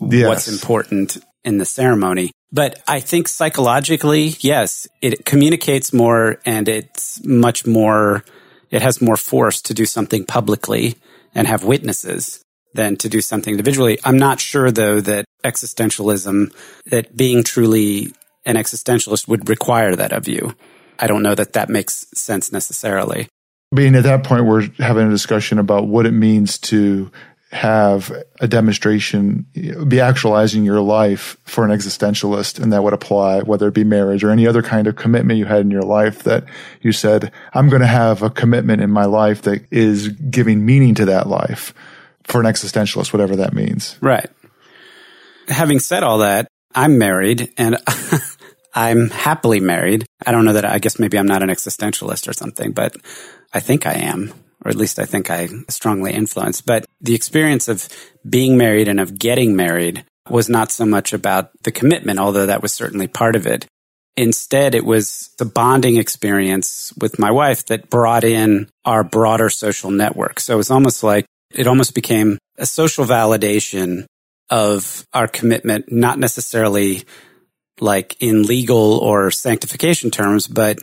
yes. 0.00 0.28
what's 0.28 0.46
important 0.46 1.16
in 1.42 1.58
the 1.58 1.64
ceremony. 1.64 2.30
But 2.52 2.80
I 2.86 3.00
think 3.00 3.26
psychologically, 3.26 4.36
yes, 4.38 4.86
it 5.02 5.24
communicates 5.24 5.92
more 5.92 6.40
and 6.46 6.68
it's 6.68 7.20
much 7.24 7.66
more, 7.66 8.24
it 8.70 8.80
has 8.80 9.02
more 9.02 9.16
force 9.16 9.60
to 9.62 9.74
do 9.74 9.86
something 9.86 10.24
publicly 10.24 10.94
and 11.34 11.48
have 11.48 11.64
witnesses 11.64 12.44
than 12.76 12.96
to 12.96 13.08
do 13.08 13.20
something 13.20 13.52
individually. 13.52 13.98
I'm 14.04 14.18
not 14.18 14.40
sure 14.40 14.70
though 14.70 15.00
that 15.00 15.24
existentialism, 15.44 16.54
that 16.86 17.16
being 17.16 17.42
truly 17.42 18.12
an 18.44 18.56
existentialist 18.56 19.28
would 19.28 19.48
require 19.48 19.96
that 19.96 20.12
of 20.12 20.28
you. 20.28 20.54
I 20.98 21.06
don't 21.06 21.22
know 21.22 21.34
that 21.34 21.54
that 21.54 21.68
makes 21.68 22.06
sense 22.14 22.52
necessarily. 22.52 23.28
Being 23.74 23.94
at 23.96 24.04
that 24.04 24.24
point, 24.24 24.46
we're 24.46 24.68
having 24.78 25.08
a 25.08 25.10
discussion 25.10 25.58
about 25.58 25.88
what 25.88 26.06
it 26.06 26.12
means 26.12 26.58
to 26.58 27.10
have 27.52 28.12
a 28.40 28.48
demonstration, 28.48 29.46
be 29.86 30.00
actualizing 30.00 30.64
your 30.64 30.80
life 30.80 31.36
for 31.44 31.64
an 31.64 31.70
existentialist, 31.70 32.60
and 32.60 32.72
that 32.72 32.82
would 32.82 32.92
apply 32.92 33.40
whether 33.40 33.68
it 33.68 33.74
be 33.74 33.84
marriage 33.84 34.24
or 34.24 34.30
any 34.30 34.46
other 34.46 34.62
kind 34.62 34.86
of 34.86 34.96
commitment 34.96 35.38
you 35.38 35.44
had 35.44 35.60
in 35.60 35.70
your 35.70 35.82
life 35.82 36.24
that 36.24 36.44
you 36.80 36.92
said, 36.92 37.30
I'm 37.54 37.68
going 37.68 37.82
to 37.82 37.86
have 37.86 38.22
a 38.22 38.30
commitment 38.30 38.82
in 38.82 38.90
my 38.90 39.04
life 39.04 39.42
that 39.42 39.64
is 39.70 40.08
giving 40.08 40.66
meaning 40.66 40.94
to 40.96 41.04
that 41.06 41.28
life 41.28 41.72
for 42.26 42.40
an 42.40 42.46
existentialist, 42.46 43.12
whatever 43.12 43.36
that 43.36 43.54
means. 43.54 43.96
Right. 44.00 44.28
Having 45.48 45.80
said 45.80 46.02
all 46.02 46.18
that, 46.18 46.48
I'm 46.74 46.98
married 46.98 47.52
and 47.56 47.78
I'm 48.74 49.08
happily 49.10 49.60
married. 49.60 50.06
I 50.24 50.32
don't 50.32 50.44
know 50.44 50.52
that 50.52 50.64
I 50.64 50.78
guess 50.78 50.98
maybe 50.98 51.18
I'm 51.18 51.26
not 51.26 51.42
an 51.42 51.48
existentialist 51.48 52.28
or 52.28 52.32
something, 52.32 52.72
but 52.72 52.94
I 53.52 53.60
think 53.60 53.86
I 53.86 53.94
am, 53.94 54.34
or 54.64 54.70
at 54.70 54.76
least 54.76 54.98
I 54.98 55.06
think 55.06 55.30
I 55.30 55.48
strongly 55.68 56.12
influence. 56.12 56.60
But 56.60 56.84
the 57.00 57.14
experience 57.14 57.68
of 57.68 57.88
being 58.28 58.58
married 58.58 58.88
and 58.88 59.00
of 59.00 59.18
getting 59.18 59.56
married 59.56 60.04
was 60.28 60.48
not 60.48 60.70
so 60.70 60.84
much 60.84 61.12
about 61.12 61.50
the 61.62 61.72
commitment, 61.72 62.18
although 62.18 62.46
that 62.46 62.62
was 62.62 62.72
certainly 62.72 63.06
part 63.06 63.36
of 63.36 63.46
it. 63.46 63.66
Instead, 64.16 64.74
it 64.74 64.84
was 64.84 65.30
the 65.38 65.44
bonding 65.44 65.96
experience 65.96 66.92
with 66.98 67.18
my 67.18 67.30
wife 67.30 67.64
that 67.66 67.90
brought 67.90 68.24
in 68.24 68.68
our 68.84 69.04
broader 69.04 69.48
social 69.50 69.90
network. 69.90 70.40
So 70.40 70.54
it 70.54 70.56
was 70.56 70.70
almost 70.70 71.02
like 71.02 71.26
it 71.52 71.66
almost 71.66 71.94
became 71.94 72.38
a 72.58 72.66
social 72.66 73.04
validation 73.04 74.06
of 74.50 75.06
our 75.12 75.28
commitment, 75.28 75.90
not 75.90 76.18
necessarily 76.18 77.02
like 77.80 78.16
in 78.20 78.44
legal 78.44 78.98
or 78.98 79.30
sanctification 79.30 80.10
terms, 80.10 80.46
but 80.46 80.78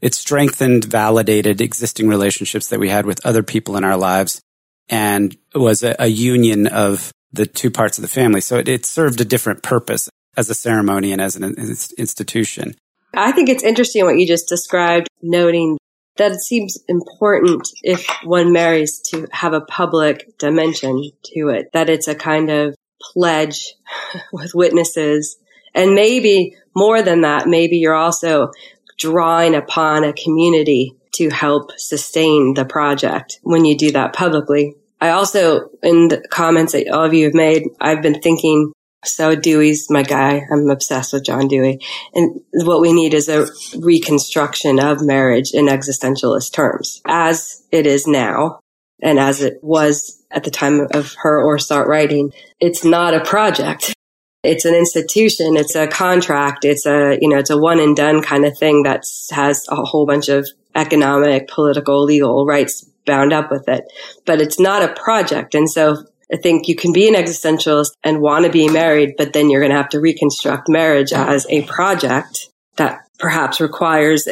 it 0.00 0.14
strengthened, 0.14 0.84
validated 0.84 1.60
existing 1.60 2.08
relationships 2.08 2.68
that 2.68 2.78
we 2.78 2.88
had 2.88 3.06
with 3.06 3.24
other 3.24 3.42
people 3.42 3.76
in 3.76 3.84
our 3.84 3.96
lives 3.96 4.40
and 4.88 5.36
was 5.54 5.82
a, 5.82 5.96
a 5.98 6.06
union 6.06 6.66
of 6.66 7.12
the 7.32 7.46
two 7.46 7.70
parts 7.70 7.98
of 7.98 8.02
the 8.02 8.08
family. 8.08 8.40
So 8.40 8.58
it, 8.58 8.68
it, 8.68 8.86
served 8.86 9.20
a 9.20 9.24
different 9.24 9.62
purpose 9.62 10.08
as 10.36 10.48
a 10.48 10.54
ceremony 10.54 11.12
and 11.12 11.20
as 11.20 11.36
an 11.36 11.54
institution. 11.98 12.74
I 13.14 13.32
think 13.32 13.48
it's 13.48 13.64
interesting 13.64 14.04
what 14.04 14.18
you 14.18 14.26
just 14.26 14.48
described, 14.48 15.08
noting 15.22 15.78
that 16.16 16.40
seems 16.40 16.78
important 16.88 17.68
if 17.82 18.06
one 18.24 18.52
marries 18.52 19.00
to 19.10 19.26
have 19.32 19.52
a 19.52 19.60
public 19.60 20.38
dimension 20.38 21.10
to 21.24 21.48
it, 21.48 21.70
that 21.72 21.88
it's 21.90 22.08
a 22.08 22.14
kind 22.14 22.50
of 22.50 22.74
pledge 23.00 23.74
with 24.32 24.54
witnesses. 24.54 25.36
And 25.74 25.94
maybe 25.94 26.56
more 26.74 27.02
than 27.02 27.22
that, 27.22 27.48
maybe 27.48 27.76
you're 27.76 27.94
also 27.94 28.52
drawing 28.98 29.54
upon 29.54 30.04
a 30.04 30.12
community 30.12 30.94
to 31.12 31.30
help 31.30 31.72
sustain 31.78 32.54
the 32.54 32.64
project 32.64 33.40
when 33.42 33.64
you 33.64 33.76
do 33.76 33.92
that 33.92 34.12
publicly. 34.12 34.74
I 35.00 35.10
also, 35.10 35.70
in 35.82 36.08
the 36.08 36.26
comments 36.30 36.72
that 36.72 36.88
all 36.88 37.04
of 37.04 37.14
you 37.14 37.24
have 37.26 37.34
made, 37.34 37.64
I've 37.80 38.02
been 38.02 38.20
thinking 38.20 38.72
So 39.04 39.36
Dewey's 39.36 39.88
my 39.90 40.02
guy. 40.02 40.42
I'm 40.50 40.68
obsessed 40.68 41.12
with 41.12 41.24
John 41.24 41.48
Dewey. 41.48 41.80
And 42.14 42.40
what 42.52 42.80
we 42.80 42.92
need 42.92 43.14
is 43.14 43.28
a 43.28 43.46
reconstruction 43.78 44.80
of 44.80 45.04
marriage 45.04 45.52
in 45.52 45.66
existentialist 45.66 46.52
terms 46.52 47.00
as 47.06 47.62
it 47.70 47.86
is 47.86 48.06
now 48.06 48.60
and 49.02 49.18
as 49.18 49.42
it 49.42 49.58
was 49.62 50.22
at 50.30 50.44
the 50.44 50.50
time 50.50 50.88
of 50.92 51.14
her 51.18 51.40
or 51.40 51.58
start 51.58 51.88
writing. 51.88 52.32
It's 52.60 52.84
not 52.84 53.14
a 53.14 53.24
project. 53.24 53.94
It's 54.42 54.64
an 54.64 54.74
institution. 54.74 55.56
It's 55.56 55.74
a 55.74 55.86
contract. 55.86 56.64
It's 56.64 56.86
a, 56.86 57.18
you 57.20 57.28
know, 57.28 57.38
it's 57.38 57.50
a 57.50 57.58
one 57.58 57.80
and 57.80 57.96
done 57.96 58.22
kind 58.22 58.44
of 58.44 58.56
thing 58.56 58.84
that 58.84 59.04
has 59.30 59.66
a 59.68 59.76
whole 59.76 60.06
bunch 60.06 60.28
of 60.28 60.48
economic, 60.74 61.48
political, 61.48 62.04
legal 62.04 62.46
rights 62.46 62.84
bound 63.06 63.32
up 63.32 63.50
with 63.50 63.68
it. 63.68 63.84
But 64.24 64.40
it's 64.40 64.60
not 64.60 64.82
a 64.82 64.94
project. 64.94 65.54
And 65.54 65.70
so 65.70 66.04
I 66.32 66.36
think 66.36 66.66
you 66.66 66.74
can 66.74 66.92
be 66.92 67.08
an 67.08 67.14
existentialist 67.14 67.92
and 68.02 68.20
want 68.20 68.44
to 68.44 68.50
be 68.50 68.68
married, 68.68 69.14
but 69.16 69.32
then 69.32 69.48
you're 69.48 69.60
going 69.60 69.70
to 69.70 69.76
have 69.76 69.90
to 69.90 70.00
reconstruct 70.00 70.68
marriage 70.68 71.12
as 71.12 71.46
a 71.48 71.62
project 71.62 72.48
that 72.76 73.00
perhaps 73.18 73.60
requires 73.60 74.28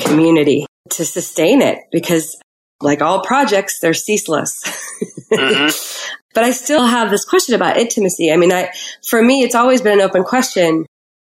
community 0.00 0.66
to 0.90 1.04
sustain 1.04 1.60
it 1.60 1.78
because 1.92 2.40
like 2.80 3.02
all 3.02 3.24
projects, 3.24 3.80
they're 3.80 3.94
ceaseless. 3.94 4.62
Mm-hmm. 5.32 6.10
but 6.34 6.44
I 6.44 6.52
still 6.52 6.86
have 6.86 7.10
this 7.10 7.24
question 7.24 7.54
about 7.54 7.76
intimacy. 7.76 8.32
I 8.32 8.36
mean, 8.36 8.52
I, 8.52 8.70
for 9.08 9.22
me, 9.22 9.42
it's 9.42 9.54
always 9.54 9.82
been 9.82 10.00
an 10.00 10.00
open 10.00 10.24
question. 10.24 10.86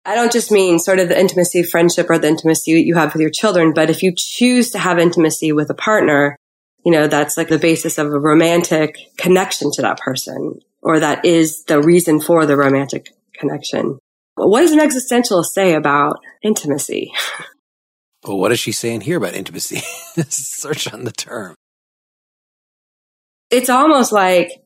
I 0.05 0.15
don't 0.15 0.33
just 0.33 0.51
mean 0.51 0.79
sort 0.79 0.99
of 0.99 1.09
the 1.09 1.19
intimacy 1.19 1.61
of 1.61 1.69
friendship 1.69 2.09
or 2.09 2.19
the 2.19 2.29
intimacy 2.29 2.73
you 2.73 2.95
have 2.95 3.13
with 3.13 3.21
your 3.21 3.31
children, 3.31 3.73
but 3.75 3.91
if 3.91 4.03
you 4.03 4.13
choose 4.17 4.71
to 4.71 4.79
have 4.79 4.99
intimacy 4.99 5.53
with 5.53 5.71
a 5.71 5.75
partner, 5.75 6.37
you 6.85 6.93
know, 6.93 7.07
that's 7.07 7.37
like 7.37 7.49
the 7.49 7.59
basis 7.59 7.99
of 7.99 8.07
a 8.07 8.19
romantic 8.19 8.97
connection 9.17 9.71
to 9.73 9.83
that 9.83 9.99
person, 9.99 10.61
or 10.83 11.01
that 11.01 11.25
is 11.25 11.65
the 11.65 11.83
reason 11.83 12.21
for 12.21 12.47
the 12.47 12.57
romantic 12.57 13.11
connection. 13.35 13.99
What 14.35 14.61
does 14.61 14.73
an 14.73 14.79
existentialist 14.79 15.47
say 15.47 15.75
about 15.75 16.21
intimacy? 16.43 17.13
Well, 18.23 18.37
what 18.37 18.53
is 18.53 18.61
she 18.61 18.73
saying 18.73 19.01
here 19.01 19.17
about 19.17 19.33
intimacy? 19.33 19.79
Search 20.29 20.93
on 20.93 21.05
the 21.05 21.11
term. 21.11 21.55
It's 23.49 23.71
almost 23.71 24.13
like 24.13 24.63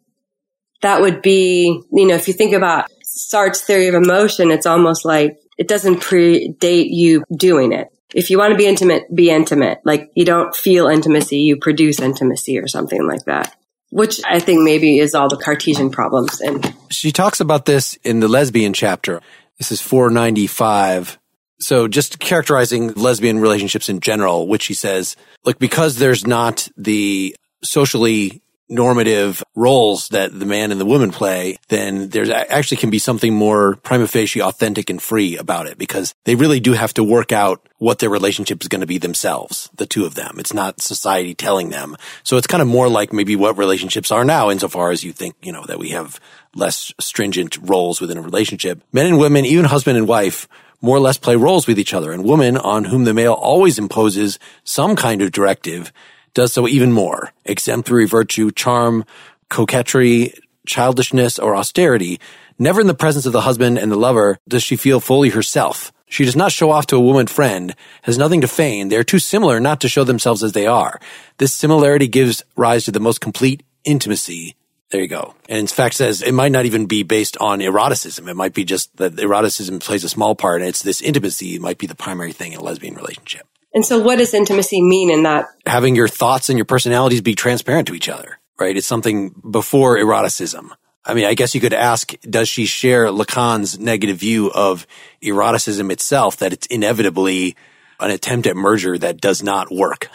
that 0.83 1.01
would 1.01 1.23
be, 1.23 1.81
you 1.93 2.05
know, 2.05 2.17
if 2.17 2.27
you 2.27 2.35
think 2.35 2.53
about 2.53 2.91
Sartre's 3.05 3.62
theory 3.62 3.87
of 3.87 3.95
emotion, 3.95 4.51
it's 4.51 4.67
almost 4.67 5.05
like 5.05 5.37
it 5.57 5.69
doesn't 5.69 6.01
predate 6.01 6.89
you 6.91 7.23
doing 7.37 7.73
it 7.73 7.93
if 8.13 8.31
you 8.31 8.39
want 8.39 8.53
to 8.53 8.57
be 8.57 8.67
intimate, 8.67 9.15
be 9.15 9.31
intimate. 9.31 9.81
Like 9.85 10.11
you 10.15 10.25
don't 10.25 10.55
feel 10.55 10.87
intimacy, 10.87 11.39
you 11.39 11.57
produce 11.57 12.01
intimacy 12.01 12.59
or 12.59 12.69
something 12.69 13.07
like 13.07 13.25
that. 13.25 13.57
Which 13.91 14.21
I 14.27 14.41
think 14.41 14.63
maybe 14.63 14.99
is 14.99 15.15
all 15.15 15.29
the 15.29 15.37
Cartesian 15.37 15.91
problems. 15.91 16.41
And 16.41 16.75
she 16.91 17.13
talks 17.13 17.41
about 17.41 17.65
this 17.65 17.95
in 18.03 18.19
the 18.19 18.27
lesbian 18.27 18.73
chapter. 18.73 19.21
This 19.59 19.71
is 19.71 19.81
495. 19.81 21.19
So 21.61 21.87
just 21.87 22.19
characterizing 22.19 22.93
lesbian 22.95 23.39
relationships 23.39 23.89
in 23.89 24.01
general, 24.01 24.49
which 24.49 24.63
she 24.63 24.75
says, 24.75 25.17
look, 25.45 25.61
because 25.61 25.97
there's 25.97 26.27
not 26.27 26.69
the 26.77 27.37
socially 27.63 28.43
normative 28.69 29.43
roles 29.55 30.09
that 30.09 30.39
the 30.39 30.47
man 30.47 30.73
and 30.73 30.81
the 30.81 30.87
woman 30.87 31.11
play, 31.11 31.59
then 31.69 32.09
there 32.09 32.25
actually 32.51 32.79
can 32.79 32.91
be 32.91 32.99
something 32.99 33.35
more 33.35 33.77
prima 33.77 34.09
facie 34.09 34.41
authentic 34.41 34.89
and 34.89 35.03
free 35.03 35.37
about 35.37 35.67
it 35.67 35.79
because 35.79 36.15
they 36.25 36.35
really 36.35 36.61
do 36.61 36.73
have 36.73 36.95
to 36.95 37.05
work 37.05 37.33
out 37.33 37.67
what 37.79 37.99
their 37.99 38.09
relationship 38.09 38.62
is 38.62 38.69
going 38.69 38.81
to 38.81 38.87
be 38.87 38.99
themselves, 38.99 39.69
the 39.75 39.87
two 39.87 40.07
of 40.07 40.15
them. 40.15 40.37
It's 40.39 40.55
not 40.55 40.81
society 40.81 41.35
telling 41.35 41.71
them. 41.71 41.97
So 42.23 42.37
it's 42.37 42.47
kind 42.47 42.62
of 42.62 42.69
more 42.69 42.89
like 42.89 43.12
maybe 43.12 43.37
what 43.37 43.59
relationships 43.59 44.11
are 44.11 44.25
now 44.25 44.51
insofar 44.51 44.91
as 44.91 45.05
you 45.05 45.12
think, 45.12 45.37
you 45.43 45.53
know, 45.53 45.67
that 45.67 45.79
we 45.79 45.91
have 45.91 46.19
less 46.55 46.93
stringent 46.99 47.59
roles 47.61 48.01
within 48.01 48.17
a 48.17 48.23
relationship. 48.23 48.83
Men 48.93 49.07
and 49.07 49.19
women, 49.19 49.45
even 49.45 49.67
husband 49.67 49.99
and 49.99 50.09
wife, 50.09 50.49
more 50.81 50.97
or 50.97 51.01
less 51.01 51.19
play 51.19 51.37
roles 51.37 51.67
with 51.67 51.79
each 51.79 51.95
other 51.95 52.12
and 52.12 52.25
women 52.25 52.57
on 52.57 52.85
whom 52.85 53.05
the 53.05 53.15
male 53.15 53.33
always 53.33 53.79
imposes 53.79 54.39
some 54.65 54.97
kind 54.97 55.23
of 55.23 55.33
directive 55.33 55.93
does 56.35 56.53
so 56.53 56.68
even 56.68 56.93
more. 56.93 57.32
Exemplary 57.45 58.07
virtue, 58.07 58.51
charm, 58.51 59.05
coquetry, 59.49 60.35
childishness, 60.66 61.39
or 61.39 61.57
austerity. 61.57 62.20
Never 62.59 62.80
in 62.80 62.87
the 62.87 62.95
presence 62.95 63.26
of 63.26 63.32
the 63.32 63.41
husband 63.41 63.78
and 63.78 63.91
the 63.91 63.97
lover 63.97 64.39
does 64.49 64.62
she 64.62 64.76
feel 64.76 65.01
fully 65.01 65.30
herself. 65.30 65.93
She 66.07 66.24
does 66.24 66.37
not 66.37 66.53
show 66.53 66.70
off 66.70 66.87
to 66.89 66.97
a 66.97 67.01
woman 67.01 67.26
friend, 67.26 67.74
has 68.03 68.18
nothing 68.18 68.43
to 68.43 68.49
feign. 68.49 68.89
They 68.89 68.97
are 68.97 69.05
too 69.05 69.18
similar 69.18 69.59
not 69.59 69.80
to 69.80 69.89
show 69.89 70.05
themselves 70.05 70.45
as 70.45 70.53
they 70.53 70.66
are. 70.66 71.01
This 71.39 71.53
similarity 71.53 72.07
gives 72.07 72.45
rise 72.57 72.85
to 72.85 72.93
the 72.93 73.01
most 73.01 73.20
complete 73.20 73.64
intimacy. 73.85 74.55
There 74.91 75.01
you 75.01 75.09
go. 75.09 75.35
And 75.49 75.59
in 75.59 75.66
fact 75.66 75.97
says 75.97 76.22
it 76.22 76.32
might 76.32 76.53
not 76.53 76.66
even 76.66 76.87
be 76.87 77.03
based 77.03 77.37
on 77.39 77.61
eroticism. 77.61 78.28
It 78.28 78.37
might 78.37 78.55
be 78.55 78.64
just 78.64 78.97
that 78.99 79.18
eroticism 79.18 79.80
plays 79.80 80.05
a 80.05 80.09
small 80.09 80.37
part 80.37 80.61
and 80.61 80.68
it's 80.68 80.82
this 80.82 81.03
intimacy 81.03 81.59
might 81.59 81.78
be 81.78 81.89
the 81.89 81.97
primary 81.97 82.32
thing 82.32 82.53
in 82.53 82.61
a 82.61 82.62
lesbian 82.62 82.95
relationship. 82.95 83.49
And 83.75 83.85
so 83.85 83.99
what 83.99 84.18
does 84.18 84.33
intimacy 84.33 84.81
mean 84.81 85.11
in 85.11 85.25
that? 85.25 85.47
Having 85.66 85.97
your 85.97 86.09
thoughts 86.09 86.49
and 86.49 86.57
your 86.57 86.64
personalities 86.64 87.20
be 87.20 87.35
transparent 87.35 87.89
to 87.89 87.95
each 87.95 88.09
other, 88.09 88.39
right? 88.59 88.77
It's 88.77 88.87
something 88.87 89.35
before 89.51 89.99
eroticism. 89.99 90.72
I 91.05 91.12
mean, 91.12 91.25
I 91.27 91.35
guess 91.35 91.55
you 91.55 91.61
could 91.61 91.75
ask, 91.75 92.14
does 92.22 92.49
she 92.49 92.64
share 92.64 93.07
Lacan's 93.09 93.79
negative 93.79 94.16
view 94.16 94.51
of 94.51 94.87
eroticism 95.22 95.91
itself, 95.91 96.39
that 96.39 96.53
it's 96.53 96.66
inevitably 96.68 97.57
an 98.01 98.11
attempt 98.11 98.47
at 98.47 98.57
merger 98.57 98.97
that 98.97 99.20
does 99.20 99.43
not 99.43 99.70
work? 99.70 100.09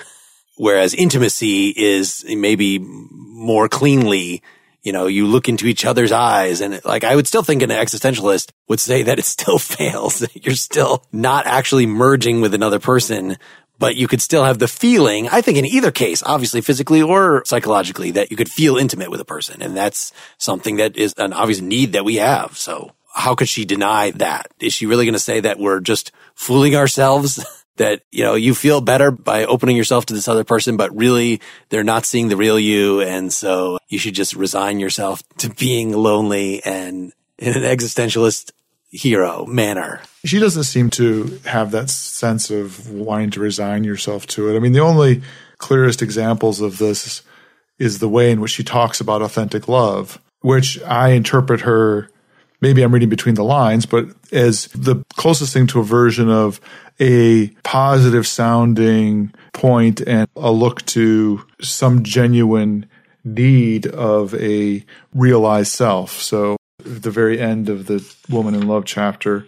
Whereas 0.57 0.93
intimacy 0.93 1.69
is 1.69 2.25
maybe 2.27 2.79
more 2.79 3.69
cleanly 3.69 4.41
you 4.83 4.91
know, 4.91 5.07
you 5.07 5.27
look 5.27 5.49
into 5.49 5.67
each 5.67 5.85
other's 5.85 6.11
eyes 6.11 6.61
and 6.61 6.83
like 6.85 7.03
I 7.03 7.15
would 7.15 7.27
still 7.27 7.43
think 7.43 7.61
an 7.61 7.69
existentialist 7.69 8.51
would 8.67 8.79
say 8.79 9.03
that 9.03 9.19
it 9.19 9.25
still 9.25 9.59
fails. 9.59 10.25
You're 10.33 10.55
still 10.55 11.03
not 11.11 11.45
actually 11.47 11.85
merging 11.85 12.41
with 12.41 12.53
another 12.53 12.79
person, 12.79 13.37
but 13.77 13.95
you 13.95 14.07
could 14.07 14.21
still 14.21 14.43
have 14.43 14.59
the 14.59 14.67
feeling, 14.67 15.29
I 15.29 15.41
think 15.41 15.57
in 15.57 15.65
either 15.65 15.91
case, 15.91 16.21
obviously 16.25 16.61
physically 16.61 17.01
or 17.01 17.43
psychologically, 17.45 18.11
that 18.11 18.29
you 18.29 18.37
could 18.37 18.51
feel 18.51 18.77
intimate 18.77 19.09
with 19.09 19.21
a 19.21 19.25
person. 19.25 19.61
And 19.61 19.75
that's 19.75 20.11
something 20.37 20.75
that 20.77 20.97
is 20.97 21.13
an 21.17 21.33
obvious 21.33 21.61
need 21.61 21.93
that 21.93 22.05
we 22.05 22.15
have. 22.15 22.57
So 22.57 22.91
how 23.13 23.35
could 23.35 23.49
she 23.49 23.65
deny 23.65 24.11
that? 24.11 24.51
Is 24.59 24.73
she 24.73 24.85
really 24.85 25.05
going 25.05 25.13
to 25.13 25.19
say 25.19 25.39
that 25.39 25.59
we're 25.59 25.79
just 25.79 26.11
fooling 26.35 26.75
ourselves? 26.75 27.43
that, 27.79 28.03
you 28.11 28.23
know, 28.23 28.35
you 28.35 28.53
feel 28.53 28.81
better 28.81 29.09
by 29.09 29.45
opening 29.45 29.75
yourself 29.75 30.05
to 30.05 30.13
this 30.13 30.27
other 30.27 30.43
person, 30.43 30.77
but 30.77 30.95
really 30.95 31.41
they're 31.69 31.83
not 31.83 32.05
seeing 32.05 32.27
the 32.27 32.37
real 32.37 32.59
you. 32.59 33.01
And 33.01 33.33
so 33.33 33.79
you 33.87 33.97
should 33.97 34.13
just 34.13 34.35
resign 34.35 34.79
yourself 34.79 35.23
to 35.37 35.49
being 35.49 35.91
lonely 35.91 36.61
and 36.63 37.11
in 37.37 37.55
an 37.55 37.63
existentialist 37.63 38.51
hero 38.91 39.45
manner. 39.45 40.01
She 40.25 40.39
doesn't 40.39 40.65
seem 40.65 40.89
to 40.91 41.39
have 41.45 41.71
that 41.71 41.89
sense 41.89 42.49
of 42.49 42.91
wanting 42.91 43.31
to 43.31 43.39
resign 43.39 43.83
yourself 43.83 44.27
to 44.27 44.49
it. 44.49 44.55
I 44.55 44.59
mean, 44.59 44.73
the 44.73 44.81
only 44.81 45.21
clearest 45.57 46.01
examples 46.01 46.61
of 46.61 46.77
this 46.77 47.21
is 47.77 47.99
the 47.99 48.09
way 48.09 48.31
in 48.31 48.41
which 48.41 48.51
she 48.51 48.63
talks 48.63 48.99
about 48.99 49.21
authentic 49.21 49.67
love, 49.67 50.19
which 50.41 50.81
I 50.83 51.09
interpret 51.09 51.61
her 51.61 52.09
maybe 52.61 52.81
I'm 52.81 52.93
reading 52.93 53.09
between 53.09 53.35
the 53.35 53.43
lines, 53.43 53.85
but 53.85 54.07
as 54.31 54.67
the 54.67 55.03
closest 55.15 55.53
thing 55.53 55.67
to 55.67 55.79
a 55.79 55.83
version 55.83 56.29
of 56.29 56.59
a 56.99 57.47
positive 57.63 58.27
sounding 58.27 59.33
point 59.53 60.01
and 60.01 60.27
a 60.35 60.51
look 60.51 60.85
to 60.87 61.45
some 61.61 62.03
genuine 62.03 62.85
need 63.23 63.87
of 63.87 64.33
a 64.35 64.83
realized 65.13 65.71
self. 65.71 66.21
So 66.21 66.57
at 66.79 67.03
the 67.03 67.11
very 67.11 67.39
end 67.39 67.69
of 67.69 67.85
the 67.87 68.05
Woman 68.29 68.55
in 68.55 68.67
Love 68.67 68.85
chapter, 68.85 69.45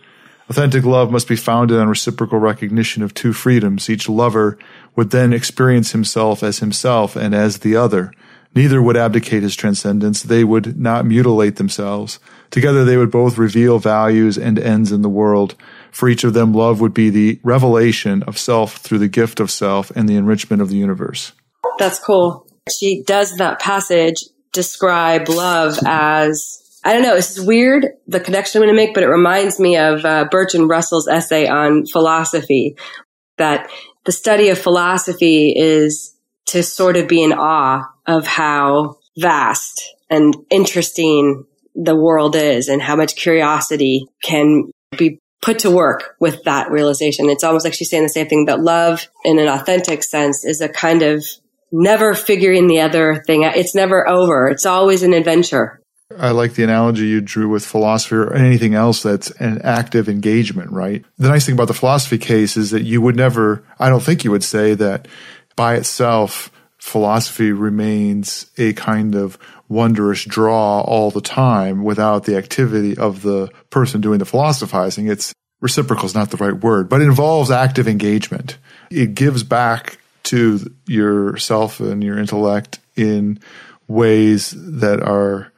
authentic 0.50 0.84
love 0.84 1.12
must 1.12 1.28
be 1.28 1.36
founded 1.36 1.78
on 1.78 1.90
reciprocal 1.90 2.40
recognition 2.40 3.04
of 3.04 3.14
two 3.14 3.34
freedoms. 3.34 3.90
Each 3.90 4.10
lover 4.10 4.58
would 4.96 5.12
then 5.12 5.34
experience 5.34 5.92
himself 5.92 6.44
as 6.44 6.60
himself 6.60 7.16
and 7.16 7.34
as 7.34 7.60
the 7.60 7.76
other. 7.76 8.14
Neither 8.54 8.82
would 8.82 8.98
abdicate 8.98 9.44
his 9.44 9.56
transcendence. 9.56 10.24
They 10.24 10.44
would 10.44 10.78
not 10.78 11.06
mutilate 11.06 11.56
themselves. 11.56 12.20
Together 12.52 12.84
they 12.84 12.98
would 12.98 13.12
both 13.12 13.38
reveal 13.38 13.80
values 13.80 14.38
and 14.38 14.60
ends 14.60 14.92
in 14.92 15.02
the 15.02 15.10
world. 15.10 15.56
For 15.92 16.10
each 16.10 16.24
of 16.24 16.34
them, 16.34 16.54
love 16.54 16.82
would 16.82 16.94
be 16.94 17.10
the 17.10 17.40
revelation 17.44 18.24
of 18.24 18.38
self 18.38 18.78
through 18.78 19.00
the 19.00 19.08
gift 19.08 19.40
of 19.40 19.50
self 19.50 19.90
and 19.92 20.08
the 20.08 20.16
enrichment 20.16 20.62
of 20.62 20.70
the 20.70 20.76
universe. 20.76 21.32
That's 21.80 22.00
cool. 22.00 22.48
She 22.70 23.04
does 23.04 23.38
that 23.38 23.60
passage 23.60 24.18
describe 24.54 25.30
love 25.30 25.80
as 25.86 26.58
I 26.84 26.94
don't 26.94 27.04
know. 27.04 27.16
Is 27.16 27.40
weird, 27.40 27.88
the 28.08 28.20
connection 28.20 28.62
I'm 28.62 28.68
going 28.68 28.76
to 28.76 28.86
make, 28.86 28.94
but 28.94 29.04
it 29.04 29.08
reminds 29.08 29.60
me 29.60 29.78
of 29.78 30.04
uh, 30.04 30.26
Bertrand 30.30 30.70
Russell's 30.70 31.08
essay 31.08 31.48
on 31.48 31.86
philosophy 31.86 32.76
that 33.38 33.70
the 34.06 34.12
study 34.12 34.50
of 34.50 34.58
philosophy 34.58 35.54
is 35.56 36.16
to 36.48 36.64
sort 36.64 36.98
of 36.98 37.08
be 37.08 37.24
in 37.24 37.34
awe 37.34 37.84
of 38.08 38.26
how 38.26 38.98
vast 39.18 39.84
and 40.10 40.36
interesting 40.50 41.46
the 41.76 41.96
world 41.96 42.36
is 42.36 42.68
and 42.68 42.82
how 42.82 42.96
much 42.96 43.16
curiosity 43.16 44.06
can 44.24 44.72
be 44.98 45.20
put 45.42 45.60
to 45.60 45.72
work 45.72 46.16
with 46.20 46.44
that 46.44 46.70
realization. 46.70 47.30
It's 47.30 47.44
almost 47.44 47.66
like 47.66 47.74
she's 47.74 47.90
saying 47.90 48.04
the 48.04 48.10
same 48.10 48.28
thing 48.28 48.46
that 48.46 48.60
love 48.60 49.08
in 49.26 49.40
an 49.40 49.48
authentic 49.48 50.04
sense 50.04 50.46
is 50.46 50.62
a 50.62 50.70
kind 50.70 51.02
of 51.02 51.26
never 51.72 52.14
figuring 52.14 52.68
the 52.68 52.82
other 52.82 53.24
thing 53.26 53.44
out. 53.44 53.56
It's 53.56 53.74
never 53.74 54.08
over. 54.08 54.48
It's 54.48 54.66
always 54.66 55.04
an 55.04 55.14
adventure. 55.14 55.82
I 56.18 56.32
like 56.32 56.56
the 56.56 56.64
analogy 56.64 57.08
you 57.08 57.22
drew 57.22 57.48
with 57.48 57.66
philosophy 57.66 58.16
or 58.16 58.34
anything 58.34 58.76
else 58.76 59.02
that's 59.02 59.32
an 59.32 59.62
active 59.64 60.10
engagement, 60.10 60.72
right? 60.72 61.06
The 61.18 61.30
nice 61.30 61.46
thing 61.46 61.54
about 61.54 61.70
the 61.70 61.74
philosophy 61.74 62.18
case 62.18 62.58
is 62.58 62.72
that 62.72 62.84
you 62.84 63.02
would 63.02 63.16
never, 63.16 63.64
I 63.80 63.90
don't 63.90 64.04
think 64.04 64.24
you 64.24 64.32
would 64.32 64.44
say 64.44 64.74
that 64.76 65.08
by 65.56 65.76
itself, 65.76 66.52
philosophy 66.78 67.52
remains 67.52 68.52
a 68.58 68.74
kind 68.74 69.16
of 69.16 69.38
wondrous 69.72 70.26
draw 70.26 70.82
all 70.82 71.12
the 71.12 71.22
time 71.22 71.86
without 71.86 72.26
the 72.26 72.36
activity 72.36 72.98
of 72.98 73.22
the 73.22 73.50
person 73.70 74.02
doing 74.02 74.20
the 74.20 74.26
philosophizing. 74.26 75.08
It's 75.08 75.34
reciprocal 75.62 76.06
is 76.06 76.14
not 76.14 76.30
the 76.30 76.38
right 76.38 76.54
word, 76.54 76.90
but 76.90 77.02
it 77.02 77.06
involves 77.06 77.50
active 77.50 77.88
engagement. 77.88 78.58
It 78.92 79.16
gives 79.16 79.44
back 79.44 79.98
to 80.24 80.60
yourself 80.88 81.80
and 81.80 82.04
your 82.04 82.20
intellect 82.20 82.80
in 82.98 83.40
ways 83.88 84.54
that 84.58 85.02
are 85.02 85.54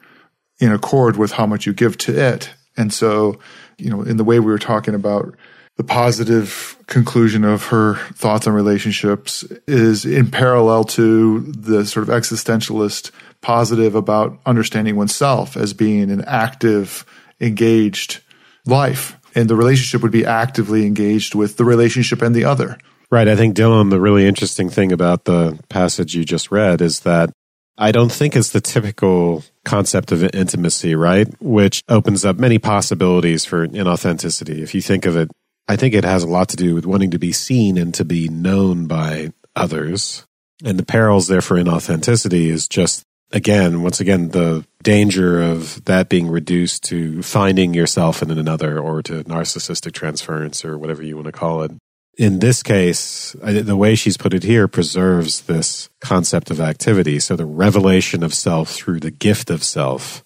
in 0.60 0.72
accord 0.72 1.18
with 1.18 1.32
how 1.32 1.48
much 1.48 1.66
you 1.66 1.74
give 1.74 1.98
to 1.98 2.16
it. 2.16 2.52
And 2.78 2.94
so, 2.94 3.40
you 3.80 3.90
know, 3.90 4.04
in 4.04 4.18
the 4.18 4.24
way 4.24 4.40
we 4.40 4.52
were 4.52 4.60
talking 4.60 4.94
about 4.94 5.36
the 5.78 5.84
positive 5.84 6.78
conclusion 6.88 7.44
of 7.44 7.66
her 7.68 7.96
thoughts 8.14 8.46
on 8.46 8.54
relationships 8.54 9.44
is 9.68 10.06
in 10.06 10.30
parallel 10.30 10.84
to 10.84 11.40
the 11.40 11.86
sort 11.86 12.08
of 12.08 12.14
existentialist 12.14 13.12
positive 13.42 13.96
about 13.96 14.40
understanding 14.46 14.96
oneself 14.96 15.58
as 15.58 15.74
being 15.74 16.12
an 16.12 16.24
active, 16.26 17.06
engaged 17.42 18.22
life. 18.66 19.18
And 19.36 19.50
the 19.50 19.56
relationship 19.56 20.04
would 20.04 20.12
be 20.12 20.26
actively 20.26 20.86
engaged 20.86 21.34
with 21.34 21.58
the 21.58 21.66
relationship 21.66 22.22
and 22.22 22.36
the 22.36 22.46
other. 22.46 22.78
Right. 23.10 23.28
I 23.28 23.36
think, 23.36 23.56
Dylan, 23.56 23.90
the 23.90 24.00
really 24.00 24.28
interesting 24.28 24.70
thing 24.70 24.92
about 24.92 25.26
the 25.26 25.60
passage 25.70 26.16
you 26.16 26.24
just 26.24 26.52
read 26.52 26.82
is 26.82 27.02
that 27.02 27.32
I 27.78 27.92
don't 27.92 28.12
think 28.12 28.36
it's 28.36 28.52
the 28.52 28.62
typical 28.62 29.44
concept 29.66 30.12
of 30.12 30.24
intimacy, 30.24 30.94
right? 30.94 31.28
Which 31.42 31.84
opens 31.90 32.26
up 32.26 32.38
many 32.38 32.60
possibilities 32.60 33.46
for 33.46 33.68
inauthenticity. 33.68 34.60
If 34.60 34.76
you 34.76 34.82
think 34.82 35.06
of 35.08 35.18
it, 35.18 35.32
I 35.68 35.76
think 35.76 35.94
it 35.94 36.04
has 36.04 36.24
a 36.24 36.28
lot 36.28 36.50
to 36.50 36.58
do 36.58 36.76
with 36.76 36.86
wanting 36.86 37.12
to 37.12 37.20
be 37.20 37.32
seen 37.32 37.78
and 37.78 37.94
to 37.94 38.06
be 38.06 38.28
known 38.28 38.86
by 38.88 39.34
others. 39.56 40.26
And 40.64 40.78
the 40.78 40.86
perils 40.86 41.28
there 41.28 41.42
for 41.42 41.58
inauthenticity 41.58 42.48
is 42.48 42.68
just, 42.68 43.04
again, 43.32 43.82
once 43.82 44.00
again, 44.00 44.30
the 44.30 44.66
danger 44.82 45.42
of 45.42 45.84
that 45.86 46.10
being 46.10 46.28
reduced 46.28 46.84
to 46.86 47.22
finding 47.22 47.74
yourself 47.74 48.22
in 48.22 48.32
another 48.32 48.80
or 48.80 49.02
to 49.04 49.24
narcissistic 49.24 49.94
transference 49.94 50.66
or 50.66 50.78
whatever 50.78 51.02
you 51.02 51.16
want 51.16 51.26
to 51.26 51.32
call 51.32 51.64
it 51.64 51.72
in 52.18 52.40
this 52.40 52.62
case, 52.62 53.36
the 53.42 53.76
way 53.76 53.96
she's 53.96 54.18
put 54.18 54.34
it 54.34 54.44
here 54.44 54.68
preserves 54.68 55.42
this 55.42 55.90
concept 56.00 56.52
of 56.52 56.60
activity. 56.60 57.20
So 57.20 57.36
the 57.36 57.46
revelation 57.46 58.24
of 58.24 58.34
self 58.34 58.70
through 58.70 59.00
the 59.00 59.12
gift 59.12 59.50
of 59.50 59.64
self, 59.64 60.24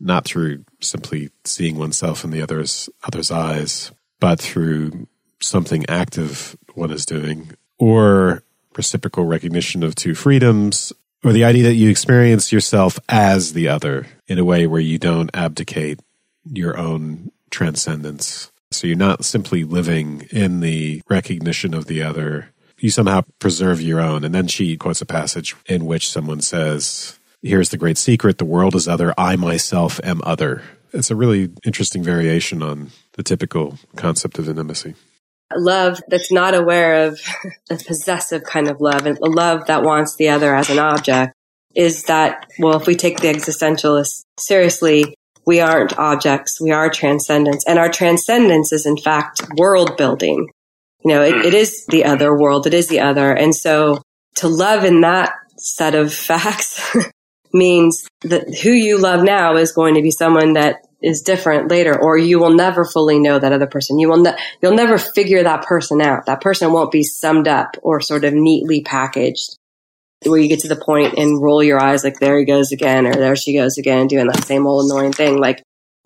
not 0.00 0.24
through 0.24 0.64
simply 0.80 1.30
seeing 1.44 1.78
oneself 1.78 2.24
in 2.24 2.30
the 2.30 2.42
other's 2.42 2.88
other's 3.04 3.30
eyes, 3.30 3.92
but 4.22 4.40
through 4.40 5.08
something 5.40 5.84
active 5.88 6.56
one 6.74 6.92
is 6.92 7.04
doing, 7.04 7.50
or 7.76 8.44
reciprocal 8.76 9.24
recognition 9.24 9.82
of 9.82 9.96
two 9.96 10.14
freedoms, 10.14 10.92
or 11.24 11.32
the 11.32 11.42
idea 11.42 11.64
that 11.64 11.74
you 11.74 11.90
experience 11.90 12.52
yourself 12.52 13.00
as 13.08 13.52
the 13.52 13.66
other 13.66 14.06
in 14.28 14.38
a 14.38 14.44
way 14.44 14.64
where 14.68 14.80
you 14.80 14.96
don't 14.96 15.34
abdicate 15.34 15.98
your 16.44 16.78
own 16.78 17.32
transcendence 17.50 18.52
so 18.70 18.86
you're 18.86 18.96
not 18.96 19.24
simply 19.24 19.64
living 19.64 20.28
in 20.30 20.60
the 20.60 21.02
recognition 21.08 21.74
of 21.74 21.86
the 21.86 22.00
other. 22.04 22.50
You 22.78 22.90
somehow 22.90 23.22
preserve 23.40 23.82
your 23.82 24.00
own. 24.00 24.22
And 24.22 24.32
then 24.32 24.46
she 24.46 24.76
quotes 24.76 25.00
a 25.00 25.06
passage 25.06 25.56
in 25.66 25.84
which 25.84 26.08
someone 26.08 26.42
says, 26.42 27.18
Here's 27.42 27.70
the 27.70 27.76
great 27.76 27.98
secret 27.98 28.38
the 28.38 28.44
world 28.44 28.76
is 28.76 28.86
other, 28.86 29.12
I 29.18 29.34
myself 29.34 29.98
am 30.04 30.20
other. 30.22 30.62
It's 30.92 31.10
a 31.10 31.16
really 31.16 31.50
interesting 31.64 32.02
variation 32.02 32.62
on 32.62 32.90
the 33.14 33.22
typical 33.22 33.78
concept 33.96 34.38
of 34.38 34.48
intimacy. 34.48 34.94
Love 35.54 36.00
that's 36.08 36.32
not 36.32 36.54
aware 36.54 37.06
of 37.06 37.20
a 37.70 37.76
possessive 37.76 38.42
kind 38.44 38.68
of 38.68 38.80
love 38.80 39.06
and 39.06 39.18
a 39.18 39.26
love 39.26 39.66
that 39.66 39.82
wants 39.82 40.16
the 40.16 40.28
other 40.28 40.54
as 40.54 40.70
an 40.70 40.78
object 40.78 41.34
is 41.74 42.04
that, 42.04 42.46
well, 42.58 42.78
if 42.78 42.86
we 42.86 42.94
take 42.94 43.20
the 43.20 43.28
existentialist 43.28 44.24
seriously, 44.38 45.14
we 45.46 45.60
aren't 45.60 45.98
objects. 45.98 46.60
We 46.60 46.70
are 46.70 46.90
transcendence. 46.90 47.64
And 47.66 47.78
our 47.78 47.90
transcendence 47.90 48.72
is 48.72 48.86
in 48.86 48.96
fact 48.96 49.42
world 49.56 49.96
building. 49.96 50.48
You 51.04 51.08
know, 51.08 51.22
it, 51.22 51.46
it 51.46 51.54
is 51.54 51.86
the 51.86 52.04
other 52.04 52.36
world. 52.36 52.66
It 52.66 52.74
is 52.74 52.88
the 52.88 53.00
other. 53.00 53.32
And 53.32 53.54
so 53.54 54.02
to 54.36 54.48
love 54.48 54.84
in 54.84 55.00
that 55.00 55.32
set 55.56 55.94
of 55.94 56.12
facts 56.12 56.96
means 57.52 58.08
that 58.22 58.54
who 58.62 58.70
you 58.70 58.98
love 58.98 59.22
now 59.22 59.56
is 59.56 59.72
going 59.72 59.94
to 59.94 60.02
be 60.02 60.10
someone 60.10 60.54
that 60.54 60.86
is 61.02 61.22
different 61.22 61.70
later, 61.70 62.00
or 62.00 62.16
you 62.16 62.38
will 62.38 62.54
never 62.54 62.84
fully 62.84 63.18
know 63.18 63.38
that 63.38 63.52
other 63.52 63.66
person. 63.66 63.98
You 63.98 64.08
will, 64.08 64.22
ne- 64.22 64.36
you'll 64.60 64.76
never 64.76 64.98
figure 64.98 65.42
that 65.42 65.66
person 65.66 66.00
out. 66.00 66.26
That 66.26 66.40
person 66.40 66.72
won't 66.72 66.92
be 66.92 67.02
summed 67.02 67.48
up 67.48 67.76
or 67.82 68.00
sort 68.00 68.24
of 68.24 68.32
neatly 68.34 68.82
packaged 68.82 69.56
where 70.24 70.38
you 70.38 70.48
get 70.48 70.60
to 70.60 70.68
the 70.68 70.76
point 70.76 71.14
and 71.18 71.42
roll 71.42 71.62
your 71.62 71.82
eyes 71.82 72.04
like 72.04 72.18
there 72.18 72.38
he 72.38 72.44
goes 72.44 72.72
again 72.72 73.06
or 73.06 73.14
there 73.14 73.36
she 73.36 73.54
goes 73.54 73.78
again 73.78 74.06
doing 74.06 74.26
that 74.26 74.44
same 74.44 74.66
old 74.66 74.90
annoying 74.90 75.12
thing. 75.12 75.38
Like 75.38 75.62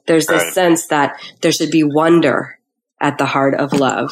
there's 0.07 0.26
this 0.26 0.44
right. 0.44 0.53
sense 0.53 0.86
that 0.88 1.20
there 1.40 1.53
should 1.53 1.70
be 1.70 1.82
wonder 1.82 2.59
at 3.01 3.18
the 3.18 3.26
heart 3.26 3.55
of 3.55 3.72
love. 3.72 4.11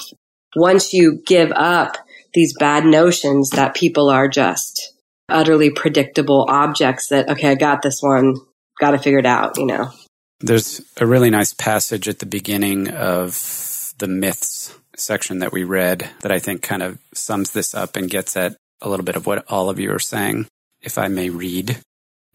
Once 0.57 0.93
you 0.93 1.23
give 1.27 1.51
up 1.53 1.97
these 2.33 2.55
bad 2.59 2.85
notions 2.85 3.51
that 3.51 3.75
people 3.75 4.11
are 4.11 4.29
just 4.29 4.94
utterly 5.29 5.71
predictable 5.71 6.47
objects 6.49 7.09
that, 7.09 7.29
okay, 7.29 7.51
I 7.51 7.55
got 7.55 7.83
this 7.83 8.03
one, 8.03 8.37
got 8.81 8.93
to 8.93 8.99
figure 8.99 9.19
it 9.19 9.27
out, 9.27 9.57
you 9.59 9.67
know. 9.67 9.91
There's 10.41 10.81
a 11.01 11.07
really 11.07 11.31
nice 11.31 11.55
passage 11.55 12.09
at 12.09 12.19
the 12.19 12.27
beginning 12.27 12.89
of 12.89 13.95
the 13.99 14.09
myths 14.09 14.75
section 14.97 15.39
that 15.39 15.53
we 15.53 15.65
read 15.65 16.11
that 16.21 16.33
I 16.33 16.39
think 16.39 16.63
kind 16.63 16.83
of 16.83 16.99
sums 17.13 17.53
this 17.53 17.75
up 17.75 17.97
and 17.97 18.11
gets 18.11 18.37
at 18.37 18.57
a 18.81 18.89
little 18.89 19.05
bit 19.05 19.17
of 19.17 19.27
what 19.27 19.45
all 19.51 19.71
of 19.71 19.81
you 19.81 19.91
are 19.93 19.99
saying, 19.99 20.47
if 20.83 20.99
I 20.99 21.09
may 21.09 21.31
read. 21.31 21.79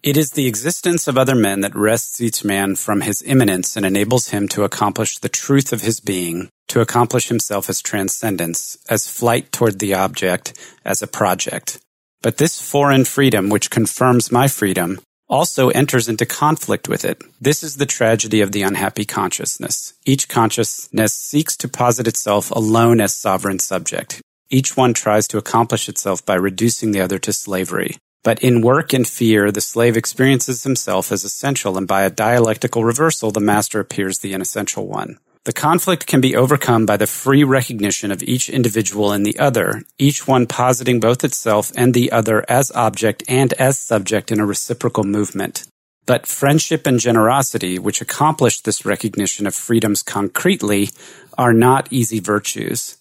It 0.02 0.16
is 0.16 0.32
the 0.32 0.48
existence 0.48 1.08
of 1.08 1.18
other 1.18 1.36
men 1.36 1.60
that 1.62 1.76
wrests 1.76 2.22
each 2.22 2.46
man 2.46 2.76
from 2.76 3.02
his 3.02 3.22
immanence 3.22 3.76
and 3.76 3.86
enables 3.86 4.30
him 4.30 4.48
to 4.50 4.64
accomplish 4.64 5.18
the 5.18 5.28
truth 5.28 5.74
of 5.74 5.82
his 5.82 6.00
being, 6.00 6.50
to 6.70 6.80
accomplish 6.80 7.28
himself 7.28 7.70
as 7.70 7.82
transcendence, 7.82 8.78
as 8.90 9.12
flight 9.12 9.52
toward 9.52 9.80
the 9.80 9.94
object, 9.94 10.54
as 10.86 11.02
a 11.02 11.08
project. 11.08 11.80
But 12.22 12.38
this 12.38 12.59
foreign 12.59 13.05
freedom, 13.05 13.49
which 13.49 13.70
confirms 13.70 14.32
my 14.32 14.49
freedom, 14.49 14.99
also 15.30 15.70
enters 15.70 16.09
into 16.09 16.26
conflict 16.26 16.89
with 16.89 17.05
it. 17.05 17.22
This 17.39 17.63
is 17.63 17.78
the 17.78 17.86
tragedy 17.86 18.41
of 18.41 18.51
the 18.51 18.63
unhappy 18.63 19.05
consciousness. 19.05 19.93
Each 20.05 20.28
consciousness 20.28 21.13
seeks 21.13 21.55
to 21.57 21.70
posit 21.70 22.07
itself 22.07 22.51
alone 22.51 22.99
as 22.99 23.13
sovereign 23.13 23.59
subject. 23.59 24.22
Each 24.49 24.76
one 24.76 24.93
tries 24.93 25.28
to 25.30 25.38
accomplish 25.38 25.88
itself 25.88 26.26
by 26.26 26.36
reducing 26.36 26.91
the 26.91 27.01
other 27.01 27.20
to 27.20 27.32
slavery. 27.32 27.97
But 28.24 28.43
in 28.43 28.61
work 28.61 28.91
and 28.91 29.07
fear, 29.07 29.49
the 29.51 29.61
slave 29.61 29.95
experiences 29.95 30.63
himself 30.63 31.11
as 31.11 31.24
essential, 31.24 31.78
and 31.78 31.88
by 31.88 32.01
a 32.01 32.09
dialectical 32.09 32.84
reversal, 32.84 33.32
the 33.32 33.39
master 33.39 33.80
appears 33.80 34.20
the 34.20 34.34
inessential 34.34 34.88
one. 34.88 35.20
The 35.50 35.54
conflict 35.54 36.06
can 36.06 36.22
be 36.22 36.36
overcome 36.36 36.86
by 36.86 36.95
the 36.97 37.08
free 37.08 37.43
recognition 37.43 38.12
of 38.12 38.22
each 38.22 38.52
individual 38.52 39.12
in 39.12 39.24
the 39.24 39.39
other, 39.39 39.82
each 39.97 40.28
one 40.28 40.45
positing 40.45 41.00
both 41.00 41.24
itself 41.24 41.72
and 41.76 41.91
the 41.91 42.12
other 42.12 42.45
as 42.47 42.70
object 42.76 43.24
and 43.28 43.52
as 43.54 43.80
subject 43.80 44.32
in 44.32 44.39
a 44.39 44.45
reciprocal 44.45 45.04
movement. 45.04 45.66
But 46.06 46.28
friendship 46.28 46.86
and 46.86 47.00
generosity, 47.00 47.80
which 47.80 48.00
accomplish 48.00 48.60
this 48.60 48.86
recognition 48.86 49.47
of 49.47 49.56
freedoms 49.56 50.04
concretely, 50.04 50.91
are 51.36 51.52
not 51.52 51.88
easy 51.89 52.20
virtues. 52.20 52.97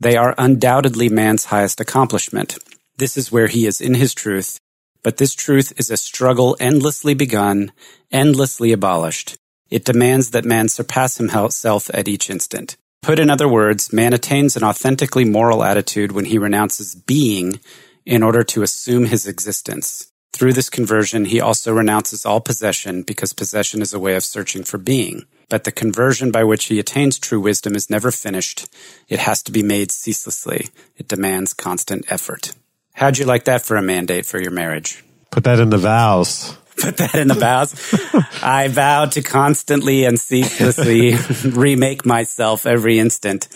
They 0.00 0.16
are 0.16 0.34
undoubtedly 0.36 1.08
man's 1.08 1.44
highest 1.44 1.80
accomplishment. 1.80 2.58
This 2.96 3.16
is 3.16 3.30
where 3.30 3.46
he 3.46 3.64
is 3.64 3.80
in 3.80 3.94
his 3.94 4.12
truth, 4.12 4.58
but 5.04 5.18
this 5.18 5.36
truth 5.36 5.72
is 5.76 5.88
a 5.88 5.96
struggle 5.96 6.56
endlessly 6.58 7.14
begun, 7.14 7.70
endlessly 8.10 8.72
abolished. 8.72 9.36
It 9.72 9.86
demands 9.86 10.32
that 10.32 10.44
man 10.44 10.68
surpass 10.68 11.16
himself 11.16 11.90
at 11.94 12.06
each 12.06 12.28
instant. 12.28 12.76
Put 13.00 13.18
in 13.18 13.30
other 13.30 13.48
words, 13.48 13.90
man 13.90 14.12
attains 14.12 14.54
an 14.54 14.62
authentically 14.62 15.24
moral 15.24 15.64
attitude 15.64 16.12
when 16.12 16.26
he 16.26 16.36
renounces 16.36 16.94
being 16.94 17.58
in 18.04 18.22
order 18.22 18.44
to 18.44 18.62
assume 18.62 19.06
his 19.06 19.26
existence. 19.26 20.12
Through 20.34 20.52
this 20.52 20.68
conversion, 20.68 21.24
he 21.24 21.40
also 21.40 21.72
renounces 21.72 22.26
all 22.26 22.38
possession 22.38 23.00
because 23.00 23.32
possession 23.32 23.80
is 23.80 23.94
a 23.94 23.98
way 23.98 24.14
of 24.14 24.24
searching 24.24 24.62
for 24.62 24.76
being. 24.76 25.24
But 25.48 25.64
the 25.64 25.72
conversion 25.72 26.30
by 26.30 26.44
which 26.44 26.66
he 26.66 26.78
attains 26.78 27.18
true 27.18 27.40
wisdom 27.40 27.74
is 27.74 27.88
never 27.88 28.10
finished. 28.10 28.68
It 29.08 29.20
has 29.20 29.42
to 29.44 29.52
be 29.52 29.62
made 29.62 29.90
ceaselessly. 29.90 30.68
It 30.98 31.08
demands 31.08 31.54
constant 31.54 32.12
effort. 32.12 32.52
How'd 32.92 33.16
you 33.16 33.24
like 33.24 33.44
that 33.44 33.62
for 33.62 33.76
a 33.76 33.82
mandate 33.82 34.26
for 34.26 34.38
your 34.38 34.50
marriage? 34.50 35.02
Put 35.30 35.44
that 35.44 35.60
in 35.60 35.70
the 35.70 35.78
vows. 35.78 36.58
Put 36.76 36.96
that 36.96 37.14
in 37.14 37.28
the 37.28 37.34
vows. 37.34 37.74
I 38.42 38.68
vow 38.68 39.06
to 39.06 39.22
constantly 39.22 40.04
and 40.04 40.18
ceaselessly 40.18 41.14
remake 41.50 42.06
myself 42.06 42.66
every 42.66 42.98
instant. 42.98 43.48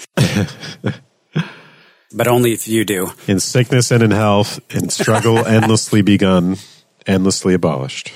but 2.15 2.29
only 2.29 2.53
if 2.53 2.69
you 2.69 2.85
do. 2.85 3.11
In 3.27 3.41
sickness 3.41 3.91
and 3.91 4.03
in 4.03 4.11
health, 4.11 4.61
in 4.75 4.91
struggle 4.91 5.39
endlessly 5.47 6.03
begun, 6.03 6.57
endlessly 7.07 7.55
abolished. 7.55 8.13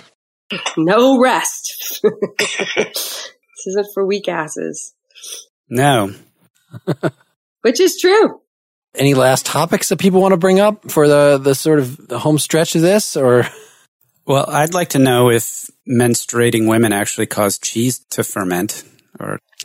No 0.76 1.18
rest. 1.18 2.01
this 2.03 3.66
isn't 3.66 3.86
for 3.94 4.05
weak 4.05 4.28
asses. 4.28 4.94
No. 5.68 6.12
Which 7.62 7.80
is 7.80 7.98
true. 7.98 8.40
Any 8.94 9.14
last 9.14 9.46
topics 9.46 9.88
that 9.88 9.98
people 9.98 10.20
want 10.20 10.32
to 10.32 10.38
bring 10.38 10.61
up 10.61 10.90
for 10.90 11.07
the, 11.07 11.38
the 11.38 11.55
sort 11.55 11.78
of 11.78 12.09
the 12.09 12.18
home 12.18 12.38
stretch 12.38 12.74
of 12.74 12.82
this 12.82 13.16
or? 13.16 13.46
Well, 14.31 14.49
I'd 14.49 14.74
like 14.74 14.91
to 14.91 15.01
know 15.01 15.28
if 15.28 15.68
menstruating 15.89 16.68
women 16.68 16.93
actually 16.93 17.26
cause 17.26 17.59
cheese 17.59 17.99
to 18.11 18.22
ferment 18.22 18.85
or. 19.18 19.41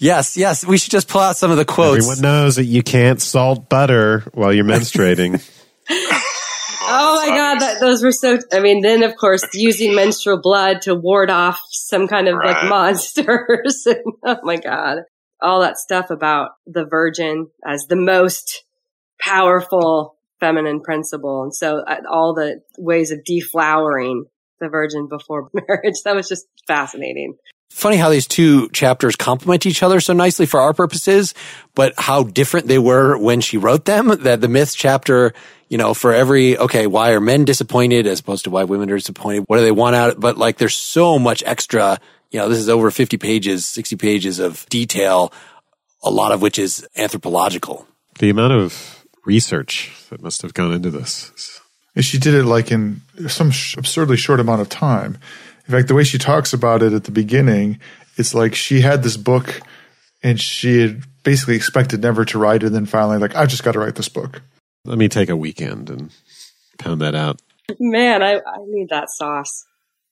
yes, 0.00 0.36
yes. 0.36 0.66
We 0.66 0.76
should 0.76 0.90
just 0.90 1.06
pull 1.06 1.20
out 1.20 1.36
some 1.36 1.52
of 1.52 1.56
the 1.56 1.64
quotes. 1.64 2.04
Everyone 2.04 2.20
knows 2.20 2.56
that 2.56 2.64
you 2.64 2.82
can't 2.82 3.22
salt 3.22 3.68
butter 3.68 4.24
while 4.32 4.52
you're 4.52 4.64
menstruating. 4.64 5.34
oh 5.88 7.22
my 7.24 7.28
god, 7.28 7.60
that, 7.60 7.78
those 7.78 8.02
were 8.02 8.10
so. 8.10 8.40
I 8.52 8.58
mean, 8.58 8.82
then 8.82 9.04
of 9.04 9.14
course 9.14 9.44
using 9.54 9.94
menstrual 9.94 10.40
blood 10.40 10.82
to 10.82 10.96
ward 10.96 11.30
off 11.30 11.60
some 11.70 12.08
kind 12.08 12.26
of 12.26 12.34
right. 12.34 12.56
like 12.56 12.68
monsters. 12.68 13.86
oh 14.24 14.38
my 14.42 14.56
god, 14.56 15.02
all 15.40 15.60
that 15.60 15.78
stuff 15.78 16.10
about 16.10 16.50
the 16.66 16.84
virgin 16.84 17.50
as 17.64 17.86
the 17.88 17.94
most 17.94 18.64
powerful 19.20 20.13
feminine 20.44 20.80
principle, 20.80 21.42
and 21.42 21.54
so 21.54 21.78
uh, 21.78 22.00
all 22.10 22.34
the 22.34 22.60
ways 22.76 23.10
of 23.10 23.20
deflowering 23.20 24.22
the 24.60 24.68
virgin 24.68 25.08
before 25.08 25.48
marriage. 25.68 26.02
That 26.04 26.14
was 26.14 26.28
just 26.28 26.46
fascinating 26.66 27.36
funny 27.74 27.96
how 27.96 28.08
these 28.08 28.28
two 28.28 28.68
chapters 28.70 29.16
complement 29.16 29.66
each 29.66 29.82
other 29.82 30.00
so 30.00 30.12
nicely 30.12 30.46
for 30.46 30.60
our 30.60 30.72
purposes, 30.72 31.34
but 31.74 31.92
how 31.98 32.22
different 32.22 32.68
they 32.68 32.78
were 32.78 33.18
when 33.18 33.40
she 33.40 33.58
wrote 33.58 33.84
them. 33.84 34.06
That 34.22 34.40
the 34.40 34.48
myth 34.48 34.74
chapter, 34.76 35.34
you 35.68 35.76
know, 35.76 35.92
for 35.92 36.12
every, 36.12 36.56
okay, 36.56 36.86
why 36.86 37.10
are 37.10 37.20
men 37.20 37.44
disappointed 37.44 38.06
as 38.06 38.20
opposed 38.20 38.44
to 38.44 38.50
why 38.50 38.64
women 38.64 38.90
are 38.90 38.96
disappointed? 38.96 39.44
What 39.48 39.56
do 39.56 39.64
they 39.64 39.72
want 39.72 39.96
out? 39.96 40.10
Of 40.10 40.20
but 40.20 40.38
like 40.38 40.58
there's 40.58 40.76
so 40.76 41.18
much 41.18 41.42
extra, 41.44 41.98
you 42.30 42.38
know, 42.38 42.48
this 42.48 42.58
is 42.58 42.68
over 42.68 42.90
50 42.90 43.16
pages, 43.18 43.66
60 43.66 43.96
pages 43.96 44.38
of 44.38 44.66
detail, 44.68 45.32
a 46.02 46.10
lot 46.10 46.30
of 46.30 46.40
which 46.40 46.58
is 46.58 46.86
anthropological. 46.96 47.86
The 48.20 48.30
amount 48.30 48.52
of 48.52 49.03
research 49.24 49.92
that 50.10 50.22
must 50.22 50.42
have 50.42 50.54
gone 50.54 50.72
into 50.72 50.90
this. 50.90 51.60
And 51.94 52.04
she 52.04 52.18
did 52.18 52.34
it 52.34 52.44
like 52.44 52.70
in 52.70 53.02
some 53.28 53.52
absurdly 53.76 54.16
short 54.16 54.40
amount 54.40 54.60
of 54.60 54.68
time. 54.68 55.18
In 55.66 55.72
fact, 55.72 55.88
the 55.88 55.94
way 55.94 56.04
she 56.04 56.18
talks 56.18 56.52
about 56.52 56.82
it 56.82 56.92
at 56.92 57.04
the 57.04 57.10
beginning, 57.10 57.78
it's 58.16 58.34
like 58.34 58.54
she 58.54 58.80
had 58.80 59.02
this 59.02 59.16
book 59.16 59.60
and 60.22 60.40
she 60.40 60.80
had 60.80 61.02
basically 61.22 61.56
expected 61.56 62.02
never 62.02 62.24
to 62.24 62.38
write 62.38 62.62
it, 62.62 62.66
and 62.66 62.74
then 62.74 62.86
finally, 62.86 63.18
like, 63.18 63.34
I've 63.34 63.48
just 63.48 63.64
got 63.64 63.72
to 63.72 63.78
write 63.78 63.94
this 63.94 64.08
book. 64.08 64.42
Let 64.84 64.98
me 64.98 65.08
take 65.08 65.28
a 65.28 65.36
weekend 65.36 65.90
and 65.90 66.10
pound 66.78 67.00
that 67.00 67.14
out. 67.14 67.40
Man, 67.78 68.22
I, 68.22 68.36
I 68.36 68.58
need 68.66 68.90
that 68.90 69.10
sauce. 69.10 69.64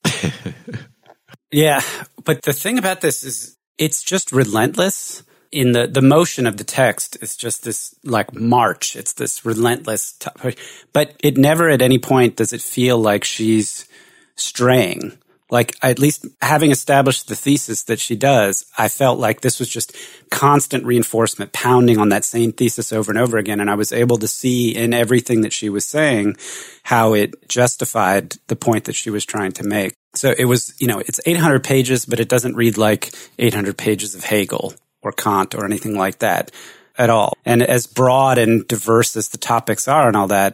yeah, 1.51 1.81
but 2.23 2.41
the 2.41 2.53
thing 2.53 2.77
about 2.77 3.01
this 3.01 3.23
is 3.23 3.57
it's 3.77 4.03
just 4.03 4.31
relentless 4.31 5.23
in 5.53 5.71
the, 5.71 5.87
the 5.87 6.01
motion 6.01 6.47
of 6.47 6.57
the 6.57 6.63
text 6.63 7.17
is 7.21 7.35
just 7.37 7.63
this 7.63 7.95
like 8.03 8.33
march. 8.33 8.95
It's 8.95 9.13
this 9.13 9.45
relentless, 9.45 10.13
t- 10.13 10.55
but 10.91 11.15
it 11.19 11.37
never 11.37 11.69
at 11.69 11.81
any 11.81 11.99
point 11.99 12.35
does 12.35 12.53
it 12.53 12.61
feel 12.61 12.97
like 12.97 13.23
she's 13.23 13.87
straying 14.35 15.17
like 15.53 15.75
at 15.83 15.99
least 15.99 16.25
having 16.41 16.71
established 16.71 17.27
the 17.27 17.35
thesis 17.35 17.83
that 17.83 17.99
she 17.99 18.15
does, 18.15 18.65
I 18.75 18.87
felt 18.87 19.19
like 19.19 19.41
this 19.41 19.59
was 19.59 19.69
just 19.69 19.95
constant 20.31 20.83
reinforcement, 20.83 21.53
pounding 21.53 21.99
on 21.99 22.09
that 22.09 22.25
same 22.25 22.51
thesis 22.51 22.91
over 22.91 23.11
and 23.11 23.19
over 23.19 23.37
again. 23.37 23.59
And 23.59 23.69
I 23.69 23.75
was 23.75 23.91
able 23.91 24.17
to 24.17 24.27
see 24.27 24.75
in 24.75 24.95
everything 24.95 25.41
that 25.41 25.53
she 25.53 25.69
was 25.69 25.85
saying 25.85 26.37
how 26.81 27.13
it 27.13 27.47
justified 27.47 28.37
the 28.47 28.55
point 28.55 28.85
that 28.85 28.95
she 28.95 29.11
was 29.11 29.25
trying 29.27 29.51
to 29.51 29.63
make. 29.63 29.93
So 30.15 30.33
it 30.35 30.45
was, 30.45 30.73
you 30.81 30.87
know, 30.87 30.97
it's 30.97 31.21
800 31.23 31.63
pages, 31.63 32.05
but 32.07 32.19
it 32.19 32.29
doesn't 32.29 32.55
read 32.55 32.79
like 32.79 33.13
800 33.37 33.77
pages 33.77 34.15
of 34.15 34.23
Hegel 34.23 34.73
or 35.03 35.11
Kant 35.11 35.55
or 35.55 35.65
anything 35.65 35.95
like 35.95 36.19
that 36.19 36.51
at 36.97 37.09
all. 37.09 37.33
And 37.45 37.61
as 37.61 37.87
broad 37.87 38.37
and 38.37 38.67
diverse 38.67 39.15
as 39.15 39.29
the 39.29 39.37
topics 39.37 39.87
are 39.87 40.07
and 40.07 40.15
all 40.15 40.27
that, 40.27 40.53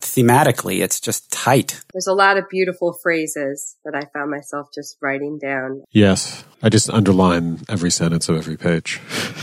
thematically, 0.00 0.80
it's 0.80 1.00
just 1.00 1.30
tight. 1.30 1.80
There's 1.92 2.06
a 2.06 2.14
lot 2.14 2.36
of 2.36 2.48
beautiful 2.48 2.92
phrases 3.02 3.76
that 3.84 3.94
I 3.94 4.02
found 4.16 4.30
myself 4.30 4.68
just 4.74 4.96
writing 5.02 5.38
down. 5.38 5.82
Yes. 5.90 6.44
I 6.62 6.68
just 6.68 6.90
underline 6.90 7.60
every 7.68 7.90
sentence 7.90 8.28
of 8.28 8.36
every 8.36 8.56
page 8.56 9.00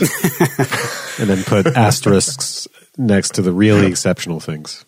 and 1.18 1.28
then 1.28 1.44
put 1.44 1.66
asterisks 1.66 2.68
next 2.96 3.34
to 3.34 3.42
the 3.42 3.52
really 3.52 3.86
exceptional 3.86 4.40
things. 4.40 4.84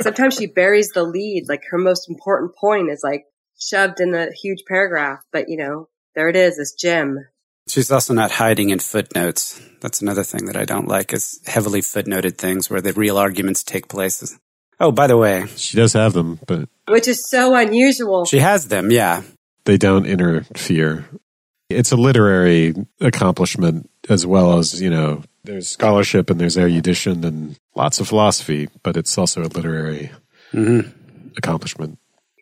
Sometimes 0.00 0.34
she 0.34 0.46
buries 0.46 0.90
the 0.90 1.04
lead, 1.04 1.44
like 1.48 1.62
her 1.70 1.78
most 1.78 2.08
important 2.08 2.54
point 2.56 2.90
is 2.90 3.02
like 3.04 3.24
shoved 3.58 4.00
in 4.00 4.14
a 4.14 4.32
huge 4.32 4.64
paragraph, 4.66 5.20
but 5.32 5.48
you 5.48 5.58
know, 5.58 5.88
there 6.14 6.28
it 6.28 6.36
is, 6.36 6.56
this 6.56 6.74
gem. 6.74 7.18
She's 7.68 7.90
also 7.90 8.12
not 8.12 8.32
hiding 8.32 8.70
in 8.70 8.80
footnotes. 8.80 9.60
That's 9.80 10.02
another 10.02 10.24
thing 10.24 10.46
that 10.46 10.56
I 10.56 10.64
don't 10.64 10.88
like 10.88 11.12
is 11.12 11.40
heavily 11.46 11.80
footnoted 11.80 12.36
things 12.36 12.68
where 12.68 12.80
the 12.80 12.92
real 12.92 13.18
arguments 13.18 13.62
take 13.62 13.88
place. 13.88 14.38
Oh, 14.80 14.90
by 14.90 15.06
the 15.06 15.16
way, 15.16 15.46
she 15.56 15.76
does 15.76 15.92
have 15.92 16.12
them, 16.12 16.40
but 16.46 16.68
which 16.88 17.06
is 17.06 17.28
so 17.28 17.54
unusual. 17.54 18.24
She 18.24 18.38
has 18.38 18.68
them, 18.68 18.90
yeah. 18.90 19.22
They 19.64 19.76
don't 19.76 20.06
interfere. 20.06 21.06
It's 21.70 21.92
a 21.92 21.96
literary 21.96 22.74
accomplishment 23.00 23.88
as 24.08 24.26
well 24.26 24.58
as, 24.58 24.80
you 24.82 24.90
know, 24.90 25.22
there's 25.44 25.68
scholarship 25.68 26.30
and 26.30 26.40
there's 26.40 26.58
erudition 26.58 27.24
and 27.24 27.58
lots 27.74 28.00
of 28.00 28.08
philosophy, 28.08 28.68
but 28.82 28.96
it's 28.96 29.16
also 29.16 29.42
a 29.42 29.46
literary 29.46 30.10
mm-hmm. 30.52 30.88
accomplishment. 31.36 31.98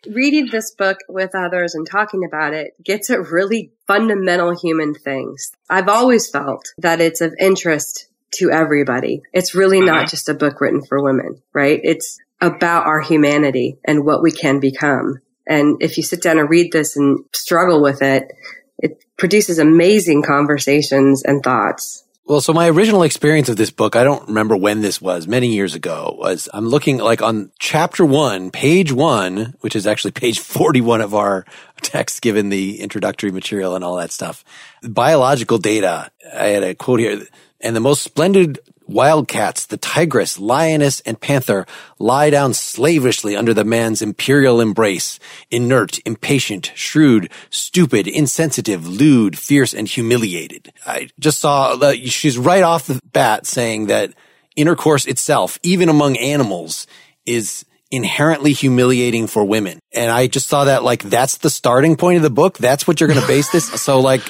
Reading 0.09 0.47
this 0.51 0.73
book 0.73 0.97
with 1.07 1.35
others 1.35 1.75
and 1.75 1.87
talking 1.87 2.23
about 2.25 2.53
it 2.53 2.73
gets 2.83 3.09
at 3.09 3.29
really 3.29 3.71
fundamental 3.85 4.57
human 4.57 4.95
things. 4.95 5.51
I've 5.69 5.89
always 5.89 6.29
felt 6.29 6.73
that 6.79 7.01
it's 7.01 7.21
of 7.21 7.35
interest 7.39 8.07
to 8.35 8.49
everybody. 8.49 9.21
It's 9.33 9.53
really 9.53 9.79
not 9.79 9.97
uh-huh. 9.97 10.07
just 10.07 10.29
a 10.29 10.33
book 10.33 10.59
written 10.59 10.83
for 10.83 11.03
women, 11.03 11.41
right? 11.53 11.79
It's 11.83 12.17
about 12.39 12.87
our 12.87 13.01
humanity 13.01 13.77
and 13.85 14.03
what 14.05 14.23
we 14.23 14.31
can 14.31 14.59
become. 14.59 15.19
And 15.47 15.81
if 15.81 15.97
you 15.97 16.03
sit 16.03 16.23
down 16.23 16.39
and 16.39 16.49
read 16.49 16.71
this 16.71 16.97
and 16.97 17.25
struggle 17.33 17.81
with 17.81 18.01
it, 18.01 18.31
it 18.79 19.03
produces 19.17 19.59
amazing 19.59 20.23
conversations 20.23 21.23
and 21.23 21.43
thoughts. 21.43 22.03
Well, 22.25 22.39
so 22.39 22.53
my 22.53 22.69
original 22.69 23.03
experience 23.03 23.49
of 23.49 23.57
this 23.57 23.71
book, 23.71 23.95
I 23.95 24.03
don't 24.03 24.27
remember 24.27 24.55
when 24.55 24.81
this 24.81 25.01
was, 25.01 25.27
many 25.27 25.47
years 25.47 25.73
ago, 25.73 26.15
was 26.19 26.47
I'm 26.53 26.67
looking 26.67 26.99
like 26.99 27.21
on 27.21 27.51
chapter 27.59 28.05
one, 28.05 28.51
page 28.51 28.91
one, 28.91 29.55
which 29.61 29.75
is 29.75 29.87
actually 29.87 30.11
page 30.11 30.39
41 30.39 31.01
of 31.01 31.15
our 31.15 31.45
text, 31.81 32.21
given 32.21 32.49
the 32.49 32.79
introductory 32.79 33.31
material 33.31 33.75
and 33.75 33.83
all 33.83 33.97
that 33.97 34.11
stuff. 34.11 34.45
Biological 34.83 35.57
data. 35.57 36.11
I 36.33 36.47
had 36.47 36.63
a 36.63 36.75
quote 36.75 36.99
here 36.99 37.25
and 37.59 37.75
the 37.75 37.79
most 37.79 38.03
splendid 38.03 38.59
wildcats, 38.91 39.65
the 39.65 39.77
tigress, 39.77 40.39
lioness, 40.39 40.99
and 41.01 41.19
panther 41.19 41.65
lie 41.99 42.29
down 42.29 42.53
slavishly 42.53 43.35
under 43.35 43.53
the 43.53 43.63
man's 43.63 44.01
imperial 44.01 44.59
embrace, 44.59 45.19
inert, 45.49 45.99
impatient, 46.05 46.71
shrewd, 46.75 47.31
stupid, 47.49 48.07
insensitive, 48.07 48.87
lewd, 48.87 49.37
fierce, 49.37 49.73
and 49.73 49.87
humiliated. 49.87 50.73
I 50.85 51.09
just 51.19 51.39
saw 51.39 51.75
that 51.77 51.97
she's 52.09 52.37
right 52.37 52.63
off 52.63 52.87
the 52.87 52.99
bat 53.11 53.45
saying 53.45 53.87
that 53.87 54.13
intercourse 54.55 55.05
itself, 55.05 55.59
even 55.63 55.89
among 55.89 56.17
animals, 56.17 56.87
is 57.25 57.65
inherently 57.91 58.53
humiliating 58.53 59.27
for 59.27 59.43
women. 59.43 59.79
And 59.93 60.09
I 60.09 60.27
just 60.27 60.47
saw 60.47 60.65
that 60.65 60.83
like 60.83 61.03
that's 61.03 61.37
the 61.37 61.49
starting 61.49 61.97
point 61.97 62.17
of 62.17 62.23
the 62.23 62.29
book. 62.29 62.57
That's 62.57 62.87
what 62.87 62.99
you're 62.99 63.09
going 63.09 63.21
to 63.21 63.27
base 63.27 63.49
this. 63.51 63.69
So 63.81 63.99
like 63.99 64.21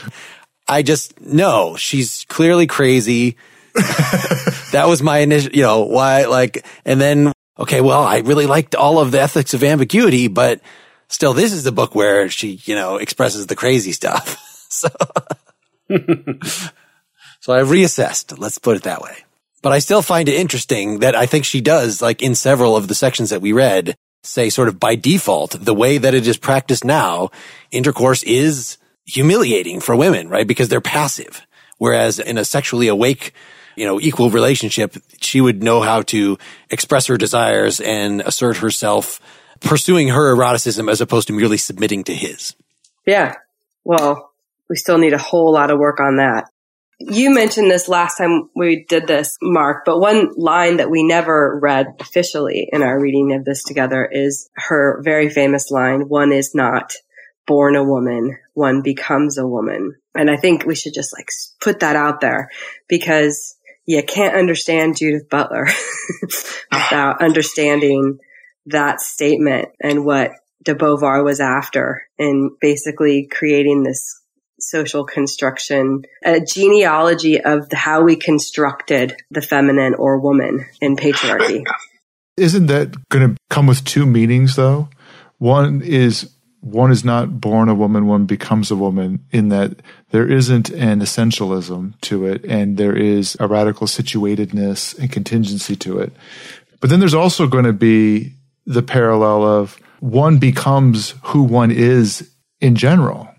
I 0.68 0.82
just 0.82 1.20
no, 1.22 1.76
she's 1.76 2.26
clearly 2.28 2.68
crazy. 2.68 3.38
that 4.72 4.86
was 4.88 5.01
my 5.01 5.19
initial, 5.19 5.51
you 5.53 5.63
know, 5.63 5.82
why 5.82 6.26
like, 6.26 6.65
and 6.86 6.99
then, 6.99 7.32
okay, 7.57 7.82
well, 7.82 8.03
I 8.03 8.19
really 8.19 8.45
liked 8.45 8.76
all 8.76 8.99
of 8.99 9.11
the 9.11 9.22
ethics 9.22 9.53
of 9.53 9.63
ambiguity, 9.63 10.28
but 10.28 10.61
still, 11.07 11.34
this 11.34 11.53
is 11.53 11.63
the 11.63 11.72
book 11.72 11.95
where 11.95 12.30
she, 12.30 12.59
you 12.63 12.76
know, 12.76 12.97
expresses 12.97 13.47
the 13.47 13.55
crazy 13.55 13.91
stuff. 13.91 14.38
so, 14.69 14.89
so 17.39 17.53
I 17.53 17.61
reassessed. 17.61 18.38
Let's 18.38 18.57
put 18.57 18.78
it 18.78 18.84
that 18.84 19.01
way. 19.01 19.17
But 19.61 19.74
I 19.74 19.80
still 19.80 20.01
find 20.01 20.28
it 20.28 20.36
interesting 20.36 20.99
that 20.99 21.15
I 21.15 21.26
think 21.28 21.45
she 21.45 21.61
does, 21.61 22.01
like 22.01 22.22
in 22.22 22.34
several 22.34 22.76
of 22.76 22.88
the 22.88 22.95
sections 22.95 23.30
that 23.30 23.41
we 23.41 23.53
read, 23.53 23.95
say 24.24 24.49
sort 24.49 24.67
of 24.67 24.80
by 24.80 24.95
default, 24.95 25.51
the 25.51 25.74
way 25.74 25.97
that 25.97 26.13
it 26.13 26.28
is 26.28 26.38
practiced 26.38 26.84
now, 26.84 27.30
intercourse 27.72 28.24
is 28.24 28.78
humiliating 29.05 29.80
for 29.80 29.95
women, 29.95 30.30
right? 30.30 30.47
Because 30.47 30.69
they're 30.69 30.82
passive. 30.82 31.45
Whereas 31.78 32.19
in 32.19 32.38
a 32.38 32.45
sexually 32.45 32.88
awake, 32.88 33.34
you 33.76 33.86
know, 33.86 33.99
equal 33.99 34.30
relationship, 34.30 34.95
she 35.19 35.41
would 35.41 35.63
know 35.63 35.82
how 35.82 36.01
to 36.03 36.38
express 36.69 37.07
her 37.07 37.17
desires 37.17 37.80
and 37.80 38.22
assert 38.22 38.57
herself, 38.57 39.19
pursuing 39.59 40.09
her 40.09 40.36
eroticism 40.36 40.89
as 40.89 41.01
opposed 41.01 41.28
to 41.28 41.34
merely 41.34 41.57
submitting 41.57 42.03
to 42.05 42.13
his. 42.13 42.55
Yeah. 43.05 43.36
Well, 43.84 44.32
we 44.69 44.76
still 44.76 44.97
need 44.97 45.13
a 45.13 45.17
whole 45.17 45.51
lot 45.51 45.72
of 45.72 45.80
work 45.80 45.99
on 45.99 46.17
that. 46.17 46.45
You 46.99 47.34
mentioned 47.34 47.69
this 47.69 47.89
last 47.89 48.17
time 48.17 48.49
we 48.55 48.86
did 48.88 49.07
this, 49.07 49.38
Mark, 49.41 49.86
but 49.86 49.99
one 49.99 50.34
line 50.38 50.78
that 50.78 50.91
we 50.91 51.03
never 51.03 51.59
read 51.59 51.88
officially 51.99 52.69
in 52.72 52.84
our 52.84 52.99
reading 52.99 53.34
of 53.34 53.43
this 53.43 53.63
together 53.63 54.07
is 54.09 54.49
her 54.53 55.01
very 55.03 55.30
famous 55.30 55.72
line, 55.72 56.07
one 56.07 56.32
is 56.32 56.53
not 56.53 56.93
born 57.47 57.76
a 57.76 57.84
woman, 57.84 58.38
one 58.53 58.82
becomes 58.82 59.38
a 59.38 59.47
woman. 59.47 59.95
And 60.15 60.30
I 60.30 60.38
think 60.38 60.65
we 60.65 60.76
should 60.76 60.93
just 60.93 61.13
like 61.17 61.28
put 61.59 61.80
that 61.80 61.95
out 61.95 62.22
there 62.22 62.49
because 62.88 63.55
you 63.92 64.02
can't 64.04 64.38
understand 64.38 64.96
Judith 64.96 65.30
Butler 65.30 65.68
without 66.72 67.22
understanding 67.22 68.20
that 68.68 69.02
statement 69.02 69.68
and 69.82 70.06
what 70.06 70.32
de 70.64 70.74
Beauvoir 70.76 71.26
was 71.26 71.42
after 71.42 72.04
in 72.18 72.56
basically 72.62 73.28
creating 73.30 73.84
this 73.84 74.22
social 74.62 75.04
construction, 75.04 76.04
a 76.24 76.39
genealogy 76.39 77.42
of 77.42 77.70
how 77.74 78.04
we 78.04 78.16
constructed 78.16 79.18
the 79.30 79.42
feminine 79.42 79.96
or 79.96 80.20
woman 80.20 80.66
in 80.80 80.96
patriarchy. 80.96 81.66
Isn't 82.38 82.68
that 82.68 82.96
going 83.10 83.36
to 83.36 83.38
come 83.50 83.68
with 83.68 83.84
two 83.84 84.06
meanings 84.06 84.56
though? 84.56 84.88
One 85.38 85.82
is 85.82 86.32
one 86.62 86.92
is 86.92 87.04
not 87.04 87.42
born 87.42 87.68
a 87.68 87.76
woman, 87.76 88.08
one 88.08 88.26
becomes 88.26 88.72
a 88.72 88.76
woman 88.76 89.26
in 89.32 89.50
that 89.50 89.82
there 90.12 90.30
isn't 90.30 90.70
an 90.70 90.99
essentialism 90.99 91.99
to 92.01 92.26
it 92.26 92.43
and 92.45 92.78
there 92.78 92.95
is 92.95 93.36
a 93.39 93.47
radical 93.47 93.88
situatedness 93.88 94.97
and 94.99 95.12
contingency 95.12 95.76
to 95.78 95.99
it. 95.99 96.14
But 96.80 96.89
then 96.89 96.99
there's 96.99 97.14
also 97.14 97.47
going 97.47 97.66
to 97.66 97.74
be 97.74 98.34
the 98.66 98.84
parallel 98.84 99.43
of 99.43 99.80
one 99.99 100.38
becomes 100.38 101.16
who 101.26 101.43
one 101.43 101.72
is 101.72 102.30
in 102.59 102.76
general. 102.76 103.30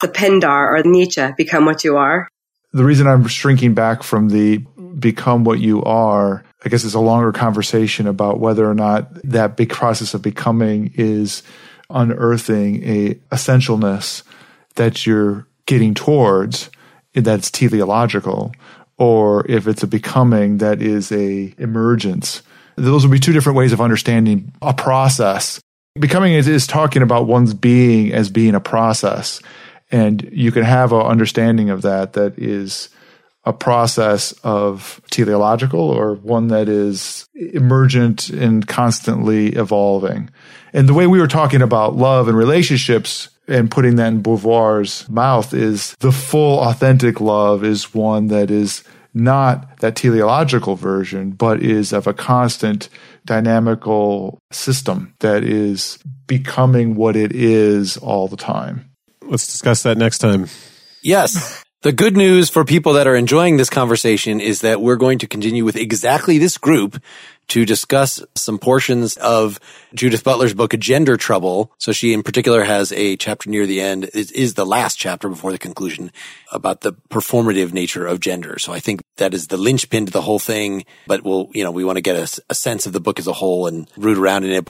The 0.00 0.08
Pindar 0.08 0.78
or 0.78 0.82
Nietzsche, 0.82 1.26
become 1.36 1.64
what 1.64 1.84
you 1.84 1.96
are. 1.96 2.28
The 2.72 2.84
reason 2.84 3.06
I'm 3.06 3.26
shrinking 3.26 3.74
back 3.74 4.02
from 4.02 4.28
the 4.28 4.58
become 4.98 5.44
what 5.44 5.60
you 5.60 5.82
are, 5.84 6.44
I 6.64 6.68
guess 6.68 6.84
it's 6.84 6.94
a 6.94 7.00
longer 7.00 7.32
conversation 7.32 8.06
about 8.06 8.40
whether 8.40 8.68
or 8.68 8.74
not 8.74 9.08
that 9.24 9.56
big 9.56 9.70
process 9.70 10.14
of 10.14 10.22
becoming 10.22 10.92
is 10.94 11.42
unearthing 11.88 12.82
a 12.84 13.14
essentialness 13.30 14.22
that 14.74 15.06
you're 15.06 15.46
getting 15.66 15.94
towards 15.94 16.70
that's 17.14 17.50
teleological 17.50 18.52
or 18.98 19.46
if 19.50 19.66
it's 19.66 19.82
a 19.82 19.86
becoming 19.86 20.58
that 20.58 20.80
is 20.80 21.12
a 21.12 21.54
emergence. 21.58 22.42
Those 22.76 23.04
would 23.04 23.12
be 23.12 23.18
two 23.18 23.32
different 23.32 23.56
ways 23.56 23.72
of 23.72 23.80
understanding 23.80 24.52
a 24.62 24.72
process. 24.72 25.60
Becoming 25.98 26.34
is, 26.34 26.46
is 26.46 26.66
talking 26.66 27.02
about 27.02 27.26
one's 27.26 27.54
being 27.54 28.12
as 28.12 28.30
being 28.30 28.54
a 28.54 28.60
process. 28.60 29.40
And 29.90 30.28
you 30.32 30.52
can 30.52 30.62
have 30.62 30.92
an 30.92 31.00
understanding 31.00 31.70
of 31.70 31.82
that 31.82 32.14
that 32.14 32.38
is 32.38 32.88
a 33.44 33.52
process 33.52 34.32
of 34.42 35.00
teleological 35.10 35.80
or 35.80 36.16
one 36.16 36.48
that 36.48 36.68
is 36.68 37.26
emergent 37.34 38.28
and 38.28 38.66
constantly 38.66 39.50
evolving. 39.50 40.28
And 40.72 40.88
the 40.88 40.94
way 40.94 41.06
we 41.06 41.20
were 41.20 41.28
talking 41.28 41.62
about 41.62 41.94
love 41.94 42.28
and 42.28 42.36
relationships 42.36 43.28
and 43.48 43.70
putting 43.70 43.96
that 43.96 44.08
in 44.08 44.22
Beauvoir's 44.22 45.08
mouth 45.08 45.54
is 45.54 45.94
the 46.00 46.12
full 46.12 46.60
authentic 46.60 47.20
love 47.20 47.64
is 47.64 47.94
one 47.94 48.28
that 48.28 48.50
is 48.50 48.82
not 49.14 49.78
that 49.80 49.96
teleological 49.96 50.76
version, 50.76 51.30
but 51.30 51.62
is 51.62 51.92
of 51.92 52.06
a 52.06 52.12
constant 52.12 52.88
dynamical 53.24 54.38
system 54.52 55.14
that 55.20 55.42
is 55.42 55.98
becoming 56.26 56.96
what 56.96 57.16
it 57.16 57.32
is 57.32 57.96
all 57.96 58.28
the 58.28 58.36
time. 58.36 58.90
Let's 59.22 59.46
discuss 59.46 59.82
that 59.84 59.96
next 59.96 60.18
time. 60.18 60.48
Yes. 61.02 61.64
The 61.82 61.92
good 61.92 62.16
news 62.16 62.50
for 62.50 62.64
people 62.64 62.94
that 62.94 63.06
are 63.06 63.16
enjoying 63.16 63.56
this 63.56 63.70
conversation 63.70 64.40
is 64.40 64.60
that 64.62 64.80
we're 64.80 64.96
going 64.96 65.18
to 65.20 65.26
continue 65.26 65.64
with 65.64 65.76
exactly 65.76 66.36
this 66.38 66.58
group 66.58 67.00
to 67.48 67.64
discuss 67.64 68.22
some 68.34 68.58
portions 68.58 69.16
of 69.18 69.60
Judith 69.94 70.24
Butler's 70.24 70.54
book, 70.54 70.72
Gender 70.78 71.16
Trouble. 71.16 71.72
So 71.78 71.92
she 71.92 72.12
in 72.12 72.22
particular 72.22 72.64
has 72.64 72.92
a 72.92 73.16
chapter 73.16 73.48
near 73.48 73.66
the 73.66 73.80
end, 73.80 74.04
it 74.14 74.32
is 74.32 74.54
the 74.54 74.66
last 74.66 74.96
chapter 74.96 75.28
before 75.28 75.52
the 75.52 75.58
conclusion 75.58 76.10
about 76.52 76.80
the 76.80 76.92
performative 77.10 77.72
nature 77.72 78.06
of 78.06 78.20
gender. 78.20 78.58
So 78.58 78.72
I 78.72 78.80
think 78.80 79.02
that 79.16 79.34
is 79.34 79.48
the 79.48 79.56
linchpin 79.56 80.06
to 80.06 80.12
the 80.12 80.22
whole 80.22 80.38
thing, 80.38 80.84
but 81.06 81.22
we'll, 81.22 81.48
you 81.52 81.62
know, 81.62 81.70
we 81.70 81.84
want 81.84 81.96
to 81.96 82.02
get 82.02 82.16
a, 82.16 82.42
a 82.50 82.54
sense 82.54 82.86
of 82.86 82.92
the 82.92 83.00
book 83.00 83.18
as 83.18 83.26
a 83.26 83.32
whole 83.32 83.66
and 83.66 83.88
root 83.96 84.18
around 84.18 84.44
in 84.44 84.50
it. 84.50 84.68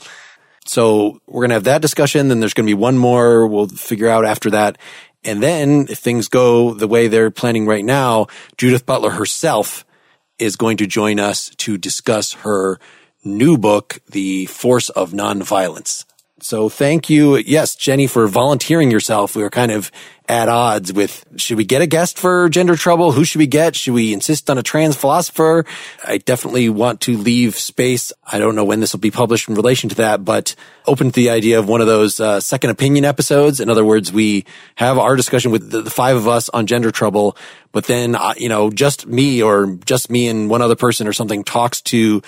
So 0.66 1.20
we're 1.26 1.42
going 1.42 1.50
to 1.50 1.54
have 1.54 1.64
that 1.64 1.82
discussion. 1.82 2.28
Then 2.28 2.40
there's 2.40 2.54
going 2.54 2.66
to 2.66 2.70
be 2.70 2.74
one 2.74 2.98
more 2.98 3.46
we'll 3.46 3.68
figure 3.68 4.08
out 4.08 4.24
after 4.24 4.50
that. 4.50 4.78
And 5.24 5.42
then 5.42 5.86
if 5.88 5.98
things 5.98 6.28
go 6.28 6.74
the 6.74 6.88
way 6.88 7.08
they're 7.08 7.30
planning 7.30 7.66
right 7.66 7.84
now, 7.84 8.26
Judith 8.56 8.84
Butler 8.84 9.10
herself 9.10 9.85
is 10.38 10.56
going 10.56 10.76
to 10.78 10.86
join 10.86 11.18
us 11.18 11.50
to 11.56 11.78
discuss 11.78 12.34
her 12.34 12.78
new 13.24 13.56
book, 13.58 14.00
The 14.08 14.46
Force 14.46 14.88
of 14.90 15.12
Nonviolence. 15.12 16.04
So 16.38 16.68
thank 16.68 17.08
you. 17.08 17.36
Yes, 17.36 17.74
Jenny, 17.74 18.06
for 18.06 18.26
volunteering 18.26 18.90
yourself. 18.90 19.34
We 19.34 19.42
were 19.42 19.48
kind 19.48 19.72
of 19.72 19.90
at 20.28 20.50
odds 20.50 20.92
with, 20.92 21.24
should 21.36 21.56
we 21.56 21.64
get 21.64 21.80
a 21.80 21.86
guest 21.86 22.18
for 22.18 22.50
gender 22.50 22.76
trouble? 22.76 23.12
Who 23.12 23.24
should 23.24 23.38
we 23.38 23.46
get? 23.46 23.74
Should 23.74 23.94
we 23.94 24.12
insist 24.12 24.50
on 24.50 24.58
a 24.58 24.62
trans 24.62 24.96
philosopher? 24.96 25.64
I 26.04 26.18
definitely 26.18 26.68
want 26.68 27.00
to 27.02 27.16
leave 27.16 27.56
space. 27.56 28.12
I 28.22 28.38
don't 28.38 28.54
know 28.54 28.64
when 28.64 28.80
this 28.80 28.92
will 28.92 29.00
be 29.00 29.10
published 29.10 29.48
in 29.48 29.54
relation 29.54 29.88
to 29.88 29.96
that, 29.96 30.26
but 30.26 30.54
open 30.86 31.06
to 31.06 31.12
the 31.14 31.30
idea 31.30 31.58
of 31.58 31.68
one 31.68 31.80
of 31.80 31.86
those 31.86 32.20
uh, 32.20 32.38
second 32.40 32.68
opinion 32.68 33.06
episodes. 33.06 33.58
In 33.58 33.70
other 33.70 33.84
words, 33.84 34.12
we 34.12 34.44
have 34.74 34.98
our 34.98 35.16
discussion 35.16 35.52
with 35.52 35.70
the, 35.70 35.80
the 35.80 35.90
five 35.90 36.16
of 36.16 36.28
us 36.28 36.50
on 36.50 36.66
gender 36.66 36.90
trouble, 36.90 37.34
but 37.72 37.86
then, 37.86 38.14
uh, 38.14 38.34
you 38.36 38.50
know, 38.50 38.68
just 38.68 39.06
me 39.06 39.42
or 39.42 39.78
just 39.86 40.10
me 40.10 40.28
and 40.28 40.50
one 40.50 40.60
other 40.60 40.76
person 40.76 41.08
or 41.08 41.14
something 41.14 41.44
talks 41.44 41.80
to 41.82 42.20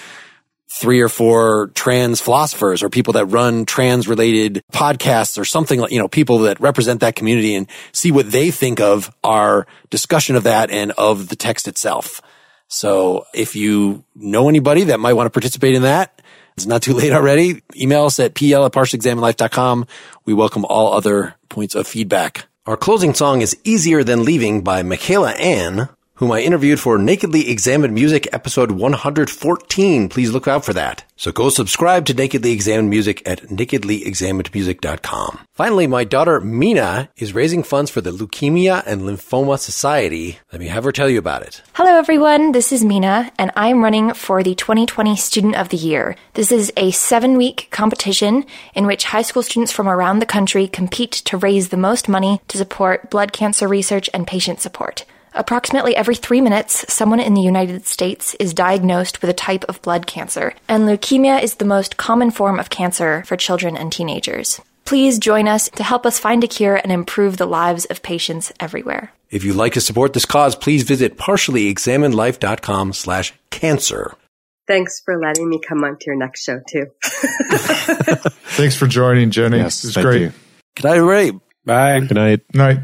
three 0.70 1.00
or 1.00 1.08
four 1.08 1.68
trans 1.74 2.20
philosophers 2.20 2.82
or 2.82 2.90
people 2.90 3.14
that 3.14 3.26
run 3.26 3.64
trans 3.64 4.06
related 4.06 4.62
podcasts 4.72 5.38
or 5.38 5.44
something 5.44 5.80
like, 5.80 5.90
you 5.90 5.98
know, 5.98 6.08
people 6.08 6.40
that 6.40 6.60
represent 6.60 7.00
that 7.00 7.16
community 7.16 7.54
and 7.54 7.66
see 7.92 8.12
what 8.12 8.30
they 8.30 8.50
think 8.50 8.80
of 8.80 9.14
our 9.24 9.66
discussion 9.90 10.36
of 10.36 10.44
that 10.44 10.70
and 10.70 10.92
of 10.92 11.28
the 11.28 11.36
text 11.36 11.68
itself. 11.68 12.20
So 12.68 13.24
if 13.32 13.56
you 13.56 14.04
know 14.14 14.48
anybody 14.48 14.84
that 14.84 15.00
might 15.00 15.14
want 15.14 15.26
to 15.26 15.30
participate 15.30 15.74
in 15.74 15.82
that, 15.82 16.20
it's 16.56 16.66
not 16.66 16.82
too 16.82 16.92
late 16.94 17.12
already. 17.12 17.62
Email 17.74 18.04
us 18.04 18.20
at 18.20 18.34
pl 18.34 18.66
at 18.66 18.72
partiallyexaminedlife.com. 18.72 19.86
We 20.26 20.34
welcome 20.34 20.66
all 20.66 20.92
other 20.92 21.34
points 21.48 21.74
of 21.74 21.86
feedback. 21.86 22.46
Our 22.66 22.76
closing 22.76 23.14
song 23.14 23.40
is 23.40 23.56
Easier 23.64 24.04
Than 24.04 24.24
Leaving 24.24 24.62
by 24.62 24.82
Michaela 24.82 25.32
Anne 25.32 25.88
whom 26.18 26.32
I 26.32 26.40
interviewed 26.40 26.80
for 26.80 26.98
Nakedly 26.98 27.48
Examined 27.48 27.94
Music 27.94 28.26
episode 28.32 28.72
114. 28.72 30.08
Please 30.08 30.32
look 30.32 30.48
out 30.48 30.64
for 30.64 30.72
that. 30.72 31.04
So 31.14 31.30
go 31.30 31.48
subscribe 31.48 32.06
to 32.06 32.14
Nakedly 32.14 32.50
Examined 32.50 32.90
Music 32.90 33.22
at 33.24 33.42
nakedlyexaminedmusic.com. 33.42 35.38
Finally, 35.52 35.86
my 35.86 36.02
daughter 36.02 36.40
Mina 36.40 37.08
is 37.16 37.32
raising 37.32 37.62
funds 37.62 37.88
for 37.92 38.00
the 38.00 38.10
Leukemia 38.10 38.82
and 38.84 39.02
Lymphoma 39.02 39.60
Society. 39.60 40.40
Let 40.52 40.60
me 40.60 40.66
have 40.66 40.82
her 40.82 40.90
tell 40.90 41.08
you 41.08 41.20
about 41.20 41.42
it. 41.42 41.62
Hello 41.74 41.96
everyone, 41.96 42.50
this 42.50 42.72
is 42.72 42.84
Mina 42.84 43.30
and 43.38 43.52
I'm 43.54 43.84
running 43.84 44.12
for 44.12 44.42
the 44.42 44.56
2020 44.56 45.14
Student 45.16 45.54
of 45.54 45.68
the 45.68 45.76
Year. 45.76 46.16
This 46.34 46.50
is 46.50 46.72
a 46.76 46.90
seven 46.90 47.36
week 47.36 47.68
competition 47.70 48.44
in 48.74 48.86
which 48.86 49.04
high 49.04 49.22
school 49.22 49.44
students 49.44 49.70
from 49.70 49.88
around 49.88 50.18
the 50.18 50.26
country 50.26 50.66
compete 50.66 51.12
to 51.12 51.36
raise 51.36 51.68
the 51.68 51.76
most 51.76 52.08
money 52.08 52.40
to 52.48 52.58
support 52.58 53.08
blood 53.08 53.32
cancer 53.32 53.68
research 53.68 54.10
and 54.12 54.26
patient 54.26 54.60
support. 54.60 55.04
Approximately 55.38 55.94
every 55.94 56.16
three 56.16 56.40
minutes, 56.40 56.84
someone 56.92 57.20
in 57.20 57.34
the 57.34 57.40
United 57.40 57.86
States 57.86 58.34
is 58.40 58.52
diagnosed 58.52 59.22
with 59.22 59.30
a 59.30 59.34
type 59.34 59.64
of 59.68 59.80
blood 59.82 60.04
cancer, 60.04 60.52
and 60.66 60.82
leukemia 60.82 61.40
is 61.40 61.54
the 61.54 61.64
most 61.64 61.96
common 61.96 62.32
form 62.32 62.58
of 62.58 62.70
cancer 62.70 63.22
for 63.24 63.36
children 63.36 63.76
and 63.76 63.92
teenagers. 63.92 64.60
Please 64.84 65.16
join 65.20 65.46
us 65.46 65.68
to 65.70 65.84
help 65.84 66.06
us 66.06 66.18
find 66.18 66.42
a 66.42 66.48
cure 66.48 66.74
and 66.74 66.90
improve 66.90 67.36
the 67.36 67.46
lives 67.46 67.84
of 67.84 68.02
patients 68.02 68.52
everywhere. 68.58 69.12
If 69.30 69.44
you'd 69.44 69.54
like 69.54 69.74
to 69.74 69.80
support 69.80 70.12
this 70.12 70.24
cause, 70.24 70.56
please 70.56 70.82
visit 70.82 71.16
partiallyexaminedlife.com 71.16 72.92
slash 72.94 73.32
cancer. 73.50 74.14
Thanks 74.66 75.00
for 75.04 75.20
letting 75.20 75.48
me 75.48 75.60
come 75.60 75.84
on 75.84 75.98
to 75.98 76.04
your 76.06 76.16
next 76.16 76.42
show 76.42 76.60
too. 76.68 76.86
Thanks 77.02 78.74
for 78.74 78.88
joining, 78.88 79.30
Jenny. 79.30 79.58
Yes, 79.58 79.84
it's 79.84 79.94
thank 79.94 80.04
great. 80.04 80.20
you. 80.20 80.32
Good 80.74 80.84
night, 80.84 80.96
everybody. 80.96 81.38
Bye. 81.64 82.00
Good 82.00 82.14
night. 82.14 82.40
Night. 82.54 82.78